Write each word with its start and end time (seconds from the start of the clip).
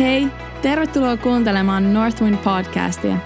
Hei, 0.00 0.26
tervetuloa 0.62 1.16
kuuntelemaan 1.16 1.94
Northwind 1.94 2.36
podcastia. 2.36 3.16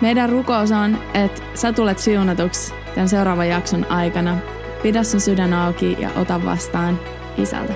Meidän 0.00 0.30
rukous 0.30 0.70
on, 0.70 0.98
että 1.14 1.42
sä 1.54 1.72
tulet 1.72 1.98
siunatuksi 1.98 2.74
tämän 2.94 3.08
seuraavan 3.08 3.48
jakson 3.48 3.84
aikana. 3.84 4.38
Pidä 4.82 5.02
sun 5.02 5.20
sydän 5.20 5.52
auki 5.52 5.96
ja 6.00 6.10
ota 6.16 6.44
vastaan 6.44 7.00
isältä. 7.38 7.72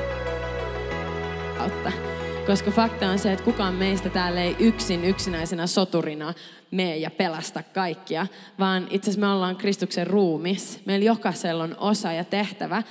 Koska 2.47 2.71
fakta 2.71 3.11
on 3.11 3.19
se, 3.19 3.33
että 3.33 3.45
kukaan 3.45 3.75
meistä 3.75 4.09
täällä 4.09 4.43
ei 4.43 4.57
yksin 4.59 5.05
yksinäisenä 5.05 5.67
soturina 5.67 6.35
mene 6.71 6.97
ja 6.97 7.11
pelasta 7.11 7.63
kaikkia, 7.63 8.27
vaan 8.59 8.87
itse 8.91 9.11
asiassa 9.11 9.27
me 9.27 9.33
ollaan 9.33 9.57
Kristuksen 9.57 10.07
ruumis. 10.07 10.81
Meillä 10.85 11.07
jokaisella 11.07 11.65
on 11.65 11.77
osa 11.79 12.13
ja 12.13 12.25
tehtävä. 12.25 12.83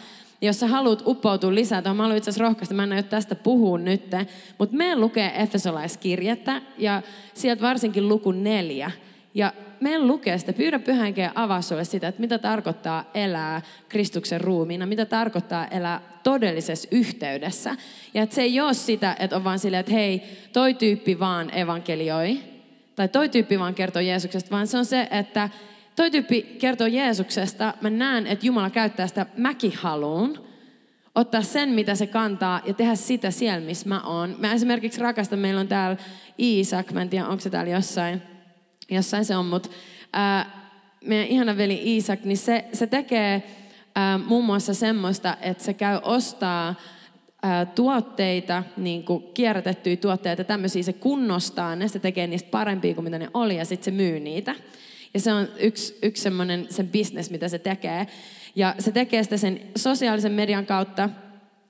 Jos 0.45 0.59
sä 0.59 0.67
haluat 0.67 1.03
uppoutua 1.05 1.55
lisää, 1.55 1.81
tuohon 1.81 1.97
mä 1.97 2.03
haluan 2.03 2.17
itse 2.17 2.29
asiassa 2.29 2.43
rohkaista, 2.43 2.75
mä 2.75 2.83
en 2.83 2.93
ole 2.93 3.03
tästä 3.03 3.35
puhua 3.35 3.77
nyt, 3.77 4.11
mutta 4.57 4.75
meidän 4.75 5.01
lukee 5.01 5.41
Efesolaiskirjettä 5.41 6.61
ja 6.77 7.01
sieltä 7.33 7.61
varsinkin 7.61 8.09
luku 8.09 8.31
neljä. 8.31 8.91
Ja 9.33 9.53
meidän 9.79 10.07
lukee 10.07 10.37
sitä, 10.37 10.53
pyydä 10.53 10.79
pyhänkeä 10.79 11.31
avaa 11.35 11.61
sulle 11.61 11.85
sitä, 11.85 12.07
että 12.07 12.21
mitä 12.21 12.37
tarkoittaa 12.37 13.09
elää 13.13 13.61
Kristuksen 13.89 14.41
ruumiina, 14.41 14.85
mitä 14.85 15.05
tarkoittaa 15.05 15.67
elää 15.67 16.01
todellisessa 16.23 16.87
yhteydessä. 16.91 17.75
Ja 18.13 18.23
että 18.23 18.35
se 18.35 18.41
ei 18.41 18.59
ole 18.59 18.73
sitä, 18.73 19.15
että 19.19 19.35
on 19.35 19.43
vaan 19.43 19.59
silleen, 19.59 19.79
että 19.79 19.91
hei, 19.91 20.23
toi 20.53 20.73
tyyppi 20.73 21.19
vaan 21.19 21.57
evankelioi, 21.57 22.39
tai 22.95 23.07
toi 23.07 23.29
tyyppi 23.29 23.59
vaan 23.59 23.75
kertoo 23.75 24.01
Jeesuksesta, 24.01 24.51
vaan 24.51 24.67
se 24.67 24.77
on 24.77 24.85
se, 24.85 25.07
että 25.11 25.49
toi 25.95 26.11
tyyppi 26.11 26.41
kertoo 26.41 26.87
Jeesuksesta, 26.87 27.73
mä 27.81 27.89
näen, 27.89 28.27
että 28.27 28.45
Jumala 28.45 28.69
käyttää 28.69 29.07
sitä 29.07 29.25
mäkin 29.37 29.73
haluun, 29.75 30.45
ottaa 31.15 31.41
sen, 31.41 31.69
mitä 31.69 31.95
se 31.95 32.07
kantaa 32.07 32.61
ja 32.65 32.73
tehdä 32.73 32.95
sitä 32.95 33.31
siellä, 33.31 33.65
missä 33.65 33.89
mä 33.89 34.01
oon. 34.01 34.35
Mä 34.39 34.53
esimerkiksi 34.53 35.01
rakastan, 35.01 35.39
meillä 35.39 35.61
on 35.61 35.67
täällä 35.67 35.97
Iisak, 36.39 36.91
mä 36.91 37.01
en 37.01 37.09
tiedä, 37.09 37.27
onko 37.27 37.41
se 37.41 37.49
täällä 37.49 37.71
jossain, 37.71 38.21
jossain 38.89 39.25
se 39.25 39.35
on, 39.35 39.45
mutta 39.45 39.69
ää, 40.13 40.69
meidän 41.05 41.27
ihana 41.27 41.57
veli 41.57 41.81
Iisak, 41.85 42.23
niin 42.23 42.37
se, 42.37 42.65
se 42.73 42.87
tekee 42.87 43.43
ää, 43.95 44.17
muun 44.17 44.45
muassa 44.45 44.73
semmoista, 44.73 45.37
että 45.41 45.63
se 45.63 45.73
käy 45.73 45.99
ostaa 46.03 46.75
tuotteita, 47.75 48.63
niin 48.77 49.03
kuin 49.03 49.23
kierrätettyjä 49.33 49.95
tuotteita, 49.95 50.43
tämmöisiä 50.43 50.83
se 50.83 50.93
kunnostaa 50.93 51.75
ne, 51.75 51.87
se 51.87 51.99
tekee 51.99 52.27
niistä 52.27 52.49
parempia 52.51 52.93
kuin 52.93 53.03
mitä 53.03 53.19
ne 53.19 53.29
oli 53.33 53.57
ja 53.57 53.65
sitten 53.65 53.85
se 53.85 53.91
myy 53.91 54.19
niitä. 54.19 54.55
Ja 55.13 55.19
se 55.19 55.33
on 55.33 55.47
yksi, 55.59 55.97
yksi 56.03 56.23
semmoinen 56.23 56.67
sen 56.69 56.87
business, 56.87 57.29
mitä 57.29 57.47
se 57.47 57.59
tekee. 57.59 58.07
Ja 58.55 58.75
se 58.79 58.91
tekee 58.91 59.23
sitä 59.23 59.37
sen 59.37 59.59
sosiaalisen 59.75 60.31
median 60.31 60.65
kautta. 60.65 61.09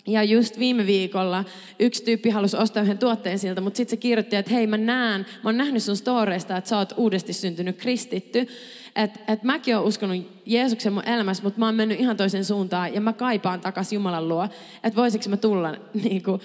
Ja 0.08 0.23
just 0.23 0.59
viime 0.59 0.86
viikolla 0.86 1.44
yksi 1.80 2.03
tyyppi 2.03 2.30
halusi 2.30 2.58
ostaa 2.58 2.83
yhden 2.83 2.97
tuotteen 2.97 3.39
siltä, 3.39 3.61
mutta 3.61 3.77
sitten 3.77 3.97
se 3.97 3.97
kirjoitti, 3.97 4.36
että 4.36 4.53
hei 4.53 4.67
mä 4.67 4.77
näen, 4.77 5.22
mä 5.22 5.47
oon 5.50 5.58
nähnyt 5.58 5.83
sun 5.83 5.97
storeista, 5.97 6.58
että 6.58 6.69
sä 6.69 6.77
oot 6.77 6.94
uudesti 6.97 7.33
syntynyt 7.33 7.77
kristitty. 7.77 8.47
Että 8.95 9.19
et 9.27 9.44
mäkin 9.44 9.75
oon 9.75 9.86
uskonut 9.86 10.42
Jeesuksen 10.45 10.94
mun 10.94 11.08
elämässä, 11.08 11.44
mutta 11.44 11.59
mä 11.59 11.66
oon 11.66 11.75
mennyt 11.75 11.99
ihan 11.99 12.17
toisen 12.17 12.45
suuntaan 12.45 12.94
ja 12.94 13.02
mä 13.02 13.14
kaipaan 13.14 13.61
takaisin 13.61 13.95
Jumalan 13.95 14.27
luo. 14.27 14.47
Että 14.83 14.95
voisiko 14.95 15.30
mä 15.30 15.38
tulla, 15.38 15.75
niin 16.03 16.23
kuin, 16.23 16.42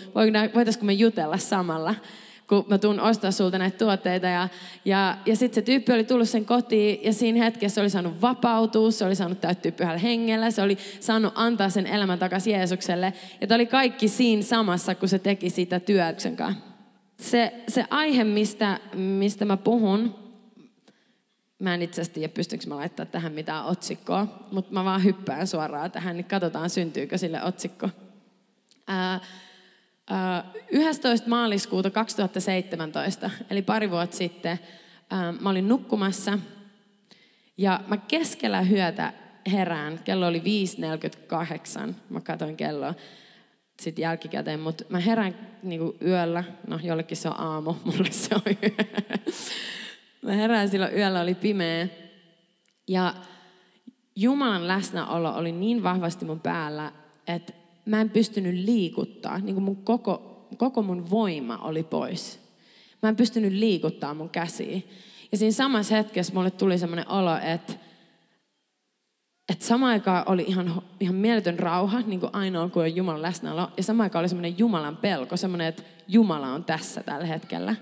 voitaisiko 0.55 0.85
me 0.85 0.93
jutella 0.93 1.39
samalla 1.39 1.95
kun 2.51 2.65
mä 2.69 2.79
tuun 2.79 3.01
ostaa 3.01 3.31
sulta 3.31 3.59
näitä 3.59 3.79
tuotteita. 3.79 4.27
Ja, 4.27 4.49
ja, 4.85 5.17
ja 5.27 5.37
sitten 5.37 5.55
se 5.55 5.63
tyyppi 5.63 5.93
oli 5.93 6.05
tullut 6.05 6.29
sen 6.29 6.45
kotiin 6.45 7.05
ja 7.05 7.13
siinä 7.13 7.45
hetkessä 7.45 7.81
oli 7.81 7.91
saanut 7.91 8.23
vapautua, 8.23 8.91
se 8.91 9.05
oli 9.05 9.15
saanut 9.15 9.41
täyttyä 9.41 9.73
pyhällä 9.73 9.99
hengellä, 9.99 10.51
se 10.51 10.63
oli 10.63 10.79
saanut 11.01 11.33
antaa 11.37 11.71
sen 11.71 11.87
elämän 11.87 12.19
takaisin 12.19 12.53
Jeesukselle. 12.53 13.13
Ja 13.41 13.47
tämä 13.47 13.57
oli 13.57 13.67
kaikki 13.67 14.09
siinä 14.09 14.43
samassa, 14.43 14.95
kun 14.95 15.09
se 15.09 15.19
teki 15.19 15.51
sitä 15.51 15.81
työksen 15.81 16.37
kanssa. 16.37 16.63
Se, 17.21 17.53
se 17.69 17.85
aihe, 17.91 18.25
mistä, 18.25 18.81
mistä 18.95 19.45
mä 19.45 19.57
puhun, 19.57 20.15
mä 21.59 21.75
en 21.75 21.83
itse 21.83 22.01
asiassa 22.01 22.15
tiedä, 22.15 22.33
pystynkö 22.33 22.67
mä 22.69 22.77
laittaa 22.77 23.07
tähän 23.07 23.33
mitään 23.33 23.65
otsikkoa, 23.65 24.27
mutta 24.53 24.73
mä 24.73 24.85
vaan 24.85 25.05
hyppään 25.05 25.47
suoraan 25.47 25.91
tähän, 25.91 26.17
niin 26.17 26.25
katsotaan 26.25 26.71
syntyykö 26.71 27.19
sille 27.19 27.43
otsikko. 27.43 27.89
Ää, 28.89 29.21
11. 30.71 31.29
maaliskuuta 31.29 31.91
2017, 31.91 33.31
eli 33.51 33.63
pari 33.63 33.91
vuotta 33.91 34.17
sitten, 34.17 34.59
mä 35.41 35.51
olin 35.51 35.69
nukkumassa 35.69 36.39
ja 37.59 37.81
mä 37.87 37.97
keskellä 37.97 38.61
hyötä 38.61 39.13
herään. 39.53 40.01
Kello 40.05 40.27
oli 40.27 40.43
5.48. 41.89 41.95
Mä 42.11 42.21
katsoin 42.21 42.57
kelloa 42.57 42.95
sitten 43.81 44.03
jälkikäteen, 44.03 44.61
mutta 44.61 44.85
mä 44.89 45.01
herään 45.01 45.35
niinku 45.63 45.97
yöllä. 46.05 46.45
No, 46.67 46.79
jollekin 46.83 47.17
se 47.17 47.29
on 47.29 47.41
aamu, 47.41 47.75
mulle 47.85 48.11
se 48.11 48.35
on 48.35 48.43
yö. 48.63 48.85
Mä 50.23 50.33
herään 50.33 50.69
silloin 50.69 50.95
yöllä, 50.95 51.21
oli 51.21 51.35
pimeä. 51.35 51.89
Ja 52.89 53.15
Jumalan 54.17 54.69
läsnäolo 54.69 55.35
oli 55.35 55.53
niin 55.53 55.83
vahvasti 55.83 56.25
mun 56.25 56.41
päällä, 56.41 56.93
että 57.27 57.53
mä 57.87 58.01
en 58.01 58.11
pystynyt 58.11 58.55
liikuttaa, 58.55 59.39
niin 59.39 59.55
kuin 59.55 59.65
mun 59.65 59.85
koko, 59.85 60.47
koko 60.57 60.83
mun 60.83 61.11
voima 61.11 61.59
oli 61.59 61.83
pois. 61.83 62.41
Mä 63.03 63.09
en 63.09 63.17
pystynyt 63.17 63.53
liikuttaa 63.53 64.15
mun 64.15 64.31
käsiä. 64.31 64.81
Ja 65.33 65.39
siinä 65.39 65.53
samassa 65.53 65.95
hetkessä 65.95 66.35
mulle 66.35 66.51
tuli 66.51 66.79
semmoinen 66.79 67.09
olo, 67.09 67.37
että, 67.37 67.73
että 69.49 69.67
samaan 69.67 69.93
aikaan 69.93 70.25
oli 70.27 70.45
ihan, 70.49 70.83
ihan 71.01 71.15
mieletön 71.15 71.59
rauha, 71.59 72.01
niin 72.01 72.21
kuin 72.21 72.35
ainoa 72.35 72.69
kuin 72.69 72.85
on 72.85 72.97
Jumalan 72.97 73.23
läsnäolo. 73.23 73.71
Ja 73.77 73.83
samaan 73.83 74.05
aikaan 74.05 74.23
oli 74.23 74.29
semmoinen 74.29 74.59
Jumalan 74.59 74.97
pelko, 74.97 75.37
semmoinen, 75.37 75.67
että 75.67 75.83
Jumala 76.09 76.53
on 76.53 76.65
tässä 76.65 77.03
tällä 77.03 77.27
hetkellä. 77.27 77.77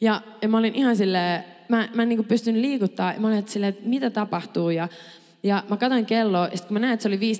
Ja, 0.00 0.20
ja 0.42 0.48
mä 0.48 0.58
olin 0.58 0.74
ihan 0.74 0.96
silleen, 0.96 1.44
mä, 1.68 1.88
mä 1.94 2.02
en 2.02 2.08
niin 2.08 2.24
pystynyt 2.24 2.60
liikuttaa. 2.60 3.14
Mä 3.18 3.26
olin 3.26 3.38
että 3.38 3.52
silleen, 3.52 3.70
että 3.70 3.88
mitä 3.88 4.10
tapahtuu. 4.10 4.70
Ja 4.70 4.88
ja 5.44 5.64
mä 5.68 5.76
katsoin 5.76 6.06
kelloa, 6.06 6.48
ja 6.52 6.58
kun 6.58 6.72
mä 6.72 6.78
näin, 6.78 6.94
että 6.94 7.02
se 7.02 7.08
oli 7.08 7.34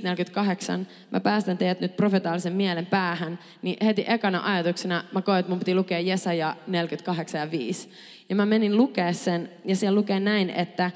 5.48, 0.80 0.86
mä 1.10 1.20
päästän 1.20 1.58
teidät 1.58 1.80
nyt 1.80 1.96
profetaalisen 1.96 2.52
mielen 2.52 2.86
päähän, 2.86 3.38
niin 3.62 3.76
heti 3.84 4.04
ekana 4.08 4.40
ajatuksena 4.44 5.04
mä 5.12 5.22
koin, 5.22 5.38
että 5.38 5.50
mun 5.50 5.58
piti 5.58 5.74
lukea 5.74 6.00
Jesaja 6.00 6.56
48 6.66 7.40
ja 7.40 7.50
5. 7.50 7.88
Ja 8.28 8.36
mä 8.36 8.46
menin 8.46 8.76
lukea 8.76 9.12
sen, 9.12 9.50
ja 9.64 9.76
siellä 9.76 9.96
lukee 9.96 10.20
näin, 10.20 10.50
että 10.50 10.90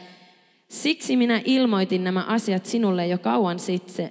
Siksi 0.69 1.17
minä 1.17 1.41
ilmoitin 1.45 2.05
nämä 2.05 2.25
asiat 2.25 2.67
sinulle 2.67 3.07
jo 3.07 3.19
kauan 3.19 3.59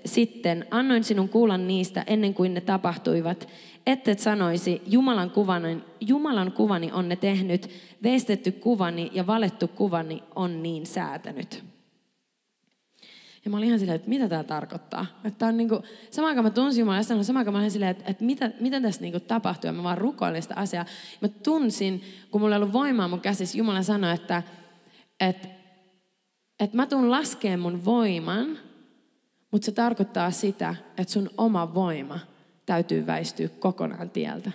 sitten, 0.06 0.66
annoin 0.72 1.04
sinun 1.04 1.30
kuulla 1.30 1.58
niistä 1.58 2.04
ennen 2.08 2.34
kuin 2.34 2.54
ne 2.54 2.62
tapahtuivat, 2.62 3.48
et 3.88 4.20
sanoisi, 4.20 4.82
Jumalan 4.86 5.32
kuvani, 5.32 5.78
Jumalan 6.02 6.52
kuvani 6.52 6.92
on 6.92 7.10
ne 7.10 7.16
tehnyt, 7.16 7.70
veistetty 8.04 8.52
kuvani 8.52 9.12
ja 9.14 9.28
valettu 9.28 9.68
kuvani 9.68 10.24
on 10.36 10.64
niin 10.64 10.86
säätänyt. 10.86 11.77
Ja 13.46 13.52
mä 13.52 13.58
olin 13.58 13.68
ihan 13.68 13.80
silleen, 13.80 13.96
että 13.96 14.10
mitä 14.10 14.30
tämä 14.30 14.44
tarkoittaa. 14.44 15.06
Että 15.24 15.48
on 15.48 15.58
niin 15.58 15.70
kuin, 15.70 15.84
samaan 16.12 16.30
aikaan 16.30 16.46
mä 16.46 16.50
tunsin 16.50 16.80
Jumalaa, 16.80 17.00
ja 17.00 17.04
samaan 17.04 17.38
aikaan 17.38 17.54
mä 17.54 17.60
olin 17.60 17.72
silleen, 17.72 17.92
että, 17.92 18.04
että 18.08 18.24
mitä, 18.24 18.52
mitä 18.60 18.82
tässä 18.82 19.02
niin 19.02 19.22
tapahtuu. 19.22 19.68
Ja 19.68 19.74
mä 19.74 19.84
vaan 19.84 19.98
rukoilin 19.98 20.42
sitä 20.42 20.56
asiaa. 20.56 20.86
Mä 21.22 21.28
tunsin, 21.28 22.02
kun 22.32 22.42
mulla 22.42 22.56
ei 22.56 22.62
ollut 22.62 22.74
voimaa 22.74 23.08
mun 23.08 23.22
käsissä, 23.22 23.58
Jumala 23.58 23.84
sanoi, 23.84 24.14
että, 24.14 24.44
että, 25.20 25.48
että 26.60 26.78
mä 26.78 26.88
tuun 26.88 27.12
laskeen 27.12 27.60
mun 27.60 27.86
voiman, 27.86 28.58
mutta 29.52 29.66
se 29.66 29.72
tarkoittaa 29.72 30.32
sitä, 30.32 30.76
että 30.98 31.14
sun 31.14 31.30
oma 31.38 31.74
voima 31.74 32.20
täytyy 32.66 33.08
väistyä 33.08 33.48
kokonaan 33.48 34.10
tieltä. 34.10 34.52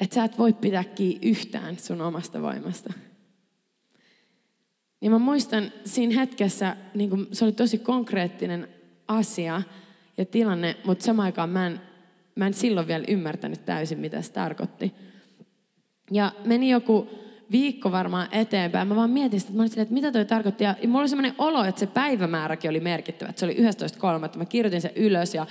Että 0.00 0.14
sä 0.14 0.24
et 0.24 0.38
voi 0.38 0.52
pitää 0.52 0.84
kiinni 0.84 1.28
yhtään 1.28 1.78
sun 1.78 2.00
omasta 2.00 2.42
voimasta. 2.42 2.92
Ja 5.00 5.10
mä 5.10 5.18
muistan 5.18 5.72
siinä 5.84 6.14
hetkessä, 6.14 6.76
niin 6.94 7.10
kuin 7.10 7.26
se 7.32 7.44
oli 7.44 7.52
tosi 7.52 7.78
konkreettinen 7.78 8.68
asia 9.08 9.62
ja 10.16 10.24
tilanne, 10.24 10.76
mutta 10.84 11.04
samaan 11.04 11.26
aikaan 11.26 11.50
mä 11.50 11.66
en, 11.66 11.80
mä 12.34 12.46
en 12.46 12.54
silloin 12.54 12.86
vielä 12.86 13.04
ymmärtänyt 13.08 13.64
täysin, 13.64 13.98
mitä 13.98 14.22
se 14.22 14.32
tarkoitti. 14.32 14.94
Ja 16.10 16.32
meni 16.44 16.70
joku 16.70 17.08
viikko 17.50 17.92
varmaan 17.92 18.28
eteenpäin. 18.32 18.88
Mä 18.88 18.96
vaan 18.96 19.10
mietin 19.10 19.40
sitä, 19.40 19.50
että, 19.50 19.56
mä 19.56 19.62
olin 19.62 19.80
että 19.80 19.94
mitä 19.94 20.12
toi 20.12 20.24
tarkoitti. 20.24 20.64
Ja 20.64 20.74
mulla 20.86 21.00
oli 21.00 21.08
semmoinen 21.08 21.34
olo, 21.38 21.64
että 21.64 21.78
se 21.78 21.86
päivämääräkin 21.86 22.70
oli 22.70 22.80
merkittävä. 22.80 23.28
Että 23.28 23.40
se 23.40 23.46
oli 23.46 23.54
11.3. 23.54 24.38
Mä 24.38 24.44
kirjoitin 24.44 24.80
sen 24.80 24.90
ylös 24.96 25.34
ja 25.34 25.46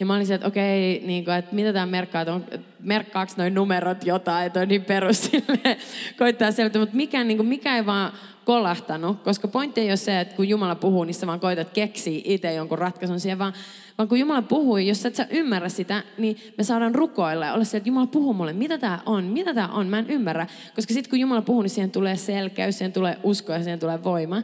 ja 0.00 0.06
mä 0.06 0.14
olin 0.14 0.32
että 0.32 0.46
okei, 0.46 1.02
niin 1.06 1.24
kuin, 1.24 1.36
että 1.36 1.54
mitä 1.54 1.72
tämä 1.72 1.86
merkkaa, 1.86 2.22
että 2.22 2.34
on, 2.34 2.44
merkkaako 2.80 3.32
noin 3.36 3.54
numerot 3.54 4.06
jotain, 4.06 4.46
että 4.46 4.60
on 4.60 4.68
niin 4.68 4.84
perus 4.84 5.30
koittaa 6.18 6.52
selvittää, 6.52 6.82
mutta 6.82 6.96
mikä, 6.96 7.24
niin 7.24 7.36
kuin, 7.36 7.46
mikä 7.46 7.76
ei 7.76 7.86
vaan 7.86 8.12
kolahtanut, 8.44 9.22
koska 9.22 9.48
pointti 9.48 9.80
ei 9.80 9.88
ole 9.88 9.96
se, 9.96 10.20
että 10.20 10.36
kun 10.36 10.48
Jumala 10.48 10.74
puhuu, 10.74 11.04
niin 11.04 11.14
sä 11.14 11.26
vaan 11.26 11.40
koitat 11.40 11.70
keksiä 11.70 12.20
itse 12.24 12.54
jonkun 12.54 12.78
ratkaisun 12.78 13.20
siihen, 13.20 13.38
vaan, 13.38 13.52
vaan 13.98 14.08
kun 14.08 14.18
Jumala 14.18 14.42
puhuu, 14.42 14.76
jos 14.76 15.06
et 15.06 15.14
sä 15.14 15.26
ymmärrä 15.30 15.68
sitä, 15.68 16.02
niin 16.18 16.36
me 16.58 16.64
saadaan 16.64 16.94
rukoilla 16.94 17.46
ja 17.46 17.52
olla 17.52 17.64
se, 17.64 17.76
että 17.76 17.88
Jumala 17.88 18.06
puhuu 18.06 18.34
mulle, 18.34 18.52
mitä 18.52 18.78
tämä 18.78 18.98
on, 19.06 19.24
mitä 19.24 19.54
tämä 19.54 19.68
on, 19.68 19.86
mä 19.86 19.98
en 19.98 20.10
ymmärrä. 20.10 20.46
Koska 20.74 20.94
sitten 20.94 21.10
kun 21.10 21.20
Jumala 21.20 21.42
puhuu, 21.42 21.62
niin 21.62 21.70
siihen 21.70 21.90
tulee 21.90 22.16
selkeys, 22.16 22.78
siihen 22.78 22.92
tulee 22.92 23.18
usko 23.22 23.52
ja 23.52 23.62
siihen 23.62 23.78
tulee 23.78 24.04
voima. 24.04 24.42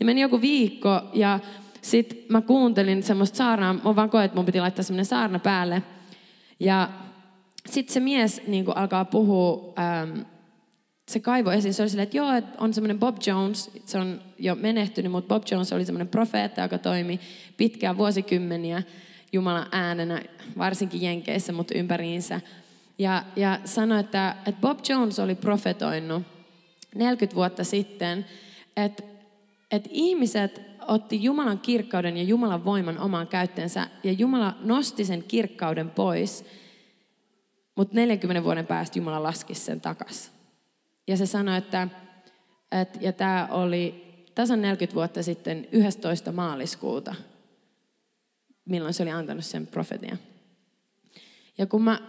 Ja 0.00 0.06
meni 0.06 0.20
joku 0.20 0.40
viikko 0.40 1.00
ja 1.14 1.40
sitten 1.90 2.18
mä 2.28 2.40
kuuntelin 2.40 3.02
semmoista 3.02 3.36
saarnaa, 3.36 3.72
mä 3.72 3.96
vaan 3.96 4.10
koin, 4.10 4.24
että 4.24 4.36
mun 4.36 4.44
piti 4.44 4.60
laittaa 4.60 4.82
semmoinen 4.82 5.06
saarna 5.06 5.38
päälle. 5.38 5.82
Ja 6.60 6.88
sitten 7.66 7.94
se 7.94 8.00
mies 8.00 8.42
niin 8.46 8.64
alkaa 8.76 9.04
puhua, 9.04 9.74
ähm, 9.78 10.20
se 11.08 11.20
kaivo 11.20 11.50
esiin, 11.50 11.74
se 11.74 11.82
oli 11.82 11.88
silleen, 11.88 12.04
että 12.04 12.16
joo, 12.16 12.32
että 12.32 12.58
on 12.58 12.74
semmoinen 12.74 12.98
Bob 12.98 13.16
Jones, 13.26 13.70
se 13.86 13.98
on 13.98 14.20
jo 14.38 14.54
menehtynyt, 14.54 15.12
mutta 15.12 15.34
Bob 15.34 15.42
Jones 15.50 15.72
oli 15.72 15.84
semmoinen 15.84 16.08
profeetta, 16.08 16.60
joka 16.60 16.78
toimi 16.78 17.20
pitkään 17.56 17.98
vuosikymmeniä 17.98 18.82
Jumalan 19.32 19.66
äänenä, 19.72 20.22
varsinkin 20.58 21.02
Jenkeissä, 21.02 21.52
mutta 21.52 21.78
ympäriinsä. 21.78 22.40
Ja, 22.98 23.24
ja 23.36 23.58
sanoi, 23.64 24.00
että, 24.00 24.36
että 24.46 24.60
Bob 24.60 24.78
Jones 24.88 25.18
oli 25.18 25.34
profetoinut 25.34 26.22
40 26.94 27.36
vuotta 27.36 27.64
sitten, 27.64 28.26
että, 28.76 29.02
että 29.70 29.88
ihmiset 29.92 30.67
otti 30.88 31.22
Jumalan 31.22 31.58
kirkkauden 31.58 32.16
ja 32.16 32.22
Jumalan 32.22 32.64
voiman 32.64 32.98
omaan 32.98 33.28
käyttöönsä, 33.28 33.88
ja 34.04 34.12
Jumala 34.12 34.56
nosti 34.60 35.04
sen 35.04 35.22
kirkkauden 35.22 35.90
pois, 35.90 36.44
mutta 37.76 37.94
40 37.94 38.44
vuoden 38.44 38.66
päästä 38.66 38.98
Jumala 38.98 39.22
laski 39.22 39.54
sen 39.54 39.80
takas. 39.80 40.32
Ja 41.06 41.16
se 41.16 41.26
sanoi, 41.26 41.58
että, 41.58 41.88
että 42.72 42.98
ja 43.02 43.12
tämä 43.12 43.48
oli 43.50 44.04
tasan 44.34 44.62
40 44.62 44.94
vuotta 44.94 45.22
sitten 45.22 45.68
11. 45.72 46.32
maaliskuuta, 46.32 47.14
milloin 48.64 48.94
se 48.94 49.02
oli 49.02 49.10
antanut 49.10 49.44
sen 49.44 49.66
profetian. 49.66 50.18
Ja 51.58 51.66
kun 51.66 51.82
mä 51.82 52.00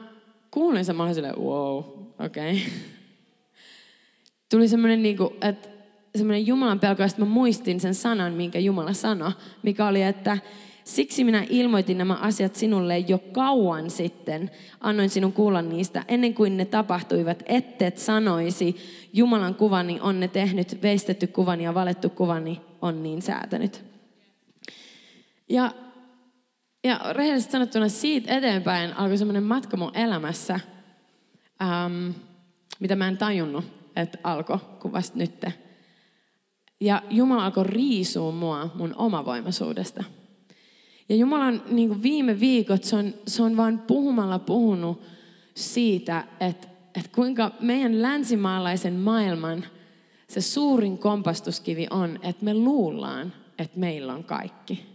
kuulin 0.52 0.86
sen, 0.86 0.96
mä 0.96 1.04
olin 1.04 1.16
silleen, 1.16 1.38
wow, 1.38 1.78
okei. 2.20 2.52
Okay. 2.52 2.58
Tuli 4.52 4.68
semmoinen, 4.68 5.04
niin 5.04 5.18
kuin, 5.18 5.34
että 5.42 5.79
semmoinen 6.16 6.48
Jumalan 6.48 6.80
pelko, 6.80 7.04
että 7.04 7.22
mä 7.22 7.26
muistin 7.26 7.80
sen 7.80 7.96
sanan, 7.96 8.34
minkä 8.34 8.60
Jumala 8.60 8.94
sanoi, 8.94 9.32
mikä 9.64 9.88
oli, 9.88 10.04
että 10.04 10.38
Siksi 10.90 11.24
minä 11.24 11.46
ilmoitin 11.50 11.98
nämä 11.98 12.14
asiat 12.14 12.56
sinulle 12.56 12.98
jo 12.98 13.18
kauan 13.18 13.90
sitten. 13.90 14.52
Annoin 14.82 15.10
sinun 15.10 15.34
kuulla 15.34 15.62
niistä 15.62 16.04
ennen 16.08 16.34
kuin 16.34 16.58
ne 16.58 16.66
tapahtuivat, 16.66 17.44
ettet 17.46 17.98
sanoisi, 17.98 18.76
Jumalan 19.14 19.56
kuvani 19.56 20.00
on 20.02 20.20
ne 20.20 20.28
tehnyt, 20.28 20.82
veistetty 20.82 21.28
kuvani 21.28 21.64
ja 21.64 21.74
valettu 21.74 22.10
kuvani 22.10 22.62
on 22.82 23.04
niin 23.04 23.22
säätänyt. 23.22 23.84
Ja, 25.50 25.72
ja 26.84 27.00
rehellisesti 27.12 27.52
sanottuna 27.52 27.90
siitä 27.90 28.38
eteenpäin 28.38 28.94
alkoi 28.94 29.18
semmoinen 29.18 29.44
matka 29.44 29.78
mun 29.78 29.96
elämässä, 29.96 30.60
ähm, 31.62 32.10
mitä 32.80 32.96
mä 32.96 33.08
en 33.08 33.18
tajunnut, 33.18 33.66
että 33.96 34.18
alkoi 34.24 34.60
kuin 34.80 34.92
vasta 34.92 35.18
nyt. 35.18 35.46
Ja 36.80 37.02
Jumala 37.10 37.46
alkoi 37.46 37.64
riisua 37.64 38.32
mua 38.32 38.70
mun 38.76 38.96
omavoimaisuudesta. 38.98 40.04
Ja 41.10 41.16
Jumalan 41.16 41.62
niin 41.70 42.04
viime 42.04 42.40
viikot, 42.40 42.84
se 42.84 42.96
on, 42.96 43.14
se 43.28 43.44
on 43.44 43.58
vain 43.58 43.80
puhumalla 43.80 44.40
puhunut 44.40 45.02
siitä, 45.56 46.24
että, 46.40 46.68
että 46.96 47.10
kuinka 47.16 47.52
meidän 47.60 48.02
länsimaalaisen 48.02 48.94
maailman 48.94 49.66
se 50.28 50.42
suurin 50.42 50.98
kompastuskivi 50.98 51.88
on, 51.90 52.20
että 52.24 52.46
me 52.46 52.54
luullaan, 52.54 53.34
että 53.60 53.80
meillä 53.80 54.14
on 54.14 54.24
kaikki. 54.24 54.86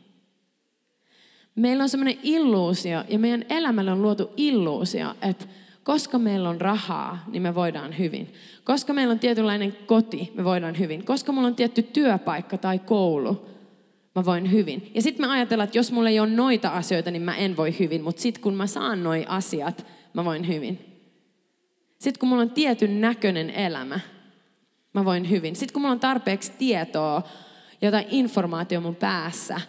Meillä 1.54 1.82
on 1.82 1.88
semmoinen 1.88 2.19
illuusio, 2.22 3.04
ja 3.08 3.19
meidän 3.19 3.44
elämällä 3.48 3.92
on 3.92 4.02
luotu 4.02 4.31
illuusio, 4.36 5.14
että 5.22 5.46
koska 5.84 6.19
meillä 6.19 6.48
on 6.48 6.60
rahaa, 6.60 7.25
niin 7.26 7.42
me 7.42 7.54
voidaan 7.54 7.98
hyvin. 7.98 8.32
Koska 8.64 8.92
meillä 8.92 9.12
on 9.12 9.19
tietynlainen 9.19 9.76
koti, 9.86 10.32
me 10.34 10.44
voidaan 10.44 10.78
hyvin. 10.78 11.04
Koska 11.04 11.32
mulla 11.32 11.48
on 11.48 11.54
tietty 11.54 11.82
työpaikka 11.82 12.58
tai 12.58 12.78
koulu, 12.78 13.48
mä 14.14 14.25
voin 14.25 14.52
hyvin. 14.52 14.90
Ja 14.94 15.02
sitten 15.02 15.26
mä 15.26 15.32
ajatellaan, 15.32 15.64
että 15.64 15.78
jos 15.78 15.92
mulla 15.92 16.08
ei 16.08 16.20
ole 16.20 16.31
noita 16.31 16.69
asioita, 16.69 17.10
niin 17.10 17.22
mä 17.22 17.36
en 17.36 17.56
voi 17.56 17.78
hyvin. 17.78 18.02
Mutta 18.02 18.22
sitten 18.22 18.42
kun 18.42 18.54
mä 18.54 18.66
saan 18.66 19.02
noi 19.02 19.25
asiat, 19.28 19.86
mä 20.14 20.25
voin 20.25 20.48
hyvin. 20.48 20.78
Sitten 21.98 22.20
kun 22.20 22.28
mulla 22.28 22.42
on 22.42 22.50
tietyn 22.50 23.00
näköinen 23.00 23.50
elämä, 23.50 24.00
mä 24.94 25.04
voin 25.04 25.31
hyvin. 25.31 25.56
Sitten 25.56 25.72
kun 25.72 25.82
mulla 25.82 25.92
on 25.92 26.00
tarpeeksi 26.00 26.52
tietoa, 26.58 27.22
jotain 27.82 28.06
informaatio 28.10 28.81
mun 28.81 28.96
päässä, 28.96 29.60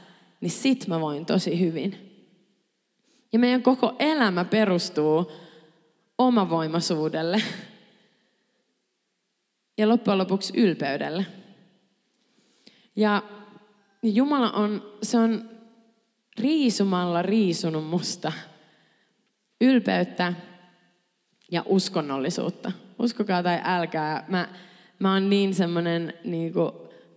niin 0.42 0.52
sit 0.52 0.88
mä 0.88 1.02
voin 1.02 1.26
tosi 1.26 1.60
hyvin. 1.60 1.96
Ja 3.34 3.40
meidän 3.40 3.62
koko 3.62 3.96
elämä 4.00 4.46
perustuu 4.46 5.32
omavoimaisuudelle 6.18 7.42
ja 9.78 9.90
loppujen 9.90 10.18
lopuksi 10.18 10.54
ylpeydelle. 10.58 11.26
Ja 12.96 13.24
Jumala 14.04 14.52
on, 14.52 14.94
se 15.04 15.18
on 15.18 15.50
riisumalla 16.40 17.22
riisunut 17.22 17.88
musta 17.88 18.32
ylpeyttä 19.62 20.34
ja 21.52 21.64
uskonnollisuutta. 21.66 22.72
Uskokaa 23.00 23.44
tai 23.44 23.60
älkää, 23.64 24.26
mä, 24.28 24.48
mä 25.00 25.14
oon 25.14 25.30
niin 25.30 25.54
semmonen 25.54 26.14
niin 26.24 26.54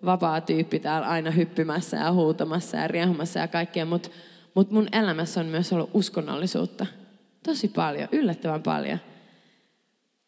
vapaa 0.05 0.41
tyyppi 0.41 0.81
täällä 0.81 1.09
aina 1.09 1.31
hyppimässä 1.31 1.97
ja 1.97 2.13
huutamassa 2.13 2.77
ja 2.77 2.89
riehumassa 2.89 3.39
ja 3.39 3.49
kaikkea, 3.49 3.85
mutta 3.85 4.09
mut 4.55 4.71
mun 4.71 4.89
elämässä 4.93 5.41
on 5.41 5.47
myös 5.47 5.73
ollut 5.73 5.91
uskonnollisuutta. 5.95 6.87
Tosi 7.49 7.69
paljon, 7.69 8.09
yllättävän 8.13 8.63
paljon. 8.63 8.99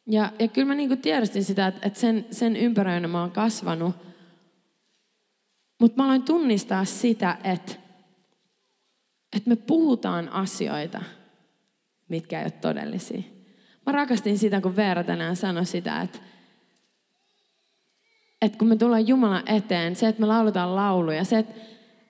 Ja, 0.07 0.33
ja 0.39 0.49
kyllä 0.49 0.69
mä 0.69 0.75
niin 0.75 0.99
tiedostin 0.99 1.45
sitä, 1.45 1.67
että, 1.67 1.87
että 1.87 2.01
sen, 2.01 2.27
sen 2.31 2.57
ympäröinä 2.57 3.09
mä 3.09 3.21
oon 3.21 3.31
kasvanut– 3.31 3.97
mutta 5.81 5.97
mä 5.97 6.05
aloin 6.05 6.23
tunnistaa 6.23 6.85
sitä, 6.85 7.39
että, 7.45 7.73
että 9.37 9.49
me 9.49 9.57
puhutaan 9.57 10.29
asioita, 10.29 11.03
mitkä 12.09 12.39
ei 12.39 12.45
ole 12.45 12.51
todellisia. 12.51 13.23
Mä 13.87 13.93
rakastin 13.93 14.39
sitä, 14.39 14.61
kun 14.61 14.77
Veera 14.77 15.05
tänään 15.05 15.37
sanoi 15.37 15.67
sitä, 15.67 16.01
että, 16.01 16.19
että 18.43 18.59
kun 18.59 18.69
me 18.69 18.77
tullaan 18.77 19.09
Jumalan 19.09 19.49
eteen, 19.49 19.97
se, 19.97 20.09
että 20.09 20.21
me 20.21 20.27
lauletaan 20.27 20.77
lauluja, 20.77 21.25
se, 21.25 21.39
että 21.39 21.55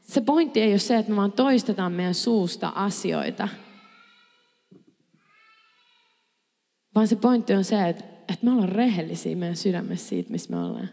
se 0.03 0.21
pointti 0.21 0.61
ei 0.61 0.71
ole 0.71 0.79
se, 0.79 0.97
että 0.97 1.13
me 1.13 1.17
vaan 1.17 1.33
toistetaan 1.33 1.93
meidän 1.93 2.15
suusta 2.15 2.69
asioita, 2.69 3.49
vaan 6.95 7.09
se 7.09 7.17
pointti 7.17 7.55
on 7.55 7.65
se, 7.65 7.89
että, 7.89 8.05
että 8.05 8.47
me 8.47 8.53
ollaan 8.53 8.69
rehellisiä 8.69 9.37
meidän 9.37 9.57
sydämessä 9.57 10.09
siitä, 10.09 10.31
missä 10.31 10.51
me 10.51 10.59
ollaan. 10.59 10.89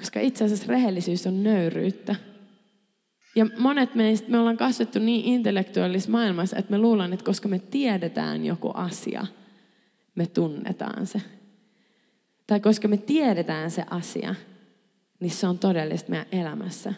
Koska 0.00 0.20
itse 0.20 0.44
asiassa 0.44 0.66
rehellisyys 0.66 1.26
on 1.26 1.42
nöyryyttä. 1.42 2.16
Ja 3.34 3.46
monet 3.58 3.94
meistä, 3.94 4.30
me 4.30 4.38
ollaan 4.38 4.56
kasvettu 4.56 4.98
niin 4.98 5.24
intellektuaalisessa 5.24 6.10
maailmassa, 6.10 6.56
että 6.56 6.70
me 6.70 6.78
luullaan, 6.78 7.12
että 7.12 7.24
koska 7.24 7.48
me 7.48 7.58
tiedetään 7.58 8.44
joku 8.44 8.70
asia, 8.74 9.26
me 10.14 10.26
tunnetaan 10.26 11.06
se. 11.06 11.22
Tai 12.46 12.60
koska 12.60 12.88
me 12.88 12.96
tiedetään 12.96 13.70
se 13.70 13.84
asia, 13.90 14.34
niin 15.20 15.30
se 15.30 15.46
on 15.46 15.58
todellista 15.58 16.10
meidän 16.10 16.26
elämässä. 16.32 16.94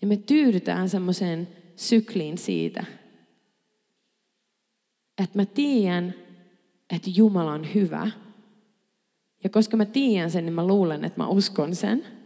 Ja 0.00 0.06
me 0.06 0.16
tyydytään 0.16 0.88
semmoiseen 0.88 1.48
sykliin 1.76 2.38
siitä, 2.38 2.84
että 5.22 5.38
mä 5.38 5.46
tiedän, 5.46 6.14
että 6.90 7.10
Jumala 7.14 7.52
on 7.52 7.74
hyvä. 7.74 8.10
Ja 9.44 9.50
koska 9.50 9.76
mä 9.76 9.84
tiedän 9.84 10.30
sen, 10.30 10.44
niin 10.44 10.54
mä 10.54 10.66
luulen, 10.66 11.04
että 11.04 11.20
mä 11.20 11.28
uskon 11.28 11.74
sen– 11.74 12.04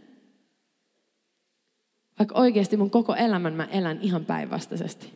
vaikka 2.21 2.35
oikeasti 2.35 2.77
mun 2.77 2.89
koko 2.89 3.15
elämän 3.15 3.53
mä 3.53 3.65
elän 3.65 3.99
ihan 4.01 4.25
päinvastaisesti. 4.25 5.13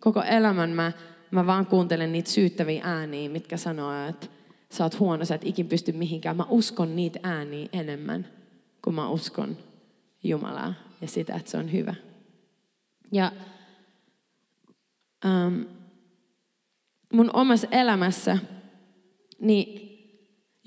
Koko 0.00 0.22
elämän 0.22 0.70
mä, 0.70 0.92
mä 1.30 1.46
vaan 1.46 1.66
kuuntelen 1.66 2.12
niitä 2.12 2.30
syyttäviä 2.30 2.82
ääniä, 2.84 3.28
mitkä 3.28 3.56
sanoo, 3.56 4.08
että 4.08 4.26
sä 4.70 4.84
oot 4.84 5.00
huono, 5.00 5.24
sä 5.24 5.34
et 5.34 5.44
ikin 5.44 5.68
pysty 5.68 5.92
mihinkään. 5.92 6.36
Mä 6.36 6.46
uskon 6.48 6.96
niitä 6.96 7.20
ääniä 7.22 7.68
enemmän, 7.72 8.28
kuin 8.82 8.94
mä 8.94 9.08
uskon 9.08 9.56
Jumalaa 10.24 10.74
ja 11.00 11.08
sitä, 11.08 11.34
että 11.34 11.50
se 11.50 11.58
on 11.58 11.72
hyvä. 11.72 11.94
Ja 13.12 13.32
ähm, 15.24 15.62
mun 17.16 17.30
omassa 17.32 17.68
elämässä, 17.70 18.38
niin 19.40 19.86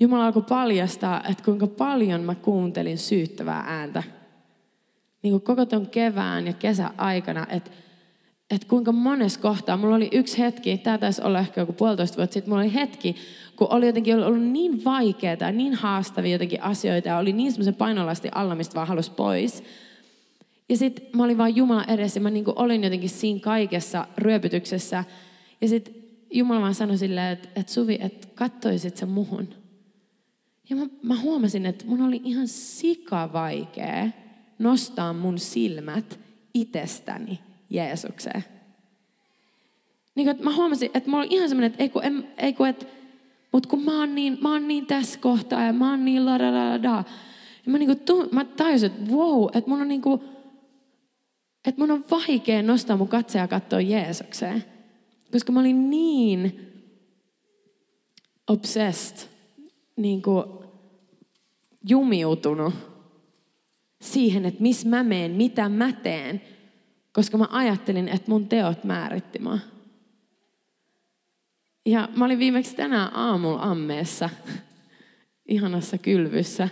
Jumala 0.00 0.26
alkoi 0.26 0.42
paljastaa, 0.48 1.22
että 1.30 1.44
kuinka 1.44 1.66
paljon 1.66 2.20
mä 2.20 2.34
kuuntelin 2.34 2.98
syyttävää 2.98 3.64
ääntä– 3.66 4.02
niin 5.22 5.32
kuin 5.32 5.42
koko 5.42 5.66
ton 5.66 5.86
kevään 5.86 6.46
ja 6.46 6.52
kesän 6.52 6.90
aikana, 6.96 7.46
että 7.50 7.70
että 8.50 8.68
kuinka 8.68 8.92
monessa 8.92 9.40
kohtaa, 9.40 9.76
mulla 9.76 9.96
oli 9.96 10.08
yksi 10.12 10.38
hetki, 10.38 10.78
tämä 10.78 10.98
taisi 10.98 11.22
olla 11.22 11.38
ehkä 11.38 11.60
joku 11.60 11.72
puolitoista 11.72 12.16
vuotta 12.16 12.34
sitten, 12.34 12.50
mulla 12.50 12.62
oli 12.62 12.74
hetki, 12.74 13.16
kun 13.56 13.66
oli 13.70 13.86
jotenkin 13.86 14.24
ollut 14.24 14.42
niin 14.42 14.84
vaikeaa 14.84 15.36
ja 15.40 15.52
niin 15.52 15.74
haastavia 15.74 16.32
jotenkin 16.32 16.62
asioita 16.62 17.08
ja 17.08 17.18
oli 17.18 17.32
niin 17.32 17.52
semmoisen 17.52 17.74
painolasti 17.74 18.28
alla, 18.34 18.54
mistä 18.54 18.74
vaan 18.74 18.88
halusi 18.88 19.10
pois. 19.10 19.64
Ja 20.68 20.76
sitten 20.76 21.06
mä 21.16 21.24
olin 21.24 21.38
vaan 21.38 21.56
Jumala 21.56 21.84
edessä 21.84 22.18
ja 22.18 22.22
mä 22.22 22.30
niin 22.30 22.44
olin 22.56 22.84
jotenkin 22.84 23.10
siinä 23.10 23.40
kaikessa 23.40 24.06
ryöpytyksessä. 24.18 25.04
Ja 25.60 25.68
sitten 25.68 25.94
Jumala 26.30 26.60
vaan 26.60 26.74
sanoi 26.74 26.98
silleen, 26.98 27.32
että, 27.32 27.48
että 27.56 27.72
Suvi, 27.72 27.98
että 28.00 28.28
kattoisit 28.34 28.96
sä 28.96 29.06
muhun. 29.06 29.48
Ja 30.70 30.76
mä, 30.76 30.86
mä 31.02 31.20
huomasin, 31.20 31.66
että 31.66 31.86
mun 31.86 32.02
oli 32.02 32.20
ihan 32.24 32.48
sika 32.48 33.32
vaikea 33.32 34.08
nostaa 34.58 35.12
mun 35.12 35.38
silmät 35.38 36.18
itsestäni 36.54 37.40
Jeesukseen. 37.70 38.44
Niin 40.14 40.28
että 40.28 40.44
mä 40.44 40.54
huomasin, 40.54 40.90
että 40.94 41.10
mulla 41.10 41.24
oli 41.24 41.34
ihan 41.34 41.48
semmoinen, 41.48 41.70
että 41.70 41.82
ei 41.82 41.88
kun, 41.88 42.04
en, 42.04 42.28
ei 42.38 42.52
kun 42.52 42.68
että, 42.68 42.86
mutta 43.52 43.68
kun 43.68 43.82
mä 43.82 43.98
oon, 43.98 44.14
niin, 44.14 44.38
mä 44.40 44.52
oon 44.52 44.68
niin 44.68 44.86
tässä 44.86 45.18
kohtaa 45.18 45.64
ja 45.64 45.72
mä 45.72 45.90
oon 45.90 46.04
niin 46.04 46.26
la 46.26 46.38
da 46.38 46.82
da. 46.82 47.04
Ja 47.66 47.72
mä, 47.72 47.78
niin 47.78 47.96
kuin, 48.06 48.28
mä 48.32 48.44
tajusin, 48.44 48.86
että 48.86 49.12
wow, 49.12 49.48
että 49.54 49.70
mun 49.70 49.80
on 49.80 49.88
niin 49.88 50.02
kuin, 50.02 50.20
että 51.66 51.80
mun 51.80 51.90
on 51.90 52.04
vaikea 52.10 52.62
nostaa 52.62 52.96
mun 52.96 53.08
katseja 53.08 53.44
ja 53.44 53.48
katsoa 53.48 53.80
Jeesukseen. 53.80 54.64
Koska 55.32 55.52
mä 55.52 55.60
olin 55.60 55.90
niin 55.90 56.70
obsessed, 58.46 59.28
niin 59.96 60.22
kuin 60.22 60.44
jumiutunut 61.88 62.74
siihen, 64.00 64.44
että 64.44 64.62
missä 64.62 64.88
mä 64.88 65.02
meen, 65.02 65.30
mitä 65.30 65.68
mä 65.68 65.92
teen. 65.92 66.42
Koska 67.12 67.38
mä 67.38 67.46
ajattelin, 67.50 68.08
että 68.08 68.30
mun 68.30 68.48
teot 68.48 68.84
määritti 68.84 69.38
mua. 69.38 69.58
Ja 71.86 72.08
mä 72.16 72.24
olin 72.24 72.38
viimeksi 72.38 72.76
tänään 72.76 73.14
aamulla 73.14 73.62
ammeessa, 73.62 74.30
ihanassa 75.48 75.98
kylvyssä, 75.98 76.68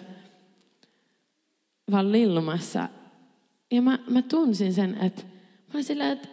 vaan 1.90 2.12
lillumassa. 2.12 2.88
Ja 3.70 3.82
mä, 3.82 3.98
mä 4.10 4.22
tunsin 4.22 4.74
sen, 4.74 4.98
että 5.02 5.22
mä 5.22 5.70
olin 5.74 5.84
silleen, 5.84 6.12
että 6.12 6.28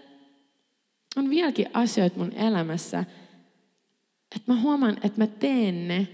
on 1.16 1.30
vieläkin 1.30 1.70
asioita 1.74 2.20
mun 2.20 2.34
elämässä, 2.34 3.06
että 4.36 4.54
mä 4.54 4.62
huomaan, 4.62 4.98
että 5.04 5.22
mä 5.22 5.28
teen 5.28 5.88
ne, 5.88 6.08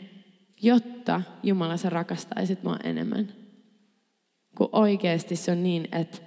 jotta 0.62 1.22
Jumala 1.44 1.78
sä 1.78 1.90
rakastaisit 1.90 2.64
mua 2.64 2.78
enemmän. 2.84 3.34
Kun 4.58 4.70
oikeasti 4.72 5.36
se 5.36 5.52
on 5.52 5.64
niin, 5.64 5.88
että, 5.92 6.18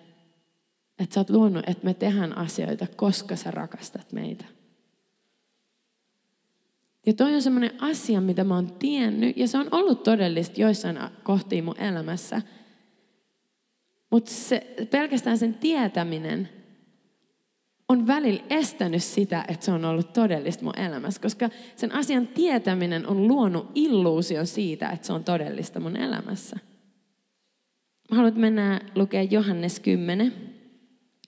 että 0.98 1.14
sä 1.14 1.20
oot 1.20 1.30
luonut, 1.30 1.68
että 1.68 1.84
me 1.84 1.94
tehdään 1.94 2.38
asioita, 2.38 2.86
koska 2.96 3.36
sä 3.36 3.50
rakastat 3.50 4.12
meitä. 4.12 4.44
Ja 7.06 7.12
toi 7.12 7.34
on 7.34 7.42
semmoinen 7.42 7.82
asia, 7.82 8.20
mitä 8.20 8.44
mä 8.44 8.54
oon 8.54 8.72
tiennyt, 8.72 9.36
ja 9.36 9.48
se 9.48 9.58
on 9.58 9.68
ollut 9.70 10.02
todellista 10.02 10.60
joissain 10.60 10.98
kohtiin 11.22 11.64
mun 11.64 11.80
elämässä. 11.80 12.42
Mutta 14.10 14.30
pelkästään 14.90 15.38
sen 15.38 15.54
tietäminen 15.54 16.63
on 17.88 18.06
välillä 18.06 18.44
estänyt 18.50 19.02
sitä, 19.02 19.44
että 19.48 19.66
se 19.66 19.72
on 19.72 19.84
ollut 19.84 20.12
todellista 20.12 20.64
mun 20.64 20.78
elämässä, 20.78 21.20
koska 21.20 21.50
sen 21.76 21.94
asian 21.94 22.26
tietäminen 22.26 23.06
on 23.06 23.28
luonut 23.28 23.70
illuusion 23.74 24.46
siitä, 24.46 24.90
että 24.90 25.06
se 25.06 25.12
on 25.12 25.24
todellista 25.24 25.80
mun 25.80 25.96
elämässä. 25.96 26.58
Mä 28.10 28.16
haluan 28.16 28.40
mennä 28.40 28.80
lukea 28.94 29.22
Johannes 29.22 29.80
10, 29.80 30.32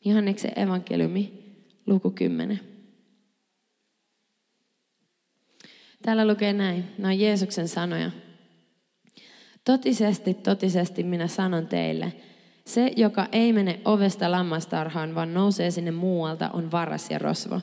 Johanneksen 0.05 0.59
evankeliumi, 0.59 1.33
luku 1.87 2.11
10. 2.11 2.61
Täällä 6.03 6.29
lukee 6.29 6.53
näin, 6.53 6.85
nämä 6.99 7.09
on 7.09 7.21
Jeesuksen 7.21 7.69
sanoja. 7.69 8.11
Totisesti, 9.65 10.35
totisesti 10.35 11.03
minä 11.03 11.29
sanon 11.29 11.67
teille, 11.67 12.13
se, 12.67 12.93
joka 12.97 13.27
ei 13.33 13.53
mene 13.53 13.81
ovesta 13.85 14.31
lammastarhaan, 14.31 15.15
vaan 15.15 15.35
nousee 15.35 15.71
sinne 15.71 15.91
muualta, 15.91 16.51
on 16.53 16.73
varas 16.73 17.11
ja 17.11 17.19
rosvo. 17.19 17.61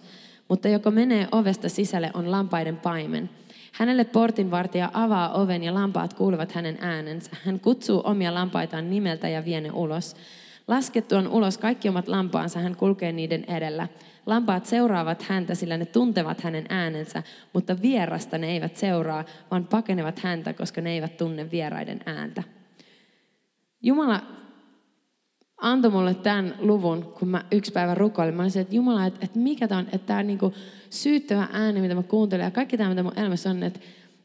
Mutta 0.50 0.70
joka 0.70 0.92
menee 0.92 1.28
ovesta 1.32 1.70
sisälle, 1.70 2.12
on 2.14 2.32
lampaiden 2.32 2.78
paimen. 2.78 3.30
Hänelle 3.72 4.04
portinvartija 4.04 4.90
avaa 4.94 5.34
oven 5.34 5.64
ja 5.64 5.74
lampaat 5.74 6.14
kuuluvat 6.14 6.52
hänen 6.52 6.78
äänensä. 6.82 7.32
Hän 7.46 7.60
kutsuu 7.60 8.02
omia 8.04 8.34
lampaitaan 8.34 8.90
nimeltä 8.90 9.30
ja 9.30 9.46
vie 9.46 9.62
ne 9.62 9.72
ulos. 9.72 10.16
Laskettuaan 10.68 11.28
ulos 11.28 11.58
kaikki 11.58 11.90
omat 11.90 12.08
lampaansa, 12.08 12.60
hän 12.60 12.76
kulkee 12.76 13.12
niiden 13.12 13.46
edellä. 13.48 13.88
Lampaat 14.26 14.66
seuraavat 14.66 15.24
häntä, 15.24 15.56
sillä 15.56 15.78
ne 15.78 15.86
tuntevat 15.86 16.42
hänen 16.42 16.66
äänensä, 16.70 17.24
mutta 17.54 17.82
vierasta 17.82 18.38
ne 18.38 18.48
eivät 18.48 18.78
seuraa, 18.78 19.24
vaan 19.52 19.68
pakenevat 19.68 20.20
häntä, 20.20 20.54
koska 20.54 20.82
ne 20.82 20.92
eivät 20.92 21.18
tunne 21.18 21.52
vieraiden 21.52 22.00
ääntä. 22.06 22.44
Jumala 23.82 24.43
antoi 25.64 25.92
mulle 25.92 26.14
tämän 26.14 26.56
luvun, 26.60 27.04
kun 27.20 27.28
mä 27.28 27.44
yksi 27.52 27.72
päivä 27.72 27.96
rukoilin. 27.96 28.36
Mä 28.36 28.44
olin 28.44 28.58
että 28.58 28.76
Jumala, 28.76 29.06
että, 29.06 29.20
että 29.24 29.40
mikä 29.40 29.68
tämä 29.68 29.80
on, 29.80 29.86
että 29.86 30.08
tämä 30.08 30.24
niinku 30.24 30.54
syyttävä 30.90 31.48
ääni, 31.52 31.82
mitä 31.82 31.96
mä 31.96 32.04
kuuntelen, 32.04 32.44
ja 32.44 32.52
kaikki 32.52 32.78
tämä, 32.78 32.90
mitä 32.90 33.04
mun 33.04 33.20
elämässä 33.20 33.50
on, 33.50 33.64
että, 33.64 33.80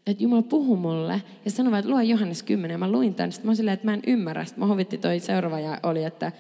että 0.07 0.23
Jumala 0.23 0.43
puhuu 0.43 0.77
mulle, 0.77 1.23
ja 1.45 1.51
sanoi, 1.51 1.79
että 1.79 1.91
lue 1.91 2.05
Johannes 2.05 2.43
10, 2.43 2.75
ja 2.75 2.79
mä 2.79 2.91
luin 2.91 3.15
tämän, 3.15 3.33
sitten 3.33 3.51
mä 3.51 3.55
olin 3.59 3.69
että 3.69 3.87
mä 3.87 3.95
en 3.95 4.03
ymmärrä. 4.07 4.45
Sitten 4.45 4.61
mä 4.61 4.67
hovitti 4.67 4.99
toi 4.99 5.21
seuraava, 5.21 5.61
ja 5.61 5.81
oli, 5.83 6.05
että 6.05 6.33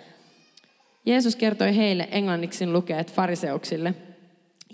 Jeesus 1.06 1.36
kertoi 1.36 1.76
heille, 1.76 2.08
englanniksi 2.10 2.66
lukee, 2.66 2.98
että 2.98 3.12
fariseuksille. 3.12 3.94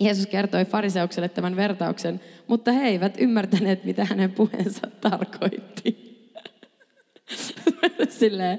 Jeesus 0.01 0.27
kertoi 0.27 0.65
fariseukselle 0.65 1.29
tämän 1.29 1.57
vertauksen, 1.57 2.21
mutta 2.47 2.73
he 2.73 2.89
eivät 2.89 3.15
ymmärtäneet, 3.19 3.85
mitä 3.85 4.05
hänen 4.05 4.33
puheensa 4.33 4.87
tarkoitti. 5.01 6.15
Silleen, 8.09 8.59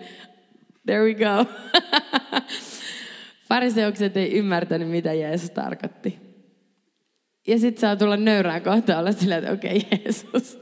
there 0.85 1.03
we 1.03 1.13
go. 1.13 1.45
Fariseukset 3.49 4.17
ei 4.17 4.33
ymmärtänyt, 4.33 4.89
mitä 4.89 5.13
Jeesus 5.13 5.49
tarkoitti. 5.49 6.19
Ja 7.47 7.59
sitten 7.59 7.81
saa 7.81 7.95
tulla 7.95 8.17
nöyrään 8.17 8.61
kohta 8.61 8.99
olla 8.99 9.11
silleen, 9.11 9.39
että 9.39 9.53
okei 9.53 9.77
okay, 9.77 9.99
Jeesus, 9.99 10.59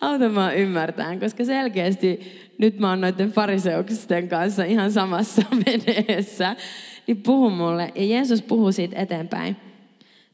auta 0.00 0.28
mä 0.28 0.52
ymmärtään, 0.52 1.20
koska 1.20 1.44
selkeästi 1.44 2.20
nyt 2.58 2.78
mä 2.78 2.88
oon 2.88 3.00
noiden 3.00 3.32
fariseuksisten 3.32 4.28
kanssa 4.28 4.64
ihan 4.64 4.92
samassa 4.92 5.42
veneessä, 5.66 6.56
niin 7.06 7.22
puhu 7.22 7.50
mulle. 7.50 7.92
Ja 7.94 8.04
Jeesus 8.04 8.42
puhuu 8.42 8.72
siitä 8.72 8.96
eteenpäin. 8.96 9.56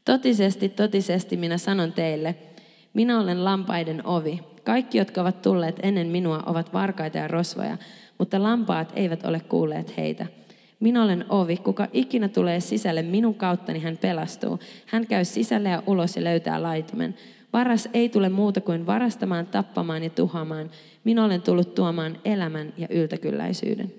Totisesti, 0.05 0.69
totisesti 0.69 1.37
minä 1.37 1.57
sanon 1.57 1.93
teille, 1.93 2.35
minä 2.93 3.19
olen 3.19 3.45
lampaiden 3.45 4.05
ovi. 4.05 4.39
Kaikki, 4.63 4.97
jotka 4.97 5.21
ovat 5.21 5.41
tulleet 5.41 5.79
ennen 5.83 6.07
minua, 6.07 6.43
ovat 6.45 6.73
varkaita 6.73 7.17
ja 7.17 7.27
rosvoja, 7.27 7.77
mutta 8.23 8.43
lampaat 8.43 8.93
eivät 8.95 9.25
ole 9.25 9.39
kuulleet 9.39 9.97
heitä. 9.97 10.25
Minä 10.79 11.03
olen 11.03 11.25
ovi, 11.29 11.57
kuka 11.57 11.87
ikinä 11.93 12.27
tulee 12.27 12.59
sisälle 12.59 13.01
minun 13.01 13.35
kauttani, 13.35 13.79
hän 13.79 13.97
pelastuu. 13.97 14.59
Hän 14.85 15.07
käy 15.07 15.25
sisälle 15.25 15.69
ja 15.69 15.83
ulos 15.87 16.15
ja 16.15 16.23
löytää 16.23 16.63
laitumen. 16.63 17.15
Varas 17.53 17.89
ei 17.93 18.09
tule 18.09 18.29
muuta 18.29 18.61
kuin 18.61 18.85
varastamaan, 18.85 19.47
tappamaan 19.47 20.03
ja 20.03 20.09
tuhoamaan. 20.09 20.71
Minä 21.03 21.25
olen 21.25 21.41
tullut 21.41 21.75
tuomaan 21.75 22.17
elämän 22.25 22.73
ja 22.77 22.87
yltäkylläisyyden. 22.89 23.93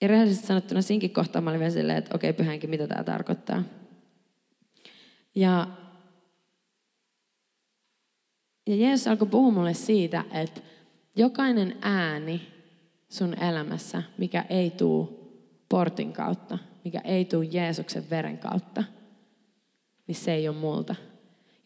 Ja 0.00 0.08
rehellisesti 0.08 0.46
sanottuna 0.46 0.82
siinkin 0.82 1.10
kohtaa 1.10 1.42
mä 1.42 1.50
olin 1.50 1.60
vielä 1.60 1.72
silleen, 1.72 1.98
että 1.98 2.14
okei, 2.14 2.32
pyhänkin, 2.32 2.70
mitä 2.70 2.86
tämä 2.86 3.04
tarkoittaa. 3.04 3.62
Ja, 5.34 5.66
ja 8.66 8.76
Jeesus 8.76 9.08
alkoi 9.08 9.28
puhua 9.28 9.52
mulle 9.52 9.74
siitä, 9.74 10.24
että 10.32 10.60
jokainen 11.16 11.76
ääni 11.82 12.59
sun 13.10 13.42
elämässä, 13.42 14.02
mikä 14.18 14.44
ei 14.50 14.70
tuu 14.70 15.20
portin 15.68 16.12
kautta, 16.12 16.58
mikä 16.84 17.00
ei 17.04 17.24
tuu 17.24 17.42
Jeesuksen 17.42 18.10
veren 18.10 18.38
kautta, 18.38 18.84
niin 20.06 20.16
se 20.16 20.34
ei 20.34 20.48
ole 20.48 20.56
multa. 20.56 20.94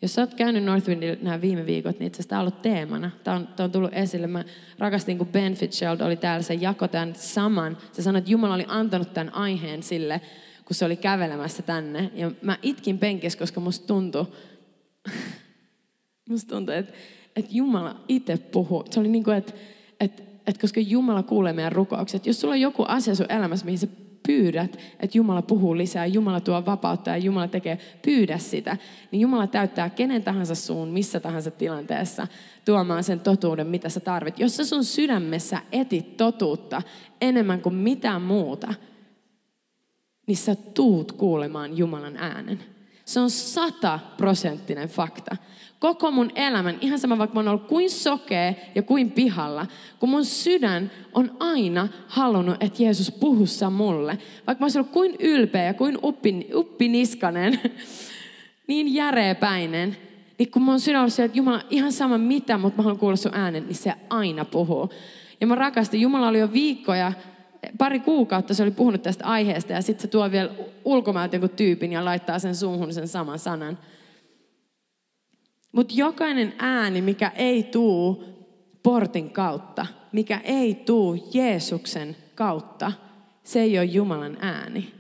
Jos 0.03 0.15
sä 0.15 0.21
oot 0.21 0.35
käynyt 0.35 0.65
Northwindilla 0.65 1.17
nämä 1.23 1.41
viime 1.41 1.67
viikot, 1.67 1.99
niin 1.99 2.07
itse 2.07 2.17
asiassa 2.17 2.29
tämä 2.29 2.41
on 2.41 2.47
ollut 2.47 2.63
teemana. 2.63 3.11
Tämä 3.25 3.37
on, 3.37 3.49
on 3.59 3.73
tullut 3.73 3.93
esille. 3.93 4.27
Mä 4.27 4.45
rakastin, 4.79 5.19
kun 5.19 5.27
Ben 5.27 5.55
Fitzgerald 5.55 6.01
oli 6.01 6.17
täällä, 6.17 6.43
se 6.43 6.55
jako 6.55 6.89
tämän 6.89 7.15
saman. 7.15 7.79
Se 7.93 8.03
sanoi, 8.03 8.19
että 8.19 8.31
Jumala 8.31 8.55
oli 8.55 8.65
antanut 8.69 9.15
tämän 9.15 9.35
aiheen 9.35 9.83
sille, 9.83 10.21
kun 10.65 10.75
se 10.75 10.85
oli 10.85 10.97
kävelemässä 10.97 11.63
tänne. 11.63 12.11
Ja 12.15 12.31
mä 12.43 12.59
itkin 12.63 12.99
penkessä, 12.99 13.39
koska 13.39 13.61
musta 13.61 13.87
tuntui, 13.87 14.27
musta 16.31 16.55
tuntui 16.55 16.77
että, 16.77 16.93
että 17.37 17.51
Jumala 17.55 18.01
itse 18.09 18.37
puhuu. 18.37 18.85
Se 18.91 19.01
oli 19.01 19.09
niin 19.09 19.25
kuin, 19.25 19.37
että, 19.37 19.53
että, 20.01 20.23
että 20.47 20.61
koska 20.61 20.81
Jumala 20.81 21.23
kuulee 21.23 21.53
meidän 21.53 21.73
rukoukset. 21.73 22.27
Jos 22.27 22.41
sulla 22.41 22.55
on 22.55 22.61
joku 22.61 22.85
asia 22.89 23.15
sun 23.15 23.27
elämässä, 23.29 23.65
mihin 23.65 23.79
se 23.79 23.89
pyydät, 24.27 24.79
että 25.01 25.19
Jumala 25.19 25.43
puhuu 25.43 25.77
lisää, 25.77 26.07
Jumala 26.07 26.41
tuo 26.41 26.67
vapautta 26.67 27.11
ja 27.11 27.17
Jumala 27.17 27.49
tekee, 27.49 27.79
pyydä 28.03 28.39
sitä, 28.39 28.77
niin 29.11 29.21
Jumala 29.21 29.47
täyttää 29.47 29.91
kenen 29.91 30.23
tahansa 30.23 30.55
suun, 30.55 30.89
missä 30.89 31.21
tahansa 31.21 31.51
tilanteessa 31.51 32.27
tuomaan 32.65 33.05
sen 33.05 33.21
totuuden, 33.21 33.67
mitä 33.67 33.89
sä 33.89 34.01
tarvit. 34.01 34.39
Jos 34.39 34.57
sä 34.57 34.65
sun 34.65 34.85
sydämessä 34.85 35.59
etit 35.73 36.17
totuutta 36.17 36.83
enemmän 37.21 37.61
kuin 37.61 37.75
mitään 37.75 38.23
muuta, 38.23 38.75
niin 40.27 40.37
sä 40.37 40.55
tuut 40.55 41.13
kuulemaan 41.13 41.79
Jumalan 41.79 42.17
äänen. 42.17 42.61
Se 43.05 43.21
on 43.21 43.31
sataprosenttinen 43.31 44.89
fakta 44.89 45.37
koko 45.79 46.11
mun 46.11 46.31
elämän, 46.35 46.79
ihan 46.81 46.99
sama 46.99 47.19
vaikka 47.19 47.35
mä 47.35 47.41
oon 47.41 47.49
ollut 47.49 47.67
kuin 47.67 47.91
sokea 47.91 48.55
ja 48.75 48.83
kuin 48.83 49.11
pihalla, 49.11 49.67
kun 49.99 50.09
mun 50.09 50.25
sydän 50.25 50.91
on 51.13 51.37
aina 51.41 51.89
halunnut, 52.07 52.63
että 52.63 52.83
Jeesus 52.83 53.11
puhussa 53.11 53.71
mulle. 53.71 54.19
Vaikka 54.47 54.65
mä 54.65 54.67
oon 54.67 54.73
ollut 54.77 54.93
kuin 54.93 55.17
ylpeä 55.21 55.65
ja 55.65 55.75
kuin 55.75 55.99
uppin, 56.03 56.47
uppiniskanen, 56.55 57.61
niin 58.69 58.95
järeepäinen, 58.95 59.97
niin 60.39 60.51
kun 60.51 60.63
mun 60.63 60.81
sydän 60.81 61.01
on 61.01 61.03
ollut 61.03 61.19
että 61.19 61.39
Jumala, 61.39 61.63
ihan 61.71 61.93
sama 61.93 62.19
mitä, 62.19 62.59
mutta 62.59 62.77
mä 62.77 62.83
haluan 62.83 62.99
kuulla 62.99 63.17
sun 63.17 63.35
äänen, 63.35 63.67
niin 63.67 63.75
se 63.75 63.93
aina 64.11 64.45
puhuu. 64.45 64.91
Ja 65.41 65.47
mä 65.47 65.55
rakastin, 65.55 66.01
Jumala 66.01 66.29
oli 66.29 66.39
jo 66.39 66.53
viikkoja 66.53 67.13
pari 67.79 68.01
kuukautta 68.01 68.55
se 68.55 68.63
oli 68.63 68.71
puhunut 68.71 69.03
tästä 69.03 69.25
aiheesta 69.25 69.73
ja 69.73 69.83
sitten 69.83 70.03
se 70.03 70.09
tuo 70.09 70.31
vielä 70.31 70.51
ulkomailta 70.85 71.37
jonkun 71.37 71.51
tyypin 71.51 71.93
ja 71.93 72.05
laittaa 72.05 72.39
sen 72.39 72.57
suuhun 72.57 72.93
sen 72.93 73.09
saman 73.09 73.39
sanan. 73.39 73.79
Mutta 75.75 75.95
jokainen 75.97 76.55
ääni, 76.59 77.03
mikä 77.03 77.33
ei 77.37 77.63
tuu 77.63 78.25
portin 78.83 79.31
kautta, 79.31 79.87
mikä 80.13 80.41
ei 80.45 80.75
tuu 80.75 81.31
Jeesuksen 81.35 82.17
kautta, 82.35 82.93
se 83.43 83.61
ei 83.61 83.79
ole 83.79 83.85
Jumalan 83.85 84.37
ääni. 84.41 84.93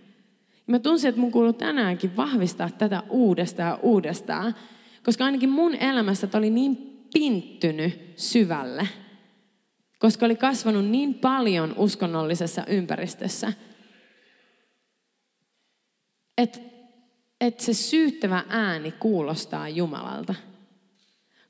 Ja 0.66 0.71
mä 0.71 0.78
tunsin, 0.78 1.09
että 1.09 1.21
mun 1.21 1.33
kuuluu 1.33 1.52
tänäänkin 1.52 2.16
vahvistaa 2.16 2.71
tätä 2.71 3.02
uudestaan 3.11 3.69
ja 3.69 3.78
uudestaan, 3.83 4.54
koska 5.02 5.25
ainakin 5.25 5.50
mun 5.50 5.75
elämässä 5.75 6.28
oli 6.35 6.50
niin 6.50 7.07
pinttynyt 7.14 8.12
syvälle, 8.16 8.88
koska 9.99 10.26
oli 10.26 10.37
kasvanut 10.37 10.85
niin 10.85 11.14
paljon 11.14 11.75
uskonnollisessa 11.76 12.64
ympäristössä, 12.66 13.52
että 16.38 16.61
et 17.40 17.61
se 17.61 17.75
syyttävä 17.75 18.45
ääni 18.49 18.93
kuulostaa 18.93 19.69
Jumalalta. 19.69 20.35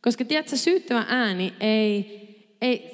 Koska 0.04 0.24
tiedätkö, 0.24 0.56
syyttävä 0.56 1.04
ääni 1.08 1.54
ei, 1.60 2.56
ei 2.60 2.90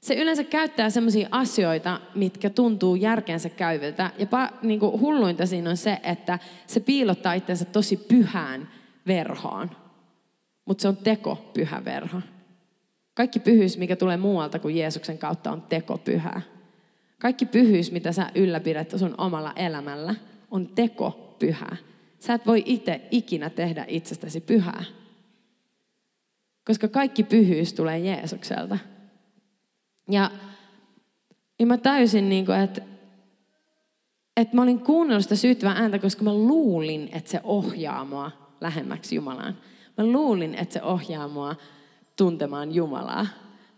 se 0.00 0.14
yleensä 0.14 0.44
käyttää 0.44 0.90
sellaisia 0.90 1.28
asioita, 1.30 2.00
mitkä 2.14 2.50
tuntuu 2.50 2.94
järkensä 2.94 3.48
käyviltä. 3.48 4.10
Ja 4.18 4.26
pa, 4.26 4.50
niin 4.62 4.80
kuin 4.80 5.00
hulluinta 5.00 5.46
siinä 5.46 5.70
on 5.70 5.76
se, 5.76 6.00
että 6.02 6.38
se 6.66 6.80
piilottaa 6.80 7.34
itsensä 7.34 7.64
tosi 7.64 7.96
pyhään 7.96 8.68
verhoon. 9.06 9.70
Mutta 10.64 10.82
se 10.82 10.88
on 10.88 10.96
teko 10.96 11.50
pyhä 11.54 11.84
verho. 11.84 12.20
Kaikki 13.14 13.40
pyhyys, 13.40 13.78
mikä 13.78 13.96
tulee 13.96 14.16
muualta 14.16 14.58
kuin 14.58 14.76
Jeesuksen 14.76 15.18
kautta, 15.18 15.52
on 15.52 15.62
teko 15.62 15.98
pyhää. 15.98 16.40
Kaikki 17.18 17.46
pyhyys, 17.46 17.92
mitä 17.92 18.12
sä 18.12 18.30
ylläpidät 18.34 18.90
sun 18.96 19.14
omalla 19.18 19.52
elämällä, 19.56 20.14
on 20.50 20.66
teko 20.66 21.36
pyhää. 21.38 21.76
Sä 22.18 22.34
et 22.34 22.46
voi 22.46 22.62
itse 22.66 23.00
ikinä 23.10 23.50
tehdä 23.50 23.84
itsestäsi 23.88 24.40
pyhää. 24.40 24.84
Koska 26.66 26.88
kaikki 26.88 27.22
pyhyys 27.22 27.72
tulee 27.74 27.98
Jeesukselta. 27.98 28.78
Ja, 30.10 30.30
ja 31.58 31.66
mä 31.66 31.76
täysin, 31.76 32.28
niin 32.28 32.46
kuin, 32.46 32.60
että, 32.60 32.82
että 34.36 34.56
mä 34.56 34.62
olin 34.62 34.80
kuunnellut 34.80 35.22
sitä 35.22 35.36
syyttävää 35.36 35.74
ääntä, 35.76 35.98
koska 35.98 36.24
mä 36.24 36.34
luulin, 36.34 37.08
että 37.12 37.30
se 37.30 37.40
ohjaa 37.44 38.04
mua 38.04 38.30
lähemmäksi 38.60 39.14
Jumalaan. 39.14 39.58
Mä 39.98 40.06
luulin, 40.06 40.54
että 40.54 40.72
se 40.72 40.82
ohjaa 40.82 41.28
mua 41.28 41.56
tuntemaan 42.16 42.74
Jumalaa. 42.74 43.26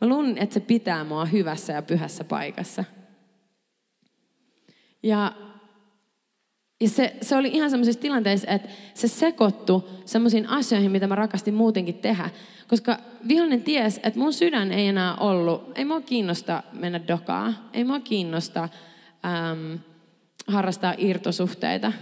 Mä 0.00 0.08
luulin, 0.08 0.38
että 0.38 0.54
se 0.54 0.60
pitää 0.60 1.04
mua 1.04 1.24
hyvässä 1.24 1.72
ja 1.72 1.82
pyhässä 1.82 2.24
paikassa. 2.24 2.84
Ja, 5.02 5.32
ja 6.80 6.88
se, 6.88 7.16
se 7.22 7.36
oli 7.36 7.48
ihan 7.48 7.70
semmoisissa 7.70 8.00
tilanteissa, 8.00 8.50
että 8.50 8.68
se 8.94 9.08
sekoittu 9.08 9.88
semmoisiin 10.04 10.48
asioihin, 10.48 10.90
mitä 10.90 11.06
mä 11.06 11.14
rakastin 11.14 11.54
muutenkin 11.54 11.94
tehdä. 11.94 12.30
Koska 12.68 12.98
vihollinen 13.28 13.62
ties, 13.62 14.00
että 14.02 14.18
mun 14.18 14.32
sydän 14.32 14.72
ei 14.72 14.86
enää 14.86 15.16
ollut, 15.16 15.78
ei 15.78 15.84
mua 15.84 16.00
kiinnosta 16.00 16.62
mennä 16.72 17.00
dokaa, 17.08 17.52
ei 17.72 17.84
mua 17.84 18.00
kiinnosta 18.00 18.62
äm, 18.62 19.78
harrastaa 20.46 20.94
irtosuhteita, 20.98 21.92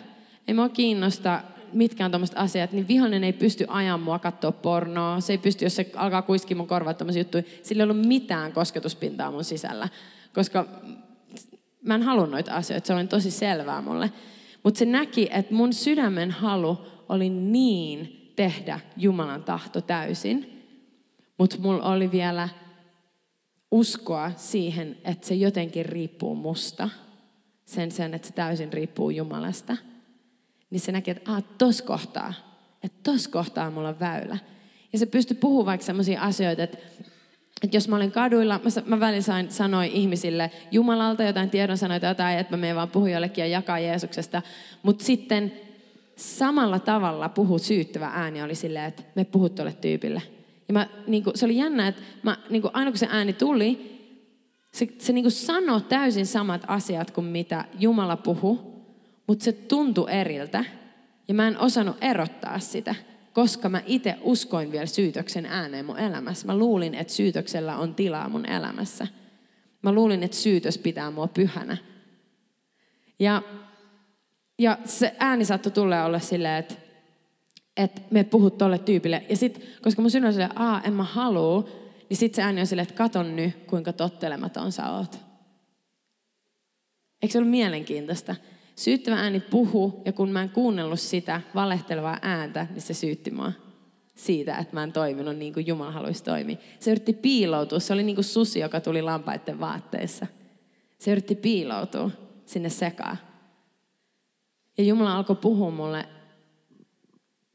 ei 0.48 0.54
mua 0.54 0.68
kiinnosta 0.68 1.40
mitkä 1.74 2.04
on 2.04 2.10
tämmöiset 2.10 2.38
asiat, 2.38 2.72
niin 2.72 2.88
vihollinen 2.88 3.24
ei 3.24 3.32
pysty 3.32 3.64
ajan 3.68 4.00
mua 4.00 4.18
katsoa 4.18 4.52
pornoa. 4.52 5.20
Se 5.20 5.32
ei 5.32 5.38
pysty, 5.38 5.64
jos 5.64 5.76
se 5.76 5.90
alkaa 5.96 6.22
kuiskia 6.22 6.56
mun 6.56 6.66
korvat 6.66 6.98
tämmöisiä 6.98 7.20
juttuja. 7.20 7.42
Sillä 7.62 7.82
ei 7.82 7.90
ollut 7.90 8.06
mitään 8.06 8.52
kosketuspintaa 8.52 9.30
mun 9.30 9.44
sisällä. 9.44 9.88
Koska 10.34 10.66
mä 11.82 11.94
en 11.94 12.02
halua 12.02 12.26
noita 12.26 12.54
asioita. 12.54 12.86
Se 12.86 12.94
oli 12.94 13.06
tosi 13.06 13.30
selvää 13.30 13.82
mulle. 13.82 14.12
Mutta 14.64 14.78
se 14.78 14.85
näki, 14.85 15.28
että 15.33 15.54
mun 15.54 15.73
sydämen 15.73 16.30
halu 16.30 16.78
oli 17.09 17.30
niin 17.30 18.33
tehdä 18.37 18.80
Jumalan 18.97 19.44
tahto 19.44 19.80
täysin. 19.80 20.62
Mutta 21.38 21.57
mulla 21.59 21.92
oli 21.92 22.12
vielä 22.12 22.48
uskoa 23.70 24.33
siihen, 24.37 24.96
että 25.05 25.27
se 25.27 25.35
jotenkin 25.35 25.87
riippuu 25.87 26.35
musta. 26.35 26.88
Sen 27.64 27.90
sen, 27.90 28.14
että 28.14 28.29
se 28.29 28.35
täysin 28.35 28.72
riippuu 28.72 29.11
Jumalasta. 29.11 29.77
Niin 30.70 30.81
se 30.81 30.92
näki, 30.92 31.11
että 31.11 31.33
ah, 31.33 31.44
tos 31.59 31.83
kohtaa, 31.83 32.35
että 32.83 32.98
tos 33.03 33.29
kohtaa 33.29 33.70
mulla 33.70 33.88
on 33.88 34.00
väylä. 34.00 34.38
Ja 34.92 34.98
se 34.98 35.07
pystyi 35.07 35.37
puhumaan 35.37 35.66
vaikka 35.66 35.87
sellaisia 35.87 36.22
asioita, 36.22 36.62
että 36.62 36.79
että 37.64 37.77
jos 37.77 37.88
mä 37.88 37.96
olin 37.96 38.12
kaduilla, 38.12 38.61
mä, 38.64 38.83
mä 38.87 39.00
välillä 39.00 39.22
sain, 39.22 39.50
sanoin 39.50 39.90
ihmisille 39.90 40.50
Jumalalta 40.70 41.22
jotain 41.22 41.50
tiedon 41.50 41.79
sanoita 41.79 42.07
jotain, 42.07 42.38
että 42.38 42.57
mä 42.57 42.61
menen 42.61 42.77
vaan 42.77 42.90
puhun 42.90 43.11
jollekin 43.11 43.42
ja 43.42 43.46
jakaa 43.46 43.79
Jeesuksesta. 43.79 44.42
Mutta 44.83 45.05
sitten 45.05 45.53
samalla 46.16 46.79
tavalla 46.79 47.29
puhu 47.29 47.59
syyttävä 47.59 48.11
ääni 48.14 48.42
oli 48.42 48.55
silleen, 48.55 48.85
että 48.85 49.03
me 49.14 49.24
puhut 49.24 49.55
tuolle 49.55 49.72
tyypille. 49.72 50.22
Ja 50.68 50.74
mä, 50.74 50.87
niin 51.07 51.24
se 51.35 51.44
oli 51.44 51.57
jännä, 51.57 51.88
että 51.88 52.03
mä, 52.22 52.37
niin 52.50 52.62
aina 52.72 52.90
kun 52.90 52.98
se 52.98 53.09
ääni 53.11 53.33
tuli, 53.33 54.00
se, 54.72 54.88
se 54.98 55.12
niin 55.12 55.31
sanoi 55.31 55.81
täysin 55.81 56.27
samat 56.27 56.64
asiat 56.66 57.11
kuin 57.11 57.24
mitä 57.24 57.64
Jumala 57.79 58.16
puhu, 58.16 58.74
mutta 59.27 59.44
se 59.44 59.53
tuntui 59.53 60.11
eriltä. 60.11 60.64
Ja 61.29 61.35
mä 61.35 61.48
en 61.48 61.59
osannut 61.59 61.96
erottaa 62.00 62.59
sitä, 62.59 62.94
koska 63.35 63.68
mä 63.68 63.83
itse 63.87 64.16
uskoin 64.20 64.73
vielä 64.73 64.87
syytöksen 64.87 65.47
ääneen 65.47 65.85
mun 65.85 65.99
elämässä. 65.99 66.47
Mä 66.47 66.57
luulin, 66.57 66.94
että 66.94 67.12
syytöksellä 67.12 67.77
on 67.77 67.94
tilaa 67.94 68.29
mun 68.29 68.47
elämässä. 68.47 69.07
Mä 69.83 69.92
luulin, 69.92 70.23
että 70.23 70.37
syytös 70.37 70.79
pitää 70.79 71.11
mua 71.11 71.29
pyhänä. 71.29 71.77
Ja, 73.18 73.42
ja 74.59 74.79
se 74.85 75.16
ääni 75.18 75.44
saattoi 75.44 75.73
tulla 75.73 76.05
olla 76.05 76.18
silleen, 76.18 76.59
että 76.59 76.75
että 77.77 78.03
me 78.11 78.25
puhut 78.25 78.59
tolle 78.59 78.79
tyypille. 78.79 79.25
Ja 79.29 79.37
sitten, 79.37 79.62
koska 79.83 80.03
mun 80.03 80.11
sydän 80.11 80.27
on 80.27 80.33
silleen, 80.33 80.61
aa, 80.61 80.83
en 80.83 80.92
mä 80.92 81.03
halua, 81.03 81.68
niin 82.09 82.16
sitten 82.16 82.37
se 82.37 82.42
ääni 82.42 82.61
on 82.61 82.66
silleen, 82.66 82.83
että 82.83 82.94
katon 82.94 83.37
nyt, 83.37 83.55
kuinka 83.66 83.92
tottelematon 83.92 84.73
sä 84.73 84.90
oot. 84.90 85.18
Eikö 87.23 87.33
se 87.33 87.38
ollut 87.38 87.51
mielenkiintoista? 87.51 88.37
Syyttävä 88.76 89.16
ääni 89.16 89.40
puhu, 89.40 90.02
ja 90.04 90.12
kun 90.12 90.30
mä 90.30 90.42
en 90.42 90.50
kuunnellut 90.50 91.00
sitä 91.00 91.40
valehtelevaa 91.54 92.18
ääntä, 92.22 92.66
niin 92.70 92.82
se 92.82 92.94
syytti 92.94 93.30
mua 93.30 93.52
siitä, 94.14 94.56
että 94.56 94.74
mä 94.74 94.82
en 94.82 94.92
toiminut 94.92 95.37
niin 95.37 95.54
kuin 95.54 95.66
Jumala 95.66 95.90
haluaisi 95.90 96.24
toimia. 96.24 96.56
Se 96.80 96.90
yritti 96.90 97.12
piiloutua. 97.12 97.80
Se 97.80 97.92
oli 97.92 98.02
niin 98.02 98.16
kuin 98.16 98.24
susi, 98.24 98.60
joka 98.60 98.80
tuli 98.80 99.02
lampaiden 99.02 99.60
vaatteissa. 99.60 100.26
Se 100.98 101.12
yritti 101.12 101.34
piiloutua 101.34 102.10
sinne 102.46 102.68
sekaan. 102.68 103.16
Ja 104.78 104.84
Jumala 104.84 105.16
alkoi 105.16 105.37
puhua 105.37 105.70
mulle 105.70 106.08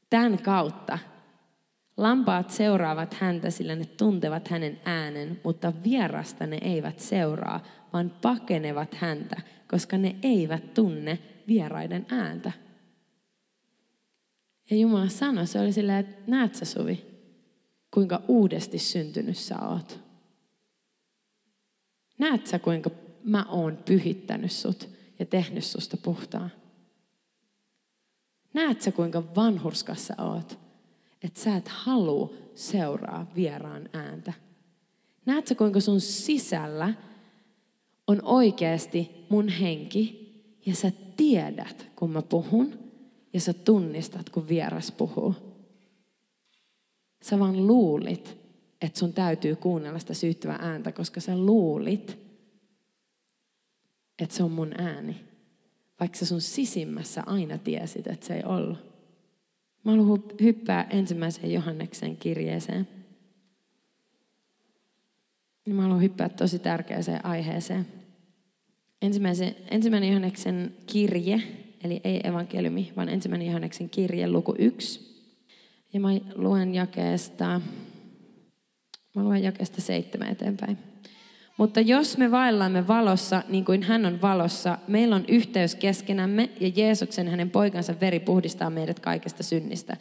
Tämän 0.09 0.37
kautta 0.41 0.99
lampaat 1.97 2.49
seuraavat 2.49 3.13
häntä, 3.13 3.49
sillä 3.49 3.75
ne 3.75 3.85
tuntevat 3.85 4.47
hänen 4.47 4.79
äänen, 4.85 5.41
mutta 5.43 5.73
vierasta 5.83 6.47
ne 6.47 6.57
eivät 6.61 6.99
seuraa, 6.99 7.63
vaan 7.93 8.11
pakenevat 8.21 8.93
häntä, 8.95 9.41
koska 9.69 9.97
ne 9.97 10.15
eivät 10.23 10.73
tunne 10.73 11.19
vieraiden 11.47 12.05
ääntä. 12.09 12.51
Ja 14.69 14.77
Jumala 14.77 15.09
sanoi, 15.09 15.47
se 15.47 15.59
oli 15.59 15.73
silleen, 15.73 15.99
että 15.99 16.31
näet 16.31 16.55
sä 16.55 16.65
Suvi, 16.65 17.05
kuinka 17.93 18.21
uudesti 18.27 18.79
syntynyt 18.79 19.37
sä 19.37 19.59
oot. 19.59 19.99
Näet 22.17 22.47
sä, 22.47 22.59
kuinka 22.59 22.89
mä 23.23 23.45
oon 23.49 23.77
pyhittänyt 23.77 24.51
sut 24.51 24.89
ja 25.19 25.25
tehnyt 25.25 25.63
susta 25.63 25.97
puhtaan. 25.97 26.51
Näet 28.53 28.81
sä, 28.81 28.91
kuinka 28.91 29.35
vanhurskas 29.35 30.07
sä 30.07 30.15
oot? 30.17 30.59
Että 31.21 31.39
sä 31.39 31.55
et 31.55 31.67
halua 31.67 32.33
seuraa 32.55 33.31
vieraan 33.35 33.89
ääntä. 33.93 34.33
Näet 35.25 35.47
sä, 35.47 35.55
kuinka 35.55 35.79
sun 35.79 36.01
sisällä 36.01 36.93
on 38.09 38.19
oikeasti 38.23 39.25
mun 39.29 39.49
henki 39.49 40.29
ja 40.65 40.75
sä 40.75 40.91
tiedät, 41.17 41.87
kun 41.95 42.11
mä 42.11 42.21
puhun 42.21 42.79
ja 43.33 43.39
sä 43.39 43.53
tunnistat, 43.53 44.29
kun 44.29 44.47
vieras 44.47 44.91
puhuu. 44.91 45.35
Sä 47.21 47.39
vaan 47.39 47.67
luulit, 47.67 48.37
että 48.81 48.99
sun 48.99 49.13
täytyy 49.13 49.55
kuunnella 49.55 49.99
sitä 49.99 50.13
syyttävää 50.13 50.59
ääntä, 50.61 50.91
koska 50.91 51.19
sä 51.19 51.37
luulit, 51.37 52.17
että 54.19 54.35
se 54.35 54.43
on 54.43 54.51
mun 54.51 54.71
ääni. 54.77 55.15
Vaikka 55.99 56.17
sä 56.17 56.25
sun 56.25 56.41
sisimmässä 56.41 57.23
aina 57.25 57.57
tiesit, 57.57 58.07
että 58.07 58.25
se 58.25 58.35
ei 58.35 58.43
ollut. 58.43 58.77
Mä 59.83 59.91
haluan 59.91 60.23
hyppää 60.41 60.87
ensimmäiseen 60.89 61.53
Johanneksen 61.53 62.17
kirjeeseen. 62.17 62.87
Ja 65.65 65.73
mä 65.73 65.81
haluan 65.81 66.01
hyppää 66.01 66.29
tosi 66.29 66.59
tärkeäseen 66.59 67.25
aiheeseen. 67.25 67.98
Ensimmäisen, 69.01 69.55
ensimmäinen 69.71 70.09
Johanneksen 70.09 70.75
kirje, 70.85 71.41
eli 71.83 72.01
ei 72.03 72.27
evankeliumi, 72.27 72.91
vaan 72.95 73.09
ensimmäinen 73.09 73.47
Johanneksen 73.47 73.89
kirje, 73.89 74.29
luku 74.29 74.55
yksi. 74.57 75.09
Ja 75.93 75.99
mä 75.99 76.09
luen 76.35 76.75
jakeesta, 76.75 77.61
mä 79.15 79.23
luen 79.23 79.43
jakeesta 79.43 79.81
seitsemän 79.81 80.29
eteenpäin. 80.29 80.77
Mutta 81.57 81.81
jos 81.81 82.17
me 82.17 82.31
vaellamme 82.31 82.87
valossa, 82.87 83.43
niin 83.49 83.65
kuin 83.65 83.83
hän 83.83 84.05
on 84.05 84.21
valossa, 84.21 84.77
meillä 84.87 85.15
on 85.15 85.25
yhteys 85.27 85.75
keskenämme 85.75 86.49
ja 86.59 86.71
Jeesuksen 86.75 87.27
hänen 87.27 87.49
poikansa 87.49 87.95
veri 88.01 88.19
puhdistaa 88.19 88.69
meidät 88.69 88.99
kaikesta 88.99 89.43
synnistä. 89.43 89.97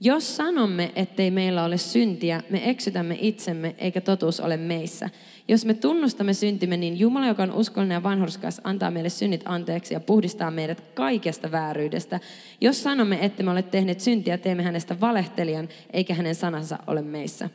Jos 0.00 0.36
sanomme, 0.36 0.92
ettei 0.96 1.30
meillä 1.30 1.64
ole 1.64 1.78
syntiä, 1.78 2.42
me 2.50 2.70
eksytämme 2.70 3.16
itsemme, 3.20 3.74
eikä 3.78 4.00
totuus 4.00 4.40
ole 4.40 4.56
meissä. 4.56 5.10
Jos 5.48 5.64
me 5.64 5.74
tunnustamme 5.74 6.34
syntimme, 6.34 6.76
niin 6.76 6.98
Jumala, 6.98 7.26
joka 7.26 7.42
on 7.42 7.52
uskollinen 7.52 7.94
ja 7.94 8.02
vanhurskas, 8.02 8.60
antaa 8.64 8.90
meille 8.90 9.08
synnit 9.08 9.42
anteeksi 9.44 9.94
ja 9.94 10.00
puhdistaa 10.00 10.50
meidät 10.50 10.80
kaikesta 10.94 11.50
vääryydestä. 11.50 12.20
Jos 12.60 12.82
sanomme, 12.82 13.18
että 13.20 13.42
me 13.42 13.50
ole 13.50 13.62
tehneet 13.62 14.00
syntiä, 14.00 14.38
teemme 14.38 14.62
hänestä 14.62 15.00
valehtelijan, 15.00 15.68
eikä 15.92 16.14
hänen 16.14 16.34
sanansa 16.34 16.78
ole 16.86 17.02
meissä. 17.02 17.50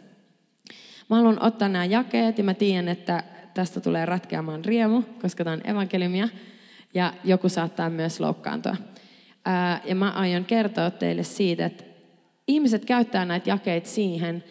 Mä 1.10 1.16
haluan 1.16 1.44
ottaa 1.44 1.70
nämä 1.70 1.86
jakeet 1.86 2.38
ja 2.38 2.44
mä 2.44 2.54
tiedän, 2.54 2.88
että 2.88 3.24
tästä 3.54 3.82
tulee 3.82 4.06
ratkeamaan 4.06 4.66
riemu, 4.66 5.02
koska 5.22 5.44
tämä 5.44 5.54
on 5.54 5.70
evankeliumia 5.70 6.30
ja 6.94 7.14
joku 7.24 7.50
saattaa 7.50 7.90
myös 7.90 8.20
loukkaantua. 8.20 8.76
ja 9.86 9.96
mä 9.96 10.12
aion 10.12 10.46
kertoa 10.46 10.92
teille 10.92 11.24
siitä, 11.24 11.66
että 11.66 11.93
ihmiset 12.48 12.86
käyttää 12.86 13.26
näitä 13.26 13.50
jakeita 13.50 13.90
siihen, 13.90 14.44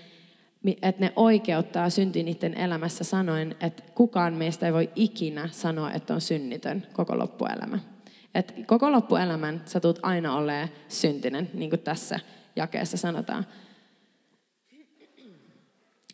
että 0.83 1.00
ne 1.00 1.12
oikeuttaa 1.16 1.90
synti 1.90 2.22
niiden 2.22 2.55
elämässä 2.55 3.05
sanoen, 3.05 3.57
että 3.61 3.83
kukaan 3.94 4.35
meistä 4.35 4.66
ei 4.66 4.72
voi 4.72 4.90
ikinä 4.96 5.48
sanoa, 5.52 5.92
että 5.92 6.14
on 6.14 6.20
synnitön 6.20 6.87
koko 6.92 7.18
loppuelämä. 7.18 7.78
Et 8.35 8.55
koko 8.66 8.92
loppuelämän 8.92 9.62
sä 9.64 9.81
tulet 9.81 9.98
aina 10.02 10.37
olemaan 10.37 10.68
syntinen, 10.88 11.50
niin 11.55 11.70
kuin 11.70 11.81
tässä 11.81 12.20
jakeessa 12.57 12.96
sanotaan. 12.96 13.46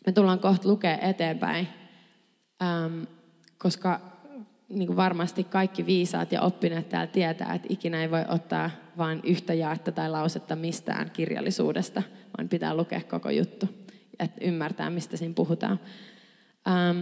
Me 0.05 0.11
tullaan 0.13 0.39
kohta 0.39 0.69
lukea 0.69 0.97
eteenpäin, 0.97 1.67
koska 3.57 4.01
niin 4.69 4.87
kuin 4.87 4.97
varmasti 4.97 5.43
kaikki 5.43 5.85
viisaat 5.85 6.31
ja 6.31 6.41
oppineet 6.41 6.89
täällä 6.89 7.11
tietää, 7.11 7.53
että 7.53 7.67
ikinä 7.71 8.01
ei 8.01 8.11
voi 8.11 8.25
ottaa 8.27 8.69
vain 8.97 9.19
yhtä 9.23 9.53
jaetta 9.53 9.91
tai 9.91 10.09
lausetta 10.09 10.55
mistään 10.55 11.11
kirjallisuudesta, 11.11 12.03
vaan 12.37 12.49
pitää 12.49 12.75
lukea 12.75 13.01
koko 13.09 13.29
juttu, 13.29 13.69
että 14.19 14.45
ymmärtää, 14.45 14.89
mistä 14.89 15.17
siinä 15.17 15.33
puhutaan. 15.33 15.79
Ähm, 16.67 17.01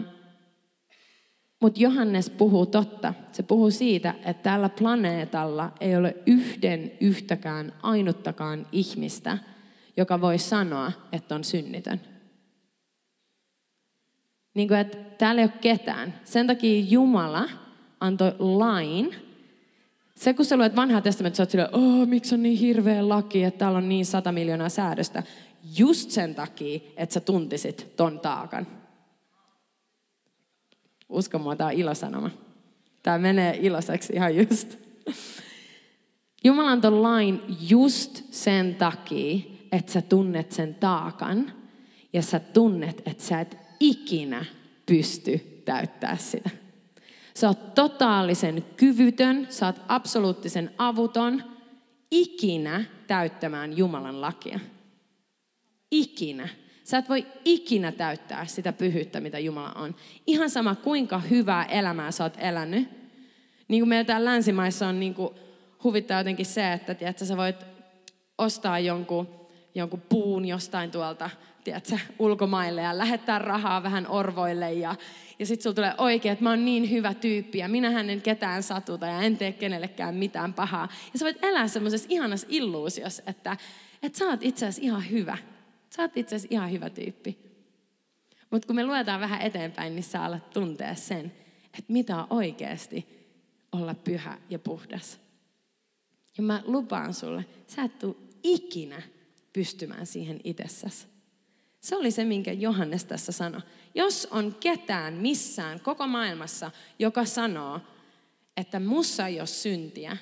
Mutta 1.62 1.80
Johannes 1.82 2.30
puhuu 2.30 2.66
totta. 2.66 3.14
Se 3.32 3.44
puhuu 3.44 3.72
siitä, 3.72 4.14
että 4.26 4.44
tällä 4.44 4.70
planeetalla 4.70 5.72
ei 5.80 5.96
ole 5.96 6.16
yhden 6.26 6.92
yhtäkään 7.02 7.74
ainuttakaan 7.84 8.68
ihmistä, 8.72 9.38
joka 9.98 10.22
voi 10.22 10.38
sanoa, 10.38 10.92
että 11.12 11.36
on 11.36 11.44
synnitön. 11.44 12.02
Niin 14.58 14.68
kuin, 14.68 14.80
että 14.80 14.98
täällä 15.18 15.42
ei 15.42 15.46
ole 15.46 15.54
ketään. 15.62 16.14
Sen 16.24 16.48
takia 16.48 16.86
Jumala 16.90 17.50
antoi 18.00 18.36
lain. 18.40 19.16
Se, 20.16 20.34
kun 20.34 20.46
sä 20.46 20.58
luet 20.58 20.76
vanhaa 20.76 21.02
testamenttia, 21.02 21.38
sä 21.38 21.44
oot 21.44 21.50
silleen, 21.50 21.76
oh, 21.76 22.08
miksi 22.08 22.36
on 22.36 22.44
niin 22.44 22.58
hirveä 22.58 23.10
laki, 23.10 23.44
että 23.44 23.58
täällä 23.58 23.78
on 23.78 23.90
niin 23.90 24.06
sata 24.06 24.32
miljoonaa 24.32 24.70
säädöstä. 24.70 25.24
Just 25.78 26.12
sen 26.12 26.36
takia, 26.36 26.80
että 26.98 27.14
sä 27.14 27.20
tuntisit 27.20 27.94
ton 27.96 28.20
taakan. 28.20 28.68
Usko 31.10 31.40
mua, 31.40 31.56
tää 31.56 31.68
on 31.68 31.74
ilosanoma. 31.74 32.30
Tää 33.04 33.18
menee 33.18 33.58
iloiseksi 33.62 34.14
ihan 34.14 34.38
just. 34.38 34.78
Jumala 36.44 36.72
antoi 36.72 36.92
lain 36.92 37.42
just 37.70 38.24
sen 38.32 38.76
takia, 38.76 39.40
että 39.72 39.92
sä 39.92 40.02
tunnet 40.02 40.52
sen 40.52 40.76
taakan 40.76 41.52
ja 42.14 42.22
sä 42.22 42.40
tunnet, 42.40 43.02
että 43.06 43.24
sä 43.24 43.40
et 43.40 43.67
ikinä 43.80 44.46
pysty 44.86 45.62
täyttää 45.66 46.18
sitä. 46.18 46.50
Sä 47.34 47.48
oot 47.48 47.76
totaalisen 47.76 48.66
kyvytön, 48.78 49.48
sä 49.50 49.66
oot 49.66 49.82
absoluuttisen 49.88 50.72
avuton 50.78 51.44
ikinä 52.12 52.84
täyttämään 53.08 53.78
Jumalan 53.78 54.22
lakia. 54.22 54.60
Ikinä. 55.92 56.50
Sä 56.84 56.98
et 56.98 57.10
voi 57.10 57.28
ikinä 57.46 57.92
täyttää 57.92 58.46
sitä 58.46 58.74
pyhyyttä, 58.74 59.20
mitä 59.20 59.40
Jumala 59.40 59.72
on. 59.72 59.96
Ihan 60.28 60.50
sama, 60.50 60.76
kuinka 60.76 61.20
hyvää 61.20 61.66
elämää 61.66 62.12
sä 62.12 62.24
oot 62.24 62.38
elänyt. 62.38 62.90
Niin 63.68 63.82
kuin 63.82 63.90
meillä 63.90 64.08
täällä 64.08 64.32
länsimaissa 64.32 64.88
on 64.88 65.00
niin 65.00 65.14
kuin, 65.14 65.30
huvittaa 65.84 66.20
jotenkin 66.20 66.46
se, 66.46 66.74
että 66.74 66.96
tiedätkö, 66.96 67.26
sä 67.26 67.38
voit 67.38 67.66
ostaa 68.38 68.80
jonkun, 68.80 69.30
jonkun 69.76 70.02
puun 70.02 70.46
jostain 70.46 70.92
tuolta 70.92 71.30
tiedätkö, 71.68 71.98
ulkomaille 72.20 72.82
ja 72.82 72.98
lähettää 72.98 73.40
rahaa 73.40 73.84
vähän 73.84 74.08
orvoille 74.08 74.74
ja, 74.74 74.96
ja 75.40 75.46
sitten 75.46 75.64
sulla 75.64 75.74
tulee 75.74 75.94
oikein, 75.98 76.34
että 76.34 76.44
mä 76.44 76.50
oon 76.50 76.66
niin 76.66 76.92
hyvä 76.92 77.14
tyyppi 77.14 77.58
ja 77.58 77.68
minä 77.68 78.00
en 78.00 78.22
ketään 78.22 78.64
satuta 78.64 79.06
ja 79.06 79.22
en 79.22 79.38
tee 79.38 79.52
kenellekään 79.52 80.16
mitään 80.16 80.54
pahaa. 80.54 80.90
Ja 81.14 81.20
sä 81.20 81.26
voit 81.26 81.44
elää 81.44 81.68
semmoisessa 81.68 82.08
ihanassa 82.12 82.48
illuusiossa, 82.50 83.24
että, 83.28 83.58
että 84.04 84.18
sä 84.18 84.26
oot 84.26 84.44
itse 84.44 84.66
asiassa 84.66 84.82
ihan 84.82 85.10
hyvä. 85.10 85.38
Sä 85.90 86.02
oot 86.02 86.18
itse 86.18 86.36
asiassa 86.36 86.56
ihan 86.56 86.72
hyvä 86.72 86.90
tyyppi. 86.90 87.38
Mutta 88.50 88.66
kun 88.68 88.76
me 88.76 88.86
luetaan 88.86 89.20
vähän 89.20 89.42
eteenpäin, 89.42 89.96
niin 89.96 90.04
sä 90.04 90.24
alat 90.24 90.50
tuntea 90.50 90.96
sen, 90.96 91.32
että 91.66 91.94
mitä 91.94 92.18
on 92.18 92.28
oikeasti 92.30 93.08
olla 93.72 93.94
pyhä 93.94 94.38
ja 94.50 94.60
puhdas. 94.60 95.20
Ja 96.38 96.44
mä 96.44 96.64
lupaan 96.66 97.14
sulle, 97.14 97.46
sä 97.68 97.84
et 97.84 98.00
tule 98.00 98.16
ikinä 98.44 99.02
pystymään 99.54 100.06
siihen 100.06 100.40
itsessäsi. 100.44 101.17
Se 101.88 101.96
oli 101.96 102.12
se, 102.12 102.26
minkä 102.26 102.52
Johannes 102.52 103.06
tässä 103.06 103.32
sanoi. 103.32 103.62
Jos 103.96 104.28
on 104.32 104.56
ketään 104.60 105.14
missään 105.14 105.80
koko 105.80 106.08
maailmassa, 106.08 106.72
joka 107.00 107.26
sanoo, 107.26 107.80
että 108.58 108.80
mussa 108.80 109.28
ei 109.28 109.40
ole 109.40 109.48
syntiä, 109.48 110.18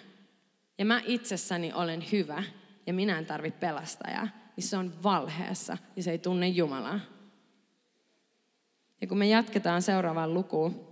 ja 0.77 0.85
mä 0.85 1.01
itsessäni 1.05 1.73
olen 1.73 2.05
hyvä, 2.11 2.43
ja 2.87 2.93
minä 2.93 3.17
en 3.17 3.25
tarvitse 3.25 3.59
pelastajaa, 3.59 4.27
niin 4.55 4.63
se 4.63 4.77
on 4.77 5.03
valheessa, 5.03 5.77
ja 5.95 6.03
se 6.03 6.11
ei 6.11 6.17
tunne 6.17 6.47
Jumalaa. 6.47 6.99
Ja 9.01 9.07
kun 9.07 9.17
me 9.17 9.27
jatketaan 9.27 9.81
seuraavaan 9.81 10.33
lukuun, 10.33 10.87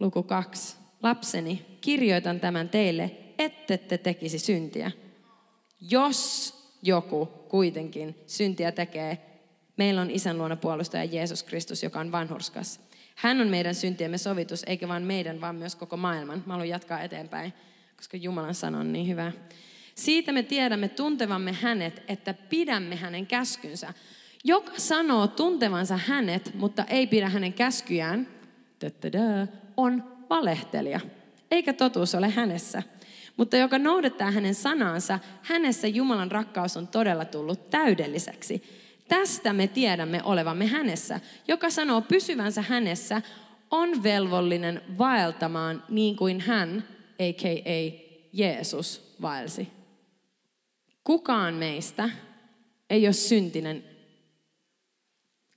luku 0.00 0.22
kaksi. 0.22 0.76
Lapseni, 1.02 1.66
kirjoitan 1.80 2.40
tämän 2.40 2.68
teille, 2.68 3.16
ette 3.38 3.78
te 3.78 3.98
tekisi 3.98 4.38
syntiä. 4.38 4.90
Jos 5.80 6.59
joku 6.82 7.26
kuitenkin 7.26 8.18
syntiä 8.26 8.72
tekee, 8.72 9.18
meillä 9.76 10.00
on 10.00 10.10
isän 10.10 10.38
luona 10.38 10.56
puolustaja 10.56 11.04
Jeesus 11.04 11.42
Kristus, 11.42 11.82
joka 11.82 12.00
on 12.00 12.12
vanhurskas. 12.12 12.80
Hän 13.14 13.40
on 13.40 13.48
meidän 13.48 13.74
syntiemme 13.74 14.18
sovitus, 14.18 14.62
eikä 14.66 14.88
vain 14.88 15.02
meidän, 15.02 15.40
vaan 15.40 15.54
myös 15.54 15.74
koko 15.74 15.96
maailman. 15.96 16.42
Mä 16.46 16.52
haluan 16.52 16.68
jatkaa 16.68 17.00
eteenpäin, 17.00 17.52
koska 17.96 18.16
Jumalan 18.16 18.54
sana 18.54 18.78
on 18.78 18.92
niin 18.92 19.08
hyvä. 19.08 19.32
Siitä 19.94 20.32
me 20.32 20.42
tiedämme 20.42 20.88
tuntevamme 20.88 21.52
hänet, 21.52 22.02
että 22.08 22.34
pidämme 22.34 22.96
hänen 22.96 23.26
käskynsä. 23.26 23.94
Joka 24.44 24.72
sanoo 24.76 25.26
tuntevansa 25.26 25.96
hänet, 25.96 26.54
mutta 26.54 26.84
ei 26.84 27.06
pidä 27.06 27.28
hänen 27.28 27.52
käskyjään, 27.52 28.28
on 29.76 30.04
valehtelija, 30.30 31.00
eikä 31.50 31.72
totuus 31.72 32.14
ole 32.14 32.28
hänessä. 32.28 32.82
Mutta 33.36 33.56
joka 33.56 33.78
noudattaa 33.78 34.30
hänen 34.30 34.54
sanansa, 34.54 35.18
hänessä 35.42 35.88
Jumalan 35.88 36.30
rakkaus 36.30 36.76
on 36.76 36.88
todella 36.88 37.24
tullut 37.24 37.70
täydelliseksi. 37.70 38.62
Tästä 39.08 39.52
me 39.52 39.66
tiedämme 39.66 40.22
olevamme 40.24 40.66
hänessä. 40.66 41.20
Joka 41.48 41.70
sanoo 41.70 42.00
pysyvänsä 42.00 42.62
hänessä, 42.62 43.22
on 43.70 44.02
velvollinen 44.02 44.82
vaeltamaan 44.98 45.84
niin 45.88 46.16
kuin 46.16 46.40
hän, 46.40 46.84
a.k.a. 47.18 48.06
Jeesus, 48.32 49.16
vaelsi. 49.22 49.68
Kukaan 51.04 51.54
meistä 51.54 52.10
ei 52.90 53.06
ole 53.06 53.12
syntinen. 53.12 53.84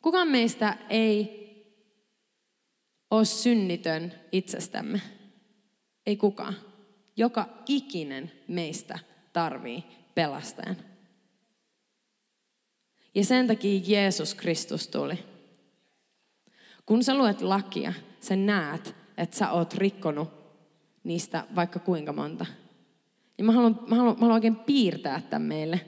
Kukaan 0.01 0.27
meistä 0.27 0.77
ei 0.89 1.43
ole 3.11 3.25
synnitön 3.25 4.13
itsestämme. 4.31 5.01
Ei 6.05 6.17
kukaan. 6.17 6.72
Joka 7.17 7.49
ikinen 7.67 8.31
meistä 8.47 8.99
tarvii 9.33 9.83
pelastajan. 10.15 10.77
Ja 13.15 13.25
sen 13.25 13.47
takia 13.47 13.81
Jeesus 13.85 14.35
Kristus 14.35 14.87
tuli. 14.87 15.19
Kun 16.85 17.03
sä 17.03 17.17
luet 17.17 17.41
lakia, 17.41 17.93
sä 18.19 18.35
näet, 18.35 18.95
että 19.17 19.37
sä 19.37 19.51
oot 19.51 19.73
rikkonut 19.73 20.29
niistä 21.03 21.43
vaikka 21.55 21.79
kuinka 21.79 22.13
monta. 22.13 22.45
Ja 23.37 23.43
mä 23.43 23.51
haluan, 23.51 23.79
mä 23.87 23.95
haluan, 23.95 24.15
mä 24.15 24.19
haluan 24.19 24.35
oikein 24.35 24.55
piirtää 24.55 25.21
tämän 25.29 25.47
meille. 25.47 25.81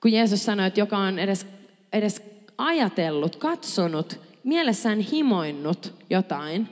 Kun 0.00 0.12
Jeesus 0.12 0.44
sanoi, 0.44 0.66
että 0.66 0.80
joka 0.80 0.98
on 0.98 1.18
edes, 1.18 1.46
edes 1.92 2.22
ajatellut, 2.58 3.36
katsonut, 3.36 4.20
mielessään 4.44 5.00
himoinnut 5.00 5.94
jotain 6.10 6.68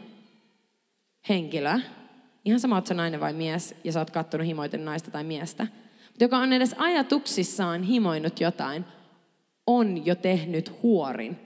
henkilöä, 1.28 1.80
Ihan 2.44 2.60
sama, 2.60 2.78
että 2.78 2.94
nainen 2.94 3.20
vai 3.20 3.32
mies 3.32 3.74
ja 3.84 3.92
sä 3.92 3.98
oot 3.98 4.10
kattonut 4.10 4.46
himoiten 4.46 4.84
naista 4.84 5.10
tai 5.10 5.24
miestä. 5.24 5.66
Mutta 6.06 6.24
joka 6.24 6.38
on 6.38 6.52
edes 6.52 6.74
ajatuksissaan 6.78 7.82
himoinut 7.82 8.40
jotain, 8.40 8.84
on 9.66 10.06
jo 10.06 10.14
tehnyt 10.14 10.82
huorin 10.82 11.38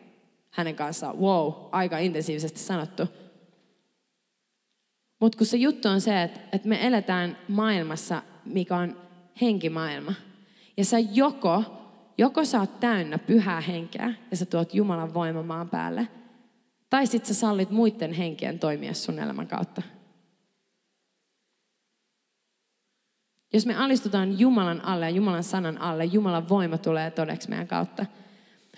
hänen 0.51 0.77
kanssaan. 0.77 1.19
Wow, 1.19 1.53
aika 1.73 1.99
intensiivisesti 1.99 2.59
sanottu. 2.59 3.09
Mutta 5.21 5.39
kun 5.39 5.47
se 5.47 5.57
juttu 5.57 5.89
on 5.89 6.01
se, 6.01 6.23
että, 6.23 6.41
että 6.53 6.69
me 6.69 6.87
eletään 6.87 7.39
maailmassa, 7.49 8.23
mikä 8.45 8.77
on 8.77 8.97
henkimaailma. 9.41 10.15
Ja 10.77 10.85
sä 10.85 10.99
joko, 10.99 11.65
joko 12.19 12.45
sä 12.45 12.61
oot 12.61 12.81
täynnä 12.81 13.19
pyhää 13.19 13.61
henkeä 13.61 14.15
ja 14.31 14.37
sä 14.37 14.47
tuot 14.47 14.75
Jumalan 14.75 15.15
voimamaan 15.15 15.71
päälle, 15.71 16.09
tai 16.91 17.07
sit 17.07 17.27
sä 17.27 17.35
sallit 17.35 17.71
muiden 17.71 18.13
henkien 18.13 18.59
toimia 18.59 18.95
sun 18.95 19.19
elämän 19.19 19.47
kautta. 19.47 19.83
Jos 23.55 23.67
me 23.67 23.77
alistutaan 23.77 24.39
Jumalan 24.39 24.85
alle 24.85 25.05
ja 25.05 25.11
Jumalan 25.11 25.45
sanan 25.45 25.79
alle, 25.79 26.05
Jumalan 26.05 26.49
voima 26.49 26.79
tulee 26.79 27.11
todeksi 27.11 27.49
meidän 27.49 27.67
kautta. 27.67 28.07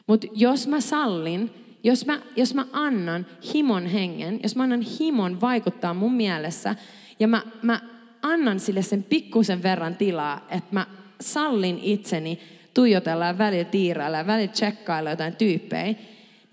Mutta 0.07 0.27
jos 0.33 0.67
mä 0.67 0.81
sallin, 0.81 1.51
jos 1.85 2.07
mä, 2.07 2.21
jos 2.37 2.55
mä 2.55 2.67
annan 2.73 3.27
himon 3.55 3.87
hengen, 3.87 4.41
jos 4.43 4.57
mä 4.57 4.63
annan 4.63 4.81
himon 4.81 5.41
vaikuttaa 5.41 5.95
mun 5.95 6.13
mielessä 6.13 6.75
ja 7.21 7.29
mä, 7.29 7.43
mä 7.63 7.81
annan 8.23 8.61
sille 8.61 8.83
sen 8.83 9.03
pikkusen 9.03 9.63
verran 9.63 9.97
tilaa, 9.97 10.47
että 10.51 10.75
mä 10.75 10.87
sallin 11.21 11.79
itseni 11.83 12.41
tuijotella 12.75 13.27
ja 13.27 13.39
välillä 13.39 13.65
tiirailla 13.65 14.19
ja 14.19 14.27
välillä 14.27 14.53
tsekkailla 14.53 15.11
jotain 15.11 15.37
tyyppejä, 15.37 15.95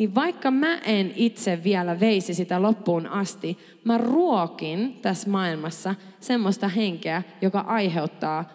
niin 0.04 0.16
vaikka 0.16 0.52
mä 0.52 0.78
en 0.78 1.14
itse 1.16 1.64
vielä 1.64 2.00
veisi 2.00 2.34
sitä 2.34 2.62
loppuun 2.62 3.08
asti, 3.08 3.58
mä 3.84 3.98
ruokin 3.98 5.00
tässä 5.02 5.30
maailmassa 5.30 5.96
semmoista 6.20 6.68
henkeä, 6.68 7.24
joka 7.42 7.60
aiheuttaa 7.60 8.46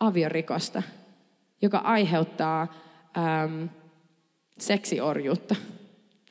aviorikosta, 0.00 0.82
joka 1.62 1.78
aiheuttaa 1.78 2.74
äm, 3.42 3.68
seksiorjuutta. 4.58 5.56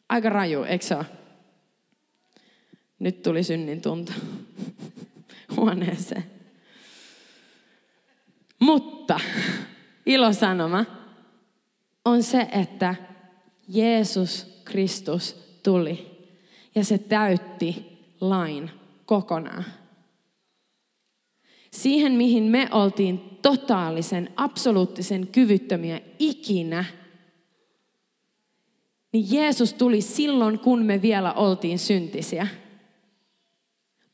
Aika 0.10 0.30
raju, 0.30 0.64
eikö 0.64 0.86
se 0.86 0.96
ole? 0.96 1.06
Nyt 3.00 3.24
tuli 3.24 3.44
synnin 3.44 3.82
tunto 3.82 4.14
huoneeseen. 5.58 6.24
Mutta 8.60 9.20
ilosanoma 10.06 10.86
on 12.06 12.24
se, 12.24 12.48
että 12.52 12.96
Jeesus 13.68 14.57
Kristus 14.68 15.36
tuli 15.64 16.28
ja 16.76 16.84
se 16.84 16.98
täytti 16.98 17.86
lain 18.22 18.70
kokonaan. 19.06 19.66
Siihen, 21.72 22.12
mihin 22.12 22.44
me 22.44 22.68
oltiin 22.72 23.20
totaalisen, 23.42 24.30
absoluuttisen 24.36 25.28
kyvyttömiä 25.28 26.02
ikinä, 26.20 26.86
niin 29.12 29.26
Jeesus 29.32 29.74
tuli 29.74 30.02
silloin, 30.02 30.60
kun 30.60 30.86
me 30.86 31.02
vielä 31.02 31.34
oltiin 31.34 31.80
syntisiä. 31.80 32.48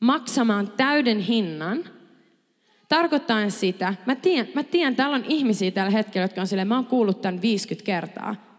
Maksamaan 0.00 0.72
täyden 0.76 1.18
hinnan, 1.20 1.84
tarkoittaen 2.88 3.50
sitä, 3.50 3.94
mä 4.06 4.14
tiedän, 4.14 4.48
mä 4.54 4.62
tiedän, 4.62 4.96
täällä 4.96 5.16
on 5.16 5.24
ihmisiä 5.28 5.70
tällä 5.70 5.90
hetkellä, 5.90 6.24
jotka 6.24 6.40
on 6.40 6.46
silleen, 6.46 6.68
mä 6.68 6.74
oon 6.74 6.86
kuullut 6.86 7.22
tämän 7.22 7.42
50 7.42 7.86
kertaa. 7.86 8.53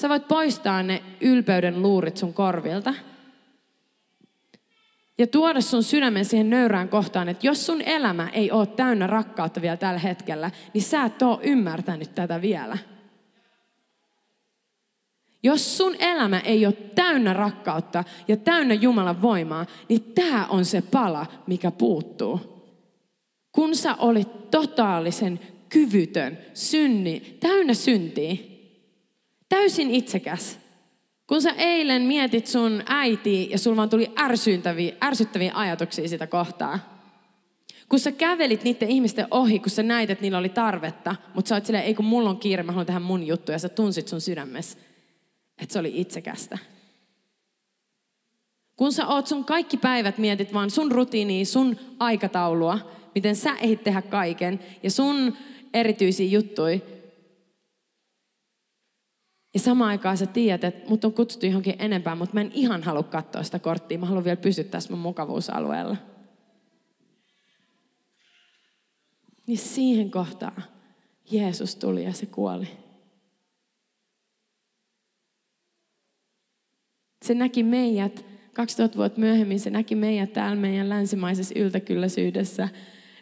Sä 0.00 0.08
voit 0.08 0.28
poistaa 0.28 0.82
ne 0.82 1.02
ylpeyden 1.20 1.82
luurit 1.82 2.16
sun 2.16 2.34
korvilta. 2.34 2.94
Ja 5.18 5.26
tuoda 5.26 5.60
sun 5.60 5.82
sydämen 5.82 6.24
siihen 6.24 6.50
nöyrään 6.50 6.88
kohtaan, 6.88 7.28
että 7.28 7.46
jos 7.46 7.66
sun 7.66 7.82
elämä 7.82 8.28
ei 8.28 8.50
ole 8.50 8.66
täynnä 8.66 9.06
rakkautta 9.06 9.62
vielä 9.62 9.76
tällä 9.76 9.98
hetkellä, 9.98 10.50
niin 10.74 10.82
sä 10.82 11.04
et 11.04 11.22
ole 11.22 11.38
ymmärtänyt 11.42 12.14
tätä 12.14 12.42
vielä. 12.42 12.78
Jos 15.42 15.76
sun 15.76 15.96
elämä 15.98 16.40
ei 16.40 16.66
ole 16.66 16.74
täynnä 16.94 17.32
rakkautta 17.32 18.04
ja 18.28 18.36
täynnä 18.36 18.74
Jumalan 18.74 19.22
voimaa, 19.22 19.66
niin 19.88 20.02
tämä 20.14 20.46
on 20.46 20.64
se 20.64 20.82
pala, 20.82 21.26
mikä 21.46 21.70
puuttuu. 21.70 22.64
Kun 23.52 23.76
sä 23.76 23.94
olit 23.94 24.50
totaalisen 24.50 25.40
kyvytön, 25.68 26.38
synni, 26.54 27.36
täynnä 27.40 27.74
syntiä, 27.74 28.36
Täysin 29.48 29.90
itsekäs. 29.90 30.58
Kun 31.26 31.42
sä 31.42 31.50
eilen 31.50 32.02
mietit 32.02 32.46
sun 32.46 32.82
äiti 32.86 33.50
ja 33.50 33.58
sulla 33.58 33.76
vaan 33.76 33.90
tuli 33.90 34.12
ärsyttäviä, 34.18 34.94
ärsyttäviä 35.02 35.52
ajatuksia 35.54 36.08
sitä 36.08 36.26
kohtaa. 36.26 36.98
Kun 37.88 37.98
sä 37.98 38.12
kävelit 38.12 38.64
niiden 38.64 38.88
ihmisten 38.88 39.26
ohi, 39.30 39.58
kun 39.58 39.70
sä 39.70 39.82
näit, 39.82 40.10
että 40.10 40.22
niillä 40.22 40.38
oli 40.38 40.48
tarvetta, 40.48 41.16
mutta 41.34 41.48
sä 41.48 41.54
oot 41.54 41.66
silleen, 41.66 41.84
ei 41.84 41.94
kun 41.94 42.04
mulla 42.04 42.30
on 42.30 42.38
kiire, 42.38 42.62
mä 42.62 42.72
haluan 42.72 42.86
tehdä 42.86 43.00
mun 43.00 43.26
juttu, 43.26 43.52
ja 43.52 43.58
sä 43.58 43.68
tunsit 43.68 44.08
sun 44.08 44.20
sydämessä, 44.20 44.78
että 45.62 45.72
se 45.72 45.78
oli 45.78 46.00
itsekästä. 46.00 46.58
Kun 48.76 48.92
sä 48.92 49.06
oot 49.06 49.26
sun 49.26 49.44
kaikki 49.44 49.76
päivät 49.76 50.18
mietit 50.18 50.54
vaan 50.54 50.70
sun 50.70 50.92
rutiiniä, 50.92 51.44
sun 51.44 51.76
aikataulua, 51.98 52.78
miten 53.14 53.36
sä 53.36 53.54
ehdit 53.54 53.84
tehdä 53.84 54.02
kaiken, 54.02 54.60
ja 54.82 54.90
sun 54.90 55.36
erityisiä 55.74 56.26
juttuja, 56.26 56.78
ja 59.54 59.60
samaan 59.60 59.90
aikaan 59.90 60.16
sä 60.16 60.26
tiedät, 60.26 60.64
että 60.64 60.88
mut 60.88 61.04
on 61.04 61.12
kutsuttu 61.12 61.46
johonkin 61.46 61.74
enempää, 61.78 62.14
mutta 62.14 62.34
mä 62.34 62.40
en 62.40 62.50
ihan 62.54 62.82
halua 62.82 63.02
katsoa 63.02 63.42
sitä 63.42 63.58
korttia. 63.58 63.98
Mä 63.98 64.06
haluan 64.06 64.24
vielä 64.24 64.36
pysyä 64.36 64.64
tässä 64.64 64.90
mun 64.90 64.98
mukavuusalueella. 64.98 65.96
Niin 69.46 69.58
siihen 69.58 70.10
kohtaan 70.10 70.64
Jeesus 71.30 71.76
tuli 71.76 72.04
ja 72.04 72.12
se 72.12 72.26
kuoli. 72.26 72.68
Se 77.24 77.34
näki 77.34 77.62
meidät, 77.62 78.24
2000 78.52 78.96
vuotta 78.96 79.20
myöhemmin 79.20 79.60
se 79.60 79.70
näki 79.70 79.94
meidät 79.94 80.32
täällä 80.32 80.56
meidän 80.56 80.88
länsimaisessa 80.88 81.54
yltäkylläisyydessä 81.58 82.68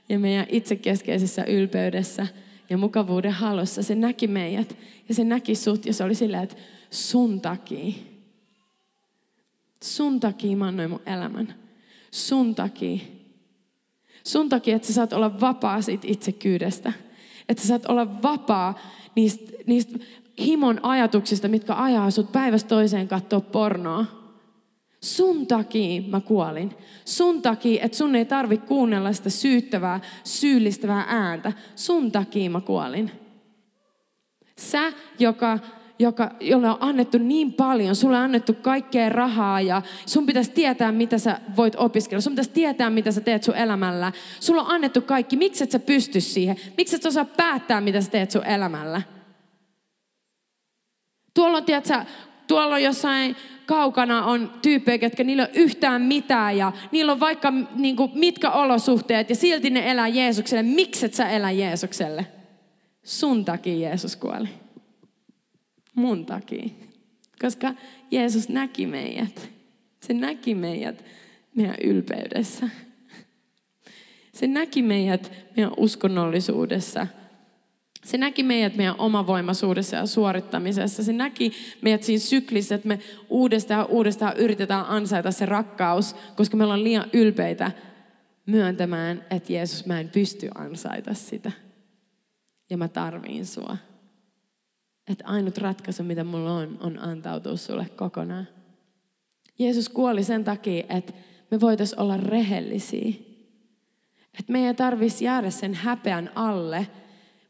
ja 0.08 0.18
meidän 0.18 0.46
itsekeskeisessä 0.48 1.44
ylpeydessä– 1.44 2.26
ja 2.70 2.79
mukavuuden 2.79 3.33
halussa. 3.33 3.83
Se 3.83 3.94
näki 3.94 4.26
meidät 4.26 4.76
ja 5.09 5.14
se 5.14 5.24
näki 5.24 5.55
sut 5.55 5.87
ja 5.87 5.94
se 5.94 6.05
oli 6.05 6.14
silleen, 6.14 6.42
että 6.42 6.57
sun 6.90 7.40
takia. 7.40 7.94
Sun 9.85 10.20
takia 10.20 10.57
mä 10.57 10.66
annoin 10.66 10.90
mun 10.90 11.00
elämän. 11.07 11.55
Sun 12.11 12.55
takia. 12.55 12.98
Sun 14.24 14.48
takia, 14.48 14.76
että 14.76 14.88
sä 14.88 14.94
saat 14.94 15.12
olla 15.12 15.40
vapaa 15.40 15.83
siitä 15.83 16.07
itsekyydestä. 16.11 16.92
Että 17.48 17.62
sä 17.62 17.68
saat 17.68 17.87
olla 17.87 18.22
vapaa 18.22 18.79
niistä, 19.14 19.52
niistä 19.66 19.98
himon 20.38 20.81
ajatuksista, 20.83 21.48
mitkä 21.48 21.74
ajaa 21.74 22.11
sut 22.11 22.33
päivästä 22.33 22.68
toiseen 22.68 23.09
katsoa 23.09 23.40
pornoa. 23.40 24.25
Sun 25.06 25.46
takia 25.46 26.02
mä 26.02 26.20
kuolin. 26.20 26.74
Sun 27.04 27.42
takia, 27.42 27.84
että 27.84 27.98
sun 27.98 28.14
ei 28.14 28.24
tarvi 28.24 28.58
kuunnella 28.58 29.12
sitä 29.12 29.30
syyttävää, 29.30 30.00
syyllistävää 30.24 31.04
ääntä. 31.08 31.52
Sun 31.76 32.12
takia 32.12 32.50
mä 32.50 32.60
kuolin. 32.60 33.10
Sä, 34.58 34.92
joka, 35.18 35.58
joka, 35.98 36.30
jolle 36.40 36.70
on 36.70 36.76
annettu 36.80 37.18
niin 37.18 37.52
paljon, 37.52 37.96
sulle 37.96 38.16
on 38.16 38.22
annettu 38.22 38.54
kaikkea 38.54 39.08
rahaa 39.08 39.60
ja 39.60 39.82
sun 40.06 40.26
pitäisi 40.26 40.50
tietää, 40.50 40.92
mitä 40.92 41.18
sä 41.18 41.40
voit 41.56 41.74
opiskella. 41.76 42.20
Sun 42.20 42.32
pitäisi 42.32 42.50
tietää, 42.50 42.90
mitä 42.90 43.12
sä 43.12 43.20
teet 43.20 43.42
sun 43.42 43.56
elämällä. 43.56 44.12
Sulla 44.40 44.62
on 44.62 44.70
annettu 44.70 45.00
kaikki. 45.00 45.36
Miksi 45.36 45.64
et 45.64 45.70
sä 45.70 45.78
pysty 45.78 46.20
siihen? 46.20 46.56
Miksi 46.76 46.96
et 46.96 47.02
sä 47.02 47.08
osaa 47.08 47.24
päättää, 47.24 47.80
mitä 47.80 48.00
sä 48.00 48.10
teet 48.10 48.30
sun 48.30 48.46
elämällä? 48.46 49.02
Tuolla 51.34 51.56
on, 51.56 51.64
tiedätkö, 51.64 52.04
tuolla 52.46 52.74
on 52.74 52.82
jossain 52.82 53.36
kaukana 53.66 54.24
on 54.24 54.52
tyyppejä, 54.62 54.98
jotka 55.02 55.24
niillä 55.24 55.42
on 55.42 55.55
yhtään 55.55 56.02
mitään 56.02 56.57
ja 56.57 56.72
niillä 56.92 57.12
on 57.12 57.20
vaikka 57.20 57.52
niin 57.74 57.96
kuin, 57.96 58.11
mitkä 58.14 58.50
olosuhteet 58.50 59.31
ja 59.31 59.37
silti 59.37 59.70
ne 59.70 59.90
elää 59.90 60.09
Jeesukselle. 60.09 60.62
Mikset 60.62 61.14
sä 61.14 61.29
elä 61.29 61.50
Jeesukselle? 61.50 62.26
Sun 63.02 63.44
takia 63.44 63.88
Jeesus 63.88 64.16
kuoli. 64.16 64.48
Mun 65.94 66.26
takia. 66.26 66.68
Koska 67.40 67.74
Jeesus 68.11 68.48
näki 68.48 68.87
meidät. 68.87 69.50
Se 70.00 70.12
näki 70.12 70.55
meidät 70.55 71.05
meidän 71.55 71.76
ylpeydessä. 71.85 72.68
Se 74.33 74.46
näki 74.46 74.83
meidät 74.83 75.33
meidän 75.57 75.72
uskonnollisuudessa– 75.76 77.07
se 78.06 78.18
näki 78.18 78.42
meidät 78.42 78.76
meidän 78.76 78.94
omavoimaisuudessa 78.98 79.96
ja 79.96 80.06
suorittamisessa. 80.06 81.04
Se 81.04 81.12
näki 81.12 81.52
meidät 81.82 82.02
siinä 82.02 82.20
syklissä, 82.20 82.74
että 82.74 82.88
me 82.88 82.98
uudestaan 83.30 83.80
ja 83.80 83.84
uudestaan 83.84 84.36
yritetään 84.36 84.86
ansaita 84.88 85.30
se 85.30 85.46
rakkaus, 85.46 86.16
koska 86.36 86.56
me 86.56 86.64
ollaan 86.64 86.84
liian 86.84 87.10
ylpeitä 87.12 87.72
myöntämään, 88.46 89.24
että 89.30 89.52
Jeesus, 89.52 89.86
mä 89.86 90.00
en 90.00 90.08
pysty 90.08 90.48
ansaita 90.54 91.14
sitä. 91.14 91.52
Ja 92.70 92.76
mä 92.76 92.88
tarviin 92.88 93.46
sua. 93.46 93.76
Että 95.08 95.24
ainut 95.26 95.58
ratkaisu, 95.58 96.02
mitä 96.02 96.24
mulla 96.24 96.52
on, 96.52 96.78
on 96.80 96.98
antautua 96.98 97.56
sulle 97.56 97.86
kokonaan. 97.96 98.48
Jeesus 99.58 99.88
kuoli 99.88 100.24
sen 100.24 100.44
takia, 100.44 100.84
että 100.88 101.12
me 101.50 101.60
voitaisiin 101.60 102.00
olla 102.00 102.16
rehellisiä. 102.16 103.08
Että 104.38 104.52
meidän 104.52 104.68
ei 104.68 104.74
tarvitsisi 104.74 105.24
jäädä 105.24 105.50
sen 105.50 105.74
häpeän 105.74 106.30
alle– 106.34 106.86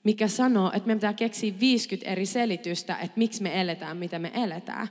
mikä 0.06 0.28
sanoo, 0.28 0.66
että 0.66 0.86
meidän 0.86 0.98
pitää 0.98 1.12
keksiä 1.12 1.54
50 1.60 2.10
eri 2.10 2.26
selitystä, 2.26 2.96
että 2.96 3.18
miksi 3.18 3.42
me 3.42 3.60
eletään, 3.60 3.96
mitä 3.96 4.18
me 4.18 4.30
eletään. 4.34 4.88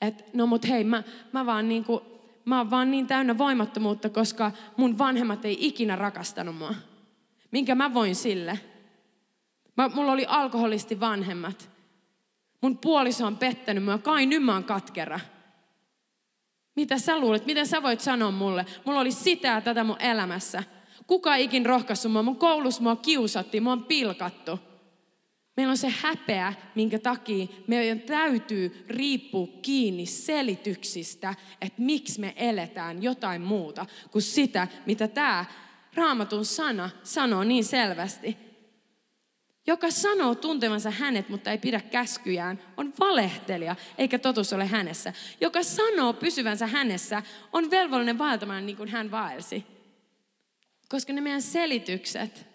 että 0.00 0.24
no 0.32 0.46
mut 0.46 0.68
hei, 0.68 0.84
mä, 0.84 1.02
mä 1.32 1.46
vaan 1.46 1.68
niinku, 1.68 2.02
mä 2.44 2.58
oon 2.58 2.70
vaan 2.70 2.90
niin 2.90 3.06
täynnä 3.06 3.38
voimattomuutta, 3.38 4.08
koska 4.08 4.52
mun 4.76 4.98
vanhemmat 4.98 5.44
ei 5.44 5.66
ikinä 5.66 5.96
rakastanut 5.96 6.56
mua. 6.56 6.74
Minkä 7.50 7.74
mä 7.74 7.94
voin 7.94 8.14
sille? 8.14 8.60
Mä, 9.76 9.88
mulla 9.88 10.12
oli 10.12 10.26
alkoholisti 10.28 11.00
vanhemmat. 11.00 11.70
Mun 12.60 12.78
puoliso 12.78 13.26
on 13.26 13.36
pettänyt 13.36 13.84
mua, 13.84 13.98
kai 13.98 14.26
nyt 14.26 14.42
mä 14.42 14.52
oon 14.52 14.64
katkera. 14.64 15.20
Mitä 16.76 16.98
sä 16.98 17.18
luulet? 17.18 17.46
Miten 17.46 17.66
sä 17.66 17.82
voit 17.82 18.00
sanoa 18.00 18.30
mulle? 18.30 18.66
Mulla 18.84 19.00
oli 19.00 19.12
sitä 19.12 19.60
tätä 19.60 19.84
mun 19.84 20.00
elämässä. 20.00 20.62
Kuka 21.06 21.36
ikin 21.36 21.66
rohkaisu 21.66 22.08
mua? 22.08 22.22
Mun 22.22 22.36
koulussa 22.36 22.82
mua 22.82 22.96
kiusattiin, 22.96 23.62
mua 23.62 23.72
on 23.72 23.84
pilkattu. 23.84 24.58
Meillä 25.56 25.70
on 25.70 25.76
se 25.76 25.92
häpeä, 26.00 26.52
minkä 26.74 26.98
takia 26.98 27.46
meidän 27.66 28.00
täytyy 28.00 28.84
riippua 28.88 29.48
kiinni 29.62 30.06
selityksistä, 30.06 31.34
että 31.60 31.82
miksi 31.82 32.20
me 32.20 32.32
eletään 32.36 33.02
jotain 33.02 33.42
muuta 33.42 33.86
kuin 34.10 34.22
sitä, 34.22 34.68
mitä 34.86 35.08
tämä 35.08 35.44
raamatun 35.94 36.44
sana 36.44 36.90
sanoo 37.02 37.44
niin 37.44 37.64
selvästi. 37.64 38.36
Joka 39.66 39.90
sanoo 39.90 40.34
tuntevansa 40.34 40.90
hänet, 40.90 41.28
mutta 41.28 41.50
ei 41.50 41.58
pidä 41.58 41.80
käskyjään, 41.80 42.58
on 42.76 42.92
valehtelija, 43.00 43.76
eikä 43.98 44.18
totuus 44.18 44.52
ole 44.52 44.66
hänessä. 44.66 45.12
Joka 45.40 45.62
sanoo 45.62 46.12
pysyvänsä 46.12 46.66
hänessä, 46.66 47.22
on 47.52 47.70
velvollinen 47.70 48.18
vaeltamaan 48.18 48.66
niin 48.66 48.76
kuin 48.76 48.88
hän 48.88 49.10
vaelsi. 49.10 49.71
Koska 50.92 51.12
ne 51.12 51.20
meidän 51.20 51.42
selitykset, 51.42 52.46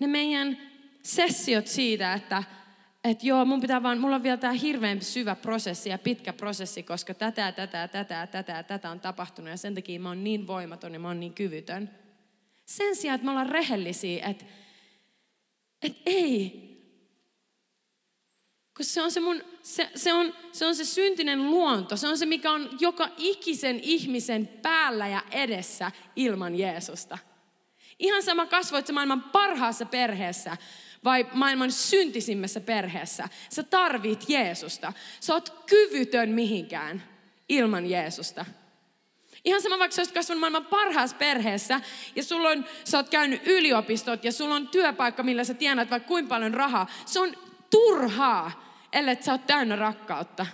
ne 0.00 0.06
meidän 0.06 0.58
sessiot 1.02 1.66
siitä, 1.66 2.14
että 2.14 2.42
että 3.04 3.26
joo, 3.26 3.44
mun 3.44 3.60
pitää 3.60 3.82
vaan, 3.82 4.00
mulla 4.00 4.16
on 4.16 4.22
vielä 4.22 4.36
tämä 4.36 4.52
hirveän 4.52 5.02
syvä 5.02 5.34
prosessi 5.34 5.88
ja 5.88 5.98
pitkä 5.98 6.32
prosessi, 6.32 6.82
koska 6.82 7.14
tätä, 7.14 7.52
tätä, 7.52 7.88
tätä, 7.88 8.26
tätä, 8.26 8.62
tätä 8.62 8.90
on 8.90 9.00
tapahtunut 9.00 9.50
ja 9.50 9.56
sen 9.56 9.74
takia 9.74 10.00
mä 10.00 10.08
oon 10.08 10.24
niin 10.24 10.46
voimaton 10.46 10.92
ja 10.92 11.00
mä 11.00 11.08
oon 11.08 11.20
niin 11.20 11.34
kyvytön. 11.34 11.90
Sen 12.66 12.96
sijaan, 12.96 13.14
että 13.14 13.24
me 13.24 13.30
ollaan 13.30 13.48
rehellisiä, 13.48 14.26
että, 14.26 14.44
että 15.82 16.02
ei. 16.06 16.68
Koska 18.76 18.92
se 18.92 19.02
on 19.02 19.10
se, 19.10 19.20
mun, 19.20 19.42
se, 19.62 19.90
se, 19.94 20.12
on, 20.12 20.34
se 20.52 20.66
on 20.66 20.74
se 20.74 20.84
syntinen 20.84 21.50
luonto, 21.50 21.96
se 21.96 22.08
on 22.08 22.18
se, 22.18 22.26
mikä 22.26 22.52
on 22.52 22.70
joka 22.80 23.08
ikisen 23.16 23.80
ihmisen 23.82 24.46
päällä 24.62 25.08
ja 25.08 25.22
edessä 25.30 25.92
ilman 26.16 26.54
Jeesusta. 26.54 27.18
Ihan 28.02 28.22
sama 28.22 28.46
kasvoit 28.46 28.86
se 28.86 28.92
maailman 28.92 29.22
parhaassa 29.22 29.86
perheessä 29.86 30.56
vai 31.04 31.26
maailman 31.32 31.72
syntisimmässä 31.72 32.60
perheessä. 32.60 33.28
Sä 33.48 33.62
tarvit 33.62 34.24
Jeesusta. 34.28 34.92
Sä 35.20 35.34
oot 35.34 35.64
kyvytön 35.66 36.28
mihinkään 36.28 37.02
ilman 37.48 37.86
Jeesusta. 37.86 38.44
Ihan 39.44 39.62
sama 39.62 39.78
vaikka 39.78 39.94
sä 39.94 40.00
olisit 40.00 40.14
kasvanut 40.14 40.40
maailman 40.40 40.66
parhaassa 40.66 41.16
perheessä 41.16 41.80
ja 42.16 42.22
sulla 42.22 42.48
on, 42.48 42.64
sä 42.84 42.98
oot 42.98 43.08
käynyt 43.08 43.46
yliopistot 43.46 44.24
ja 44.24 44.32
sulla 44.32 44.54
on 44.54 44.68
työpaikka, 44.68 45.22
millä 45.22 45.44
sä 45.44 45.54
tienat 45.54 45.90
vaikka 45.90 46.08
kuinka 46.08 46.28
paljon 46.28 46.54
rahaa. 46.54 46.86
Se 47.06 47.20
on 47.20 47.36
turhaa, 47.70 48.76
ellei 48.92 49.22
sä 49.22 49.32
oot 49.32 49.46
täynnä 49.46 49.76
rakkautta. 49.76 50.46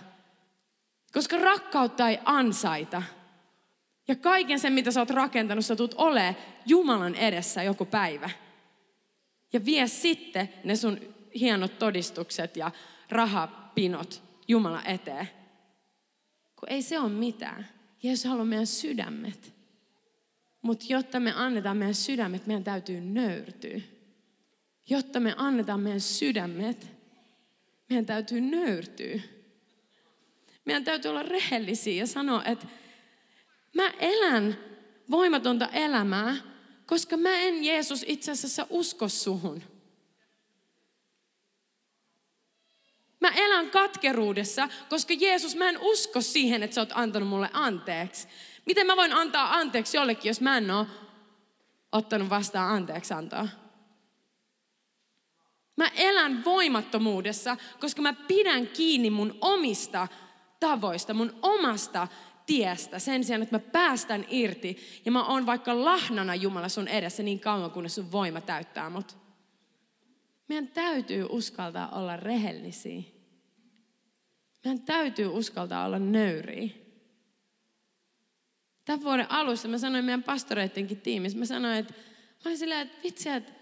Koska 1.13 1.39
rakkautta 1.39 2.09
ei 2.09 2.19
ansaita. 2.25 3.03
Ja 4.09 4.17
kaiken 4.17 4.61
sen, 4.61 4.73
mitä 4.73 4.91
sä 4.91 5.01
oot 5.01 5.11
rakentanut, 5.11 5.65
sä 5.65 5.77
tulet 5.77 5.95
ole 5.97 6.37
Jumalan 6.67 7.15
edessä 7.15 7.63
joku 7.63 7.85
päivä. 7.85 8.31
Ja 9.53 9.65
vie 9.65 9.87
sitten 9.87 10.49
ne 10.65 10.77
sun 10.77 11.01
hienot 11.35 11.79
todistukset 11.79 12.57
ja 12.57 12.71
rahapinot 13.11 14.23
Jumala 14.49 14.83
eteen. 14.83 15.29
Kun 16.61 16.69
ei 16.69 16.83
se 16.83 16.99
ole 16.99 17.09
mitään. 17.09 17.69
Jeesus 18.03 18.25
haluaa 18.25 18.45
meidän 18.45 18.67
sydämet. 18.67 19.53
Mutta 20.63 20.87
jotta 20.89 21.21
me 21.21 21.33
annetaan 21.37 21.77
meidän 21.77 21.95
sydämet, 21.95 22.47
meidän 22.47 22.65
täytyy 22.65 23.01
nöyrtyä. 23.01 23.81
Jotta 24.91 25.21
me 25.21 25.35
annetaan 25.37 25.81
meidän 25.81 26.01
sydämet, 26.01 26.87
meidän 27.91 28.07
täytyy 28.07 28.41
nöyrtyä. 28.41 29.21
Meidän 30.65 30.85
täytyy 30.85 31.09
olla 31.09 31.23
rehellisiä 31.23 31.95
ja 31.95 32.07
sanoa, 32.07 32.45
että 32.45 32.67
mä 33.79 33.91
elän 33.99 34.59
voimatonta 35.11 35.69
elämää, 35.69 36.37
koska 36.87 37.17
mä 37.17 37.37
en 37.37 37.65
Jeesus 37.65 38.05
itse 38.09 38.31
asiassa 38.31 38.67
usko 38.71 39.09
suhun. 39.09 39.63
Mä 43.21 43.29
elän 43.29 43.71
katkeruudessa, 43.71 44.69
koska 44.89 45.15
Jeesus, 45.15 45.57
mä 45.57 45.69
en 45.69 45.79
usko 45.81 46.21
siihen, 46.21 46.63
että 46.63 46.75
sä 46.75 46.81
oot 46.81 46.93
antanut 46.95 47.29
mulle 47.29 47.51
anteeksi. 47.53 48.29
Miten 48.67 48.87
mä 48.87 48.97
voin 48.97 49.13
antaa 49.13 49.57
anteeksi 49.57 49.97
jollekin, 49.97 50.31
jos 50.31 50.41
mä 50.41 50.57
en 50.57 50.71
ole 50.71 50.87
ottanut 51.93 52.31
vastaan 52.31 52.75
anteeksi 52.75 53.15
antaa? 53.15 53.49
Mä 55.77 55.91
elän 55.97 56.45
voimattomuudessa, 56.45 57.57
koska 57.81 58.03
mä 58.03 58.13
pidän 58.13 58.67
kiinni 58.67 59.11
mun 59.11 59.39
omista 59.41 60.09
tavoista, 60.61 61.15
mun 61.15 61.39
omasta 61.43 62.09
tiestä 62.49 62.99
sen 62.99 63.25
sijaan, 63.25 63.43
että 63.43 63.55
mä 63.55 63.59
päästän 63.59 64.25
irti 64.29 64.77
ja 65.05 65.13
mä 65.13 65.25
oon 65.25 65.47
vaikka 65.47 65.85
lahnana 65.85 66.35
Jumala 66.35 66.69
sun 66.69 66.89
edessä 66.89 67.23
niin 67.23 67.41
kauan, 67.41 67.71
kunnes 67.71 67.95
sun 67.95 68.13
voima 68.13 68.41
täyttää 68.41 68.91
mut. 68.91 69.17
Meidän 70.49 70.69
täytyy 70.69 71.27
uskaltaa 71.31 71.89
olla 71.89 72.17
rehellisiä. 72.17 73.03
Meidän 74.65 74.83
täytyy 74.83 75.27
uskaltaa 75.27 75.85
olla 75.85 75.99
nöyriä. 75.99 76.71
Tämän 78.85 79.05
vuoden 79.05 79.33
alussa 79.33 79.69
mä 79.69 79.79
sanoin 79.79 80.05
meidän 80.05 80.23
pastoreittenkin 80.23 81.01
tiimissä, 81.01 81.39
mä 81.39 81.45
sanoin, 81.45 81.79
että 81.79 81.95
mä 81.95 82.41
olin 82.47 82.59
silleen, 82.59 82.81
että 82.81 82.99
vitsi, 83.05 83.29
että, 83.29 83.53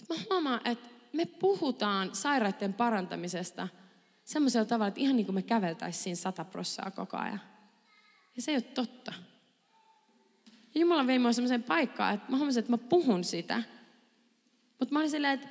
että 0.00 0.14
mä 0.14 0.20
huomaan, 0.30 0.60
että 0.64 0.88
me 1.12 1.26
puhutaan 1.26 2.14
sairaiden 2.14 2.74
parantamisesta 2.74 3.68
semmoisella 4.24 4.66
tavalla, 4.66 4.88
että 4.88 5.00
ihan 5.00 5.16
niin 5.16 5.26
kuin 5.26 5.34
me 5.34 5.42
käveltäisiin 5.42 6.16
sata 6.16 6.44
prossaa 6.44 6.90
koko 6.90 7.16
ajan. 7.16 7.53
Ja 8.36 8.42
se 8.42 8.50
ei 8.50 8.56
ole 8.56 8.62
totta. 8.62 9.12
Ja 10.74 10.80
Jumala 10.80 11.06
vei 11.06 11.18
mua 11.18 11.32
semmoiseen 11.32 11.62
paikkaan, 11.62 12.14
että 12.14 12.30
mä 12.30 12.36
huomasin, 12.36 12.60
että 12.60 12.72
mä 12.72 12.78
puhun 12.78 13.24
sitä. 13.24 13.62
Mutta 14.78 14.92
mä 14.92 14.98
olin 14.98 15.10
silleen, 15.10 15.34
että 15.34 15.48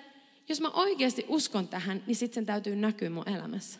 jos 0.49 0.61
mä 0.61 0.69
oikeasti 0.69 1.25
uskon 1.27 1.67
tähän, 1.67 2.03
niin 2.07 2.15
sitten 2.15 2.35
sen 2.35 2.45
täytyy 2.45 2.75
näkyä 2.75 3.09
mun 3.09 3.29
elämässä. 3.29 3.79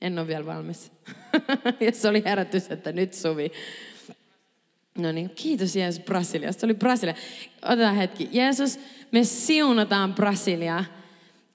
En 0.00 0.18
ole 0.18 0.26
vielä 0.26 0.46
valmis. 0.46 0.92
ja 1.80 1.92
se 1.92 2.08
oli 2.08 2.22
herätys, 2.24 2.70
että 2.70 2.92
nyt 2.92 3.14
Suvi. 3.14 3.52
No 4.98 5.12
niin, 5.12 5.30
kiitos 5.30 5.76
Jeesus 5.76 6.04
Brasiliasta. 6.04 6.60
Se 6.60 6.66
oli 6.66 6.74
Brasilia. 6.74 7.14
Otetaan 7.62 7.96
hetki. 7.96 8.28
Jeesus, 8.32 8.78
me 9.12 9.24
siunataan 9.24 10.14
Brasiliaa. 10.14 10.84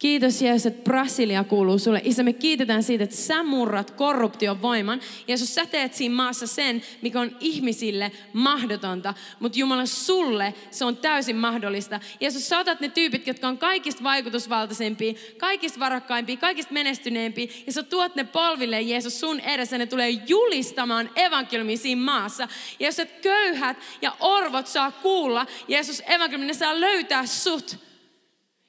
Kiitos 0.04 0.42
Jeesus, 0.42 0.66
että 0.66 0.84
Brasilia 0.84 1.44
kuuluu 1.44 1.80
sulle. 1.80 2.02
Isä, 2.04 2.24
me 2.24 2.34
kiitetään 2.34 2.84
siitä, 2.84 3.04
että 3.04 3.16
sä 3.16 3.44
murrat 3.44 3.92
korruption 3.92 4.62
voiman. 4.62 5.02
Jeesus, 5.28 5.56
sä 5.56 5.66
teet 5.66 5.94
siinä 5.94 6.16
maassa 6.16 6.48
sen, 6.48 6.82
mikä 7.02 7.20
on 7.20 7.38
ihmisille 7.40 8.12
mahdotonta. 8.34 9.14
Mutta 9.40 9.60
Jumala, 9.60 9.86
sulle 9.86 10.54
se 10.72 10.86
on 10.86 10.98
täysin 10.98 11.36
mahdollista. 11.36 12.00
Jeesus, 12.20 12.50
sä 12.50 12.60
otat 12.60 12.80
ne 12.80 12.90
tyypit, 12.90 13.28
jotka 13.28 13.48
on 13.48 13.58
kaikista 13.58 14.04
vaikutusvaltaisempia, 14.04 15.14
kaikista 15.38 15.80
varakkaimpia, 15.80 16.38
kaikista 16.38 16.74
menestyneempiä. 16.74 17.48
Ja 17.68 17.74
sä 17.74 17.84
tuot 17.84 18.16
ne 18.16 18.24
polville, 18.24 18.82
Jeesus, 18.82 19.20
sun 19.20 19.40
edessä. 19.40 19.78
Ne 19.78 19.86
tulee 19.86 20.10
julistamaan 20.10 21.10
evankeliumia 21.16 21.78
siinä 21.78 22.02
maassa. 22.02 22.48
Jeesus, 22.80 23.00
että 23.00 23.22
köyhät 23.22 23.78
ja 24.02 24.16
orvot 24.20 24.68
saa 24.68 24.92
kuulla. 24.92 25.46
Jeesus, 25.68 26.04
evankeliumi, 26.08 26.46
ne 26.46 26.54
saa 26.54 26.82
löytää 26.82 27.26
sut. 27.26 27.93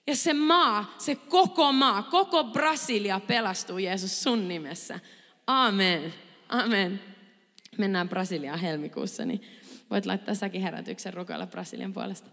Ja 0.07 0.17
se 0.17 0.33
maa, 0.33 0.95
se 0.99 1.14
koko 1.14 1.73
maa, 1.73 2.03
koko 2.03 2.45
Brasilia 2.45 3.21
pelastuu 3.21 3.79
Jeesus 3.79 4.23
sun 4.23 4.49
nimessä. 4.49 5.01
Amen. 5.47 6.14
Amen. 6.49 7.01
Mennään 7.78 8.09
Brasiliaan 8.09 8.59
helmikuussa, 8.59 9.24
niin 9.24 9.43
voit 9.91 10.07
laittaa 10.07 10.35
säkin 10.35 10.62
herätyksen 10.62 11.14
rukoilla 11.14 11.47
Brasilian 11.47 11.93
puolesta. 11.93 12.31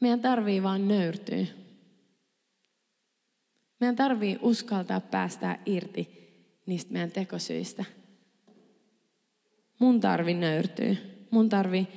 Meidän 0.00 0.20
tarvii 0.20 0.62
vaan 0.62 0.88
nöyrtyä. 0.88 1.46
Meidän 3.80 3.96
tarvii 3.96 4.38
uskaltaa 4.42 5.00
päästää 5.00 5.58
irti 5.66 6.22
niistä 6.66 6.92
meidän 6.92 7.12
tekosyistä. 7.12 7.84
Mun 9.78 10.00
tarvi 10.00 10.34
nöyrtyä. 10.34 10.96
Mun 11.30 11.48
tarvi 11.48 11.88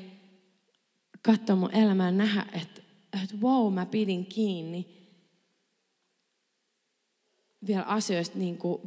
katsoa 1.26 1.55
mun 1.55 1.76
elämää 1.76 2.11
nähdä, 2.11 2.45
että, 2.53 2.82
että 3.23 3.36
wow, 3.41 3.73
mä 3.73 3.86
pidin 3.86 4.26
kiinni 4.26 4.95
vielä 7.67 7.84
asioista 7.84 8.38
niin 8.38 8.57
kuin 8.57 8.82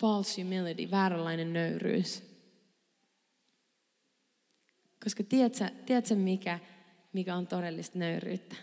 false 0.00 0.42
humility, 0.42 0.90
vääränlainen 0.90 1.52
nöyryys. 1.52 2.22
Koska 5.04 5.22
tiedätkö, 5.22 5.70
tiedätkö 5.86 6.14
mikä, 6.14 6.58
mikä 7.12 7.36
on 7.36 7.46
todellista 7.46 7.98
nöyryyttä? 7.98 8.56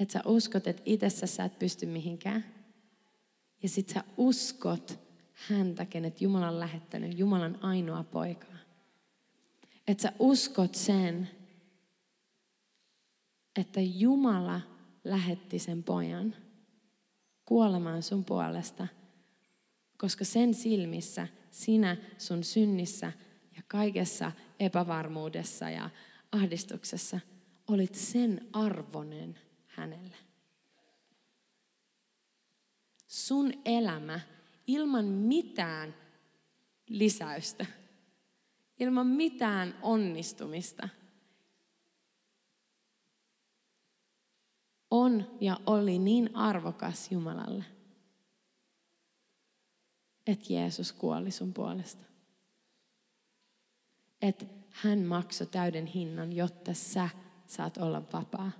Että 0.00 0.12
sä 0.12 0.22
uskot, 0.26 0.66
että 0.66 0.82
itsessä 0.84 1.26
sä 1.26 1.44
et 1.44 1.58
pysty 1.58 1.86
mihinkään. 1.86 2.44
Ja 3.62 3.68
sit 3.68 3.88
sä 3.88 4.04
uskot 4.16 4.98
häntä, 5.34 5.84
kenet 5.84 6.20
Jumala 6.20 6.48
on 6.48 6.60
lähettänyt, 6.60 7.18
Jumalan 7.18 7.58
ainoa 7.62 8.04
poikaa. 8.04 8.57
Että 9.88 10.02
sä 10.02 10.12
uskot 10.18 10.74
sen, 10.74 11.30
että 13.56 13.80
Jumala 13.80 14.60
lähetti 15.04 15.58
sen 15.58 15.82
pojan 15.82 16.34
kuolemaan 17.44 18.02
sun 18.02 18.24
puolesta, 18.24 18.86
koska 19.96 20.24
sen 20.24 20.54
silmissä 20.54 21.28
sinä 21.50 21.96
sun 22.18 22.44
synnissä 22.44 23.12
ja 23.56 23.62
kaikessa 23.68 24.32
epävarmuudessa 24.60 25.70
ja 25.70 25.90
ahdistuksessa 26.32 27.20
olit 27.68 27.94
sen 27.94 28.48
arvonen 28.52 29.38
hänelle. 29.66 30.16
Sun 33.06 33.52
elämä 33.64 34.20
ilman 34.66 35.04
mitään 35.04 35.94
lisäystä, 36.88 37.66
ilman 38.80 39.06
mitään 39.06 39.74
onnistumista, 39.82 40.88
on 44.90 45.36
ja 45.40 45.60
oli 45.66 45.98
niin 45.98 46.36
arvokas 46.36 47.12
Jumalalle, 47.12 47.64
että 50.26 50.52
Jeesus 50.52 50.92
kuoli 50.92 51.30
sun 51.30 51.54
puolesta. 51.54 52.04
Että 54.22 54.46
hän 54.70 54.98
maksoi 54.98 55.46
täyden 55.46 55.86
hinnan, 55.86 56.32
jotta 56.32 56.74
sä 56.74 57.08
saat 57.46 57.76
olla 57.76 58.02
vapaa, 58.12 58.52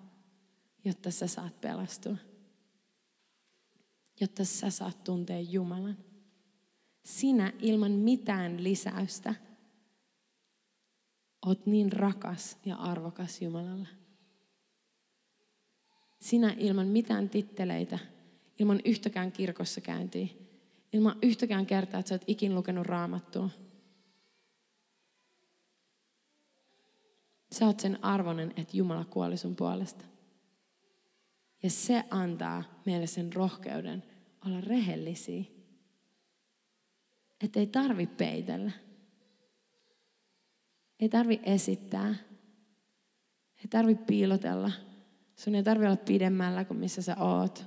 jotta 0.85 1.11
sä 1.11 1.27
saat 1.27 1.61
pelastua, 1.61 2.17
jotta 4.21 4.45
sä 4.45 4.71
saat 4.71 5.05
tuntea 5.05 5.41
Jumalan. 5.41 5.99
Sinä 7.05 7.53
ilman 7.59 7.93
mitään 7.93 8.65
lisäystä 8.65 9.35
oot 11.47 11.67
niin 11.67 11.93
rakas 11.93 12.59
ja 12.65 12.77
arvokas 12.77 13.43
Jumalalle. 13.43 13.89
Sinä 16.21 16.55
ilman 16.59 16.87
mitään 16.87 17.29
titteleitä, 17.29 17.99
ilman 18.59 18.81
yhtäkään 18.85 19.33
kirkossa 19.33 19.81
käyntiä, 19.81 20.27
ilman 20.93 21.19
yhtäkään 21.23 21.67
kertaa, 21.67 22.01
että 22.01 22.09
sä 22.09 22.15
oot 22.15 22.25
ikin 22.27 22.55
lukenut 22.55 22.87
raamattua. 22.87 23.51
Sä 27.53 27.67
oot 27.67 27.81
sen 27.81 28.05
arvonen, 28.05 28.53
että 28.57 28.77
Jumala 28.77 29.05
kuoli 29.05 29.37
sun 29.37 29.57
puolesta. 29.57 30.05
Ja 31.63 31.71
se 31.71 32.05
antaa 32.11 32.65
meille 32.87 33.07
sen 33.07 33.33
rohkeuden 33.33 34.03
olla 34.47 34.61
rehellisiä. 34.61 35.45
Että 37.41 37.61
ei 37.61 37.67
tarvi 37.67 38.07
peitellä. 38.07 38.71
Ei 41.01 41.09
tarvi 41.09 41.41
esittää. 41.43 42.15
Ei 43.59 43.69
tarvi 43.71 43.95
piilotella. 43.95 44.73
Sun 45.37 45.55
ei 45.55 45.63
tarvi 45.63 45.87
olla 45.87 45.97
pidemmällä 45.97 46.65
kuin 46.65 46.81
missä 46.81 47.03
sä 47.03 47.17
oot. 47.17 47.65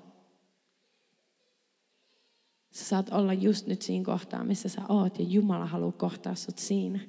Sä 2.71 2.85
saat 2.85 3.09
olla 3.09 3.33
just 3.33 3.67
nyt 3.67 3.81
siinä 3.81 4.05
kohtaa, 4.05 4.43
missä 4.43 4.69
sä 4.69 4.81
oot, 4.89 5.19
ja 5.19 5.25
Jumala 5.25 5.65
haluaa 5.65 5.91
kohtaa 5.91 6.35
sut 6.35 6.57
siinä. 6.57 6.99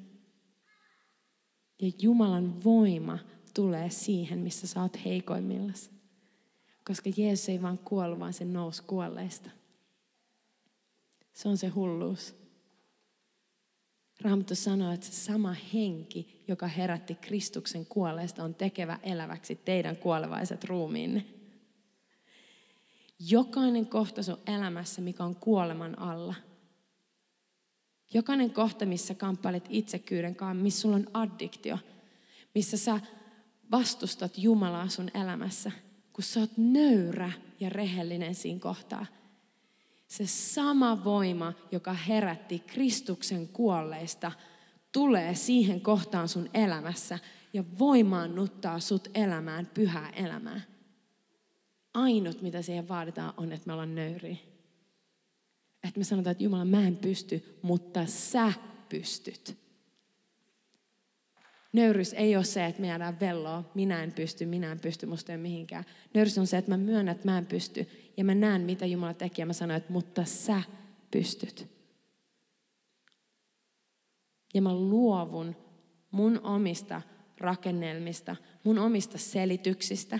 Ja 1.82 1.90
Jumalan 1.98 2.64
voima 2.64 3.18
tulee 3.54 3.90
siihen, 3.90 4.38
missä 4.38 4.66
sä 4.66 4.82
oot 4.82 5.04
heikoimmillas. 5.04 5.90
Koska 6.86 7.10
Jeesus 7.16 7.48
ei 7.48 7.62
vaan 7.62 7.78
kuollut, 7.78 8.18
vaan 8.18 8.32
se 8.32 8.44
nousi 8.44 8.82
kuolleista. 8.82 9.50
Se 11.32 11.48
on 11.48 11.56
se 11.56 11.68
hulluus. 11.68 12.41
Raamattu 14.22 14.54
sanoo, 14.54 14.92
että 14.92 15.06
se 15.06 15.12
sama 15.12 15.56
henki, 15.74 16.44
joka 16.48 16.66
herätti 16.66 17.14
Kristuksen 17.14 17.86
kuolleesta, 17.86 18.44
on 18.44 18.54
tekevä 18.54 18.98
eläväksi 19.02 19.56
teidän 19.56 19.96
kuolevaiset 19.96 20.64
ruumiinne. 20.64 21.24
Jokainen 23.28 23.86
kohta 23.86 24.22
sun 24.22 24.38
elämässä, 24.46 25.00
mikä 25.00 25.24
on 25.24 25.36
kuoleman 25.36 25.98
alla. 25.98 26.34
Jokainen 28.14 28.50
kohta, 28.50 28.86
missä 28.86 29.14
kamppailet 29.14 29.64
itsekyyden 29.68 30.34
kanssa, 30.34 30.62
missä 30.62 30.80
sulla 30.80 30.96
on 30.96 31.08
addiktio, 31.14 31.78
missä 32.54 32.76
sä 32.76 33.00
vastustat 33.70 34.38
Jumalaa 34.38 34.88
sun 34.88 35.10
elämässä, 35.14 35.72
kun 36.12 36.24
sä 36.24 36.40
oot 36.40 36.50
nöyrä 36.56 37.32
ja 37.60 37.68
rehellinen 37.68 38.34
siinä 38.34 38.60
kohtaa– 38.60 39.06
se 40.12 40.26
sama 40.26 41.04
voima, 41.04 41.52
joka 41.70 41.92
herätti 41.92 42.58
Kristuksen 42.58 43.48
kuolleista, 43.48 44.32
tulee 44.92 45.34
siihen 45.34 45.80
kohtaan 45.80 46.28
sun 46.28 46.50
elämässä 46.54 47.18
ja 47.52 47.64
voimaannuttaa 47.78 48.80
sut 48.80 49.08
elämään 49.14 49.66
pyhää 49.74 50.10
elämää. 50.10 50.60
Ainut, 51.94 52.42
mitä 52.42 52.62
siihen 52.62 52.88
vaaditaan, 52.88 53.34
on, 53.36 53.52
että 53.52 53.66
me 53.66 53.72
ollaan 53.72 53.94
nöyriä. 53.94 54.36
Että 55.84 56.00
me 56.00 56.04
sanotaan, 56.04 56.32
että 56.32 56.44
Jumala, 56.44 56.64
mä 56.64 56.86
en 56.86 56.96
pysty, 56.96 57.58
mutta 57.62 58.06
sä 58.06 58.52
pystyt. 58.88 59.56
Nöyrys 61.72 62.12
ei 62.12 62.36
ole 62.36 62.44
se, 62.44 62.66
että 62.66 62.80
me 62.80 62.86
jäädään 62.86 63.20
velloa, 63.20 63.70
minä 63.74 64.02
en 64.02 64.12
pysty, 64.12 64.46
minä 64.46 64.72
en 64.72 64.80
pysty, 64.80 65.06
musta 65.06 65.32
ei 65.32 65.36
ole 65.36 65.42
mihinkään. 65.42 65.84
Nöyrys 66.14 66.38
on 66.38 66.46
se, 66.46 66.56
että 66.56 66.70
mä 66.70 66.76
myönnän, 66.76 67.14
että 67.14 67.28
mä 67.30 67.38
en 67.38 67.46
pysty 67.46 67.88
ja 68.16 68.24
mä 68.24 68.34
näen, 68.34 68.62
mitä 68.62 68.86
Jumala 68.86 69.14
teki 69.14 69.42
ja 69.42 69.46
mä 69.46 69.52
sanon, 69.52 69.76
että 69.76 69.92
mutta 69.92 70.24
sä 70.24 70.62
pystyt. 71.10 71.68
Ja 74.54 74.62
mä 74.62 74.74
luovun 74.74 75.56
mun 76.10 76.40
omista 76.42 77.02
rakennelmista, 77.38 78.36
mun 78.64 78.78
omista 78.78 79.18
selityksistä. 79.18 80.18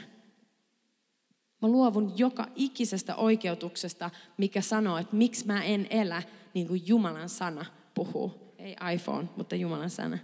Mä 1.62 1.68
luovun 1.68 2.12
joka 2.16 2.48
ikisestä 2.54 3.16
oikeutuksesta, 3.16 4.10
mikä 4.36 4.60
sanoo, 4.60 4.98
että 4.98 5.16
miksi 5.16 5.46
mä 5.46 5.64
en 5.64 5.86
elä 5.90 6.22
niin 6.54 6.68
kuin 6.68 6.82
Jumalan 6.86 7.28
sana 7.28 7.64
puhuu. 7.94 8.54
Ei 8.58 8.76
iPhone, 8.94 9.28
mutta 9.36 9.56
Jumalan 9.56 9.90
sana. 9.90 10.18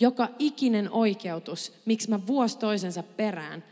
Joka 0.00 0.28
ikinen 0.38 0.90
oikeutus, 0.90 1.72
miksi 1.86 2.10
mä 2.10 2.26
vuosi 2.26 2.58
toisensa 2.58 3.02
perään 3.02 3.64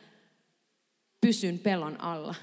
pysyn 1.21 1.59
pelon 1.59 2.01
alla. 2.01 2.35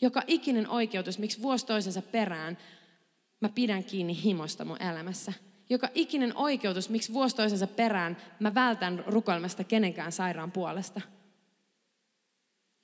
Joka 0.00 0.22
ikinen 0.26 0.68
oikeutus, 0.68 1.18
miksi 1.18 1.42
vuosi 1.42 1.66
toisensa 1.66 2.02
perään 2.02 2.58
mä 3.40 3.48
pidän 3.48 3.84
kiinni 3.84 4.22
himosta 4.22 4.64
mun 4.64 4.82
elämässä. 4.82 5.32
Joka 5.70 5.88
ikinen 5.94 6.36
oikeutus, 6.36 6.88
miksi 6.88 7.12
vuosi 7.12 7.36
toisensa 7.36 7.66
perään 7.66 8.16
mä 8.40 8.54
vältän 8.54 9.04
rukoilmasta 9.06 9.64
kenenkään 9.64 10.12
sairaan 10.12 10.52
puolesta. 10.52 11.00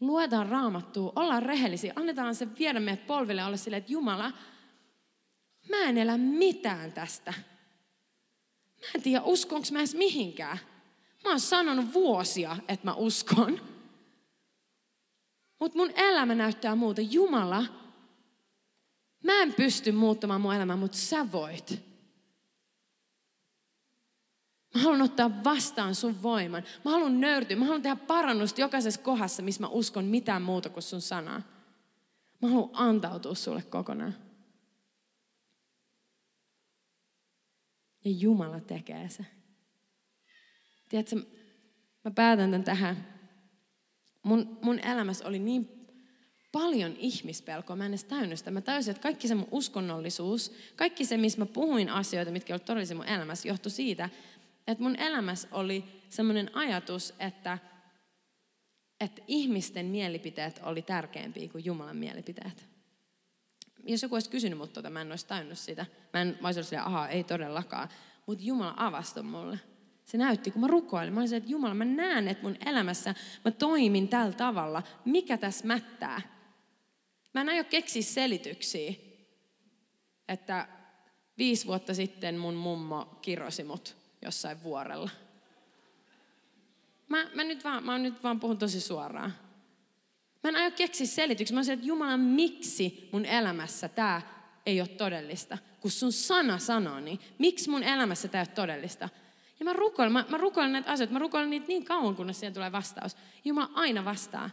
Luetaan 0.00 0.48
raamattua, 0.48 1.12
ollaan 1.16 1.42
rehellisiä, 1.42 1.92
annetaan 1.96 2.34
se 2.34 2.58
viedä 2.58 2.80
meidät 2.80 3.06
polville 3.06 3.44
olla 3.44 3.56
silleen, 3.56 3.78
että 3.78 3.92
Jumala, 3.92 4.32
mä 5.68 5.76
en 5.76 5.98
elä 5.98 6.18
mitään 6.18 6.92
tästä. 6.92 7.34
Mä 8.80 8.86
en 8.94 9.02
tiedä, 9.02 9.22
uskonko 9.22 9.68
mä 9.72 9.78
edes 9.78 9.94
mihinkään. 9.94 10.58
Mä 11.24 11.30
oon 11.30 11.40
sanonut 11.40 11.92
vuosia, 11.92 12.56
että 12.68 12.86
mä 12.86 12.94
uskon. 12.94 13.75
Mutta 15.60 15.78
mun 15.78 15.90
elämä 15.96 16.34
näyttää 16.34 16.74
muuta. 16.74 17.00
Jumala, 17.00 17.64
mä 19.24 19.42
en 19.42 19.54
pysty 19.54 19.92
muuttamaan 19.92 20.40
mun 20.40 20.54
elämää, 20.54 20.76
mutta 20.76 20.98
sä 20.98 21.32
voit. 21.32 21.86
Mä 24.74 24.80
haluan 24.82 25.02
ottaa 25.02 25.44
vastaan 25.44 25.94
sun 25.94 26.22
voiman. 26.22 26.62
Mä 26.84 26.90
haluan 26.90 27.20
nöyrtyä. 27.20 27.56
Mä 27.56 27.64
haluan 27.64 27.82
tehdä 27.82 27.96
parannusta 27.96 28.60
jokaisessa 28.60 29.00
kohdassa, 29.00 29.42
missä 29.42 29.60
mä 29.60 29.68
uskon 29.68 30.04
mitään 30.04 30.42
muuta 30.42 30.68
kuin 30.68 30.82
sun 30.82 31.00
sanaa. 31.00 31.42
Mä 32.42 32.48
haluan 32.48 32.70
antautua 32.72 33.34
sulle 33.34 33.62
kokonaan. 33.62 34.14
Ja 38.04 38.10
Jumala 38.10 38.60
tekee 38.60 39.08
se. 39.08 39.26
Tiedätkö, 40.88 41.16
mä 42.04 42.10
päätän 42.10 42.50
tämän 42.50 42.64
tähän. 42.64 43.15
Mun, 44.26 44.58
mun 44.62 44.78
elämässä 44.78 45.28
oli 45.28 45.38
niin 45.38 45.88
paljon 46.52 46.96
ihmispelkoa, 46.98 47.76
mä 47.76 47.86
en 47.86 47.90
edes 47.90 48.04
täynnä 48.04 48.36
sitä. 48.36 48.50
Mä 48.50 48.60
täysin, 48.60 48.90
että 48.90 49.02
kaikki 49.02 49.28
se 49.28 49.34
mun 49.34 49.48
uskonnollisuus, 49.50 50.52
kaikki 50.76 51.04
se, 51.04 51.16
missä 51.16 51.38
mä 51.38 51.46
puhuin 51.46 51.88
asioita, 51.88 52.30
mitkä 52.30 52.54
olivat 52.54 52.64
todellisia 52.64 52.96
mun 52.96 53.06
elämässä, 53.06 53.48
johtui 53.48 53.70
siitä, 53.70 54.10
että 54.66 54.82
mun 54.82 54.96
elämässä 54.96 55.48
oli 55.52 55.84
semmoinen 56.08 56.56
ajatus, 56.56 57.14
että, 57.20 57.58
että 59.00 59.22
ihmisten 59.26 59.86
mielipiteet 59.86 60.60
oli 60.62 60.82
tärkeämpiä 60.82 61.48
kuin 61.48 61.64
Jumalan 61.64 61.96
mielipiteet. 61.96 62.66
Jos 63.84 64.02
joku 64.02 64.14
olisi 64.14 64.30
kysynyt 64.30 64.58
mut 64.58 64.72
tota, 64.72 64.90
mä 64.90 65.00
en 65.00 65.10
olisi 65.10 65.26
tajunnut 65.26 65.58
sitä. 65.58 65.86
Mä 66.12 66.22
en 66.22 66.38
mä 66.40 66.48
olisi 66.48 66.60
ollut 66.60 66.68
silleen, 66.68 66.86
aha, 66.86 67.08
ei 67.08 67.24
todellakaan. 67.24 67.88
Mutta 68.26 68.44
Jumala 68.44 68.74
avastui 68.76 69.22
mulle. 69.22 69.58
Se 70.06 70.18
näytti, 70.18 70.50
kun 70.50 70.60
mä 70.60 70.66
rukoilin. 70.66 71.14
Mä 71.14 71.20
olin 71.20 71.28
se, 71.28 71.36
että 71.36 71.50
Jumala, 71.50 71.74
mä 71.74 71.84
näen, 71.84 72.28
että 72.28 72.42
mun 72.42 72.56
elämässä 72.66 73.14
mä 73.44 73.50
toimin 73.50 74.08
tällä 74.08 74.32
tavalla. 74.32 74.82
Mikä 75.04 75.36
tässä 75.36 75.66
mättää? 75.66 76.20
Mä 77.34 77.40
en 77.40 77.48
aio 77.48 77.64
keksiä 77.64 78.02
selityksiä, 78.02 78.94
että 80.28 80.68
viisi 81.38 81.66
vuotta 81.66 81.94
sitten 81.94 82.38
mun 82.38 82.54
mummo 82.54 83.18
kirosi 83.22 83.64
mut 83.64 83.96
jossain 84.22 84.62
vuorella. 84.62 85.10
Mä, 87.08 87.30
mä, 87.34 87.44
nyt 87.44 87.64
vaan, 87.64 87.84
mä 87.84 87.98
nyt 87.98 88.22
vaan 88.22 88.40
puhun 88.40 88.58
tosi 88.58 88.80
suoraan. 88.80 89.34
Mä 90.44 90.48
en 90.48 90.56
aio 90.56 90.70
keksiä 90.70 91.06
selityksiä. 91.06 91.54
Mä 91.54 91.62
sanoin, 91.62 91.78
että 91.78 91.88
Jumala, 91.88 92.16
miksi 92.16 93.08
mun 93.12 93.24
elämässä 93.24 93.88
tämä 93.88 94.22
ei 94.66 94.80
ole 94.80 94.88
todellista? 94.88 95.58
Kun 95.80 95.90
sun 95.90 96.12
sana 96.12 96.58
sanoo 96.58 97.00
niin, 97.00 97.20
miksi 97.38 97.70
mun 97.70 97.82
elämässä 97.82 98.28
tämä 98.28 98.42
ei 98.42 98.48
ole 98.48 98.54
todellista? 98.54 99.08
Ja 99.58 99.64
mä 99.64 99.72
rukoilen, 99.72 100.12
mä, 100.12 100.24
mä 100.28 100.36
rukoilen 100.36 100.72
näitä 100.72 100.90
asioita, 100.90 101.12
mä 101.12 101.18
rukoilen 101.18 101.50
niitä 101.50 101.66
niin 101.66 101.84
kauan, 101.84 102.16
kunnes 102.16 102.40
siihen 102.40 102.54
tulee 102.54 102.72
vastaus. 102.72 103.16
Jumala 103.44 103.70
aina 103.74 104.04
vastaa. 104.04 104.50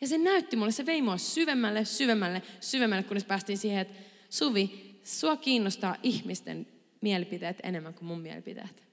Ja 0.00 0.08
se 0.08 0.18
näytti 0.18 0.56
mulle, 0.56 0.72
se 0.72 0.86
vei 0.86 1.02
mua 1.02 1.16
syvemmälle, 1.16 1.84
syvemmälle, 1.84 2.42
syvemmälle, 2.60 3.02
kunnes 3.02 3.24
päästiin 3.24 3.58
siihen, 3.58 3.80
että 3.80 3.94
Suvi, 4.30 5.00
sua 5.04 5.36
kiinnostaa 5.36 5.96
ihmisten 6.02 6.66
mielipiteet 7.00 7.58
enemmän 7.62 7.94
kuin 7.94 8.04
mun 8.04 8.20
mielipiteet. 8.20 8.86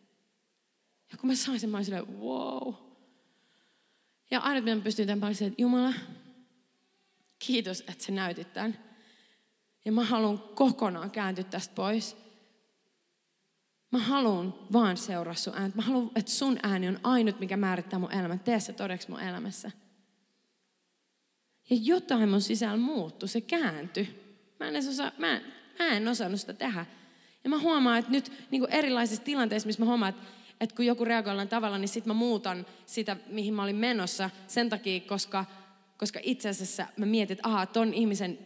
Ja 1.11 1.17
kun 1.17 1.29
mä 1.29 1.35
sain 1.35 1.59
sen, 1.59 1.69
mä 1.69 1.77
olin 1.77 1.85
silleen, 1.85 2.19
wow. 2.19 2.73
Ja 4.31 4.39
aina 4.39 4.61
mitä 4.61 4.75
mä 4.75 4.81
pystyin 4.81 5.07
tämän 5.07 5.31
että 5.31 5.61
Jumala, 5.61 5.93
kiitos, 7.39 7.81
että 7.81 8.03
sä 8.03 8.11
näytit 8.11 8.53
tämän. 8.53 8.79
Ja 9.85 9.91
mä 9.91 10.03
haluan 10.03 10.39
kokonaan 10.39 11.11
kääntyä 11.11 11.43
tästä 11.43 11.75
pois. 11.75 12.22
Mä 13.93 13.99
haluan 13.99 14.53
vaan 14.73 14.97
seuraa 14.97 15.33
sun 15.33 15.53
ääntä. 15.55 15.77
Mä 15.77 15.83
haluan, 15.83 16.11
että 16.15 16.31
sun 16.31 16.57
ääni 16.63 16.87
on 16.87 16.99
ainut, 17.03 17.39
mikä 17.39 17.57
määrittää 17.57 17.99
mun 17.99 18.11
elämän. 18.11 18.39
Tee 18.39 18.59
se 18.59 18.73
todeksi 18.73 19.09
mun 19.09 19.19
elämässä. 19.19 19.71
Ja 21.69 21.77
jotain 21.81 22.29
mun 22.29 22.41
sisällä 22.41 22.77
muuttui, 22.77 23.29
se 23.29 23.41
kääntyi. 23.41 24.37
Mä 24.59 24.67
en, 24.67 24.89
osaa, 24.89 25.11
mä, 25.17 25.35
en, 25.35 25.41
mä 25.79 25.87
en 25.87 26.07
osannut 26.07 26.39
sitä 26.39 26.53
tehdä. 26.53 26.85
Ja 27.43 27.49
mä 27.49 27.59
huomaan, 27.59 27.99
että 27.99 28.11
nyt 28.11 28.31
niin 28.51 28.69
erilaisissa 28.69 29.23
tilanteissa, 29.23 29.67
missä 29.67 29.81
mä 29.81 29.85
huomaan, 29.85 30.09
että, 30.09 30.23
että 30.59 30.75
kun 30.75 30.85
joku 30.85 31.05
reagoi 31.05 31.47
tavalla, 31.47 31.77
niin 31.77 31.89
sitten 31.89 32.09
mä 32.09 32.19
muutan 32.19 32.65
sitä, 32.85 33.17
mihin 33.27 33.53
mä 33.53 33.63
olin 33.63 33.75
menossa 33.75 34.29
sen 34.47 34.69
takia, 34.69 34.99
koska, 34.99 35.45
koska 35.97 36.19
itse 36.23 36.49
asiassa 36.49 36.87
mä 36.97 37.05
mietin, 37.05 37.37
että 37.37 37.49
aha, 37.49 37.65
ton 37.65 37.93
ihmisen 37.93 38.39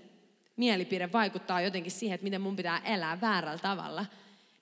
mielipide 0.56 1.12
vaikuttaa 1.12 1.62
jotenkin 1.62 1.92
siihen, 1.92 2.16
että 2.16 2.24
miten 2.24 2.42
mun 2.42 2.56
pitää 2.56 2.82
elää 2.86 3.22
väärällä 3.22 3.60
tavalla. 3.60 4.06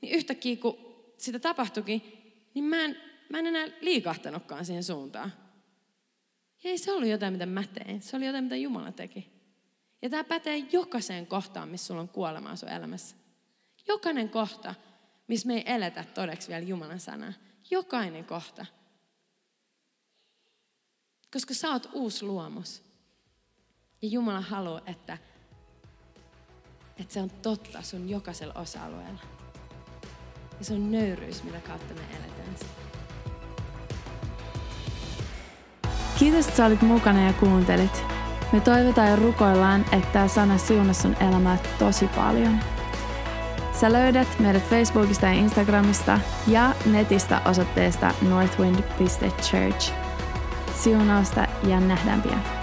Niin 0.01 0.15
yhtäkkiä, 0.15 0.55
kun 0.55 0.77
sitä 1.17 1.39
tapahtuikin, 1.39 2.01
niin 2.53 2.65
mä 2.65 2.81
en, 2.81 2.97
mä 3.29 3.39
en 3.39 3.45
enää 3.45 3.67
liikahtanutkaan 3.81 4.65
siihen 4.65 4.83
suuntaan. 4.83 5.33
Ja 6.63 6.69
ei 6.69 6.77
se 6.77 6.93
ollut 6.93 7.09
jotain, 7.09 7.33
mitä 7.33 7.45
mä 7.45 7.63
tein. 7.63 8.01
Se 8.01 8.17
oli 8.17 8.25
jotain, 8.25 8.43
mitä 8.43 8.55
Jumala 8.55 8.91
teki. 8.91 9.35
Ja 10.01 10.09
tämä 10.09 10.23
pätee 10.23 10.57
jokaiseen 10.57 11.27
kohtaan, 11.27 11.69
missä 11.69 11.87
sulla 11.87 12.01
on 12.01 12.09
kuolemaa 12.09 12.55
sun 12.55 12.69
elämässä. 12.69 13.15
Jokainen 13.87 14.29
kohta, 14.29 14.75
missä 15.27 15.47
me 15.47 15.53
ei 15.53 15.63
eletä 15.65 16.03
todeksi 16.03 16.47
vielä 16.47 16.65
Jumalan 16.65 16.99
sanaa. 16.99 17.33
Jokainen 17.71 18.25
kohta. 18.25 18.65
Koska 21.33 21.53
sä 21.53 21.69
oot 21.69 21.89
uusi 21.93 22.25
luomus. 22.25 22.83
Ja 24.01 24.07
Jumala 24.07 24.41
haluaa, 24.41 24.81
että, 24.85 25.17
että 26.99 27.13
se 27.13 27.21
on 27.21 27.29
totta 27.29 27.81
sun 27.81 28.09
jokaisella 28.09 28.53
osa-alueella. 28.53 29.34
Ja 30.59 30.65
se 30.65 30.73
on 30.73 30.91
nöyryys, 30.91 31.43
mitä 31.43 31.57
kautta 31.67 31.93
me 31.93 32.01
eletään. 32.01 32.35
Kiitos, 36.19 36.45
että 36.45 36.57
sä 36.57 36.65
olit 36.65 36.81
mukana 36.81 37.27
ja 37.27 37.33
kuuntelit. 37.33 38.03
Me 38.51 38.59
toivotaan 38.59 39.09
ja 39.09 39.15
rukoillaan, 39.15 39.81
että 39.81 40.07
tämä 40.13 40.27
sana 40.27 40.57
siunasi 40.57 41.01
sun 41.01 41.15
elämää 41.19 41.57
tosi 41.79 42.07
paljon. 42.07 42.59
Sä 43.73 43.93
löydät 43.93 44.27
meidät 44.39 44.63
Facebookista 44.69 45.25
ja 45.25 45.33
Instagramista 45.33 46.19
ja 46.47 46.75
netistä 46.85 47.41
osoitteesta 47.45 48.13
northwind.church. 48.21 49.93
Siunausta 50.75 51.47
ja 51.67 51.79
nähdään 51.79 52.21
pian. 52.21 52.54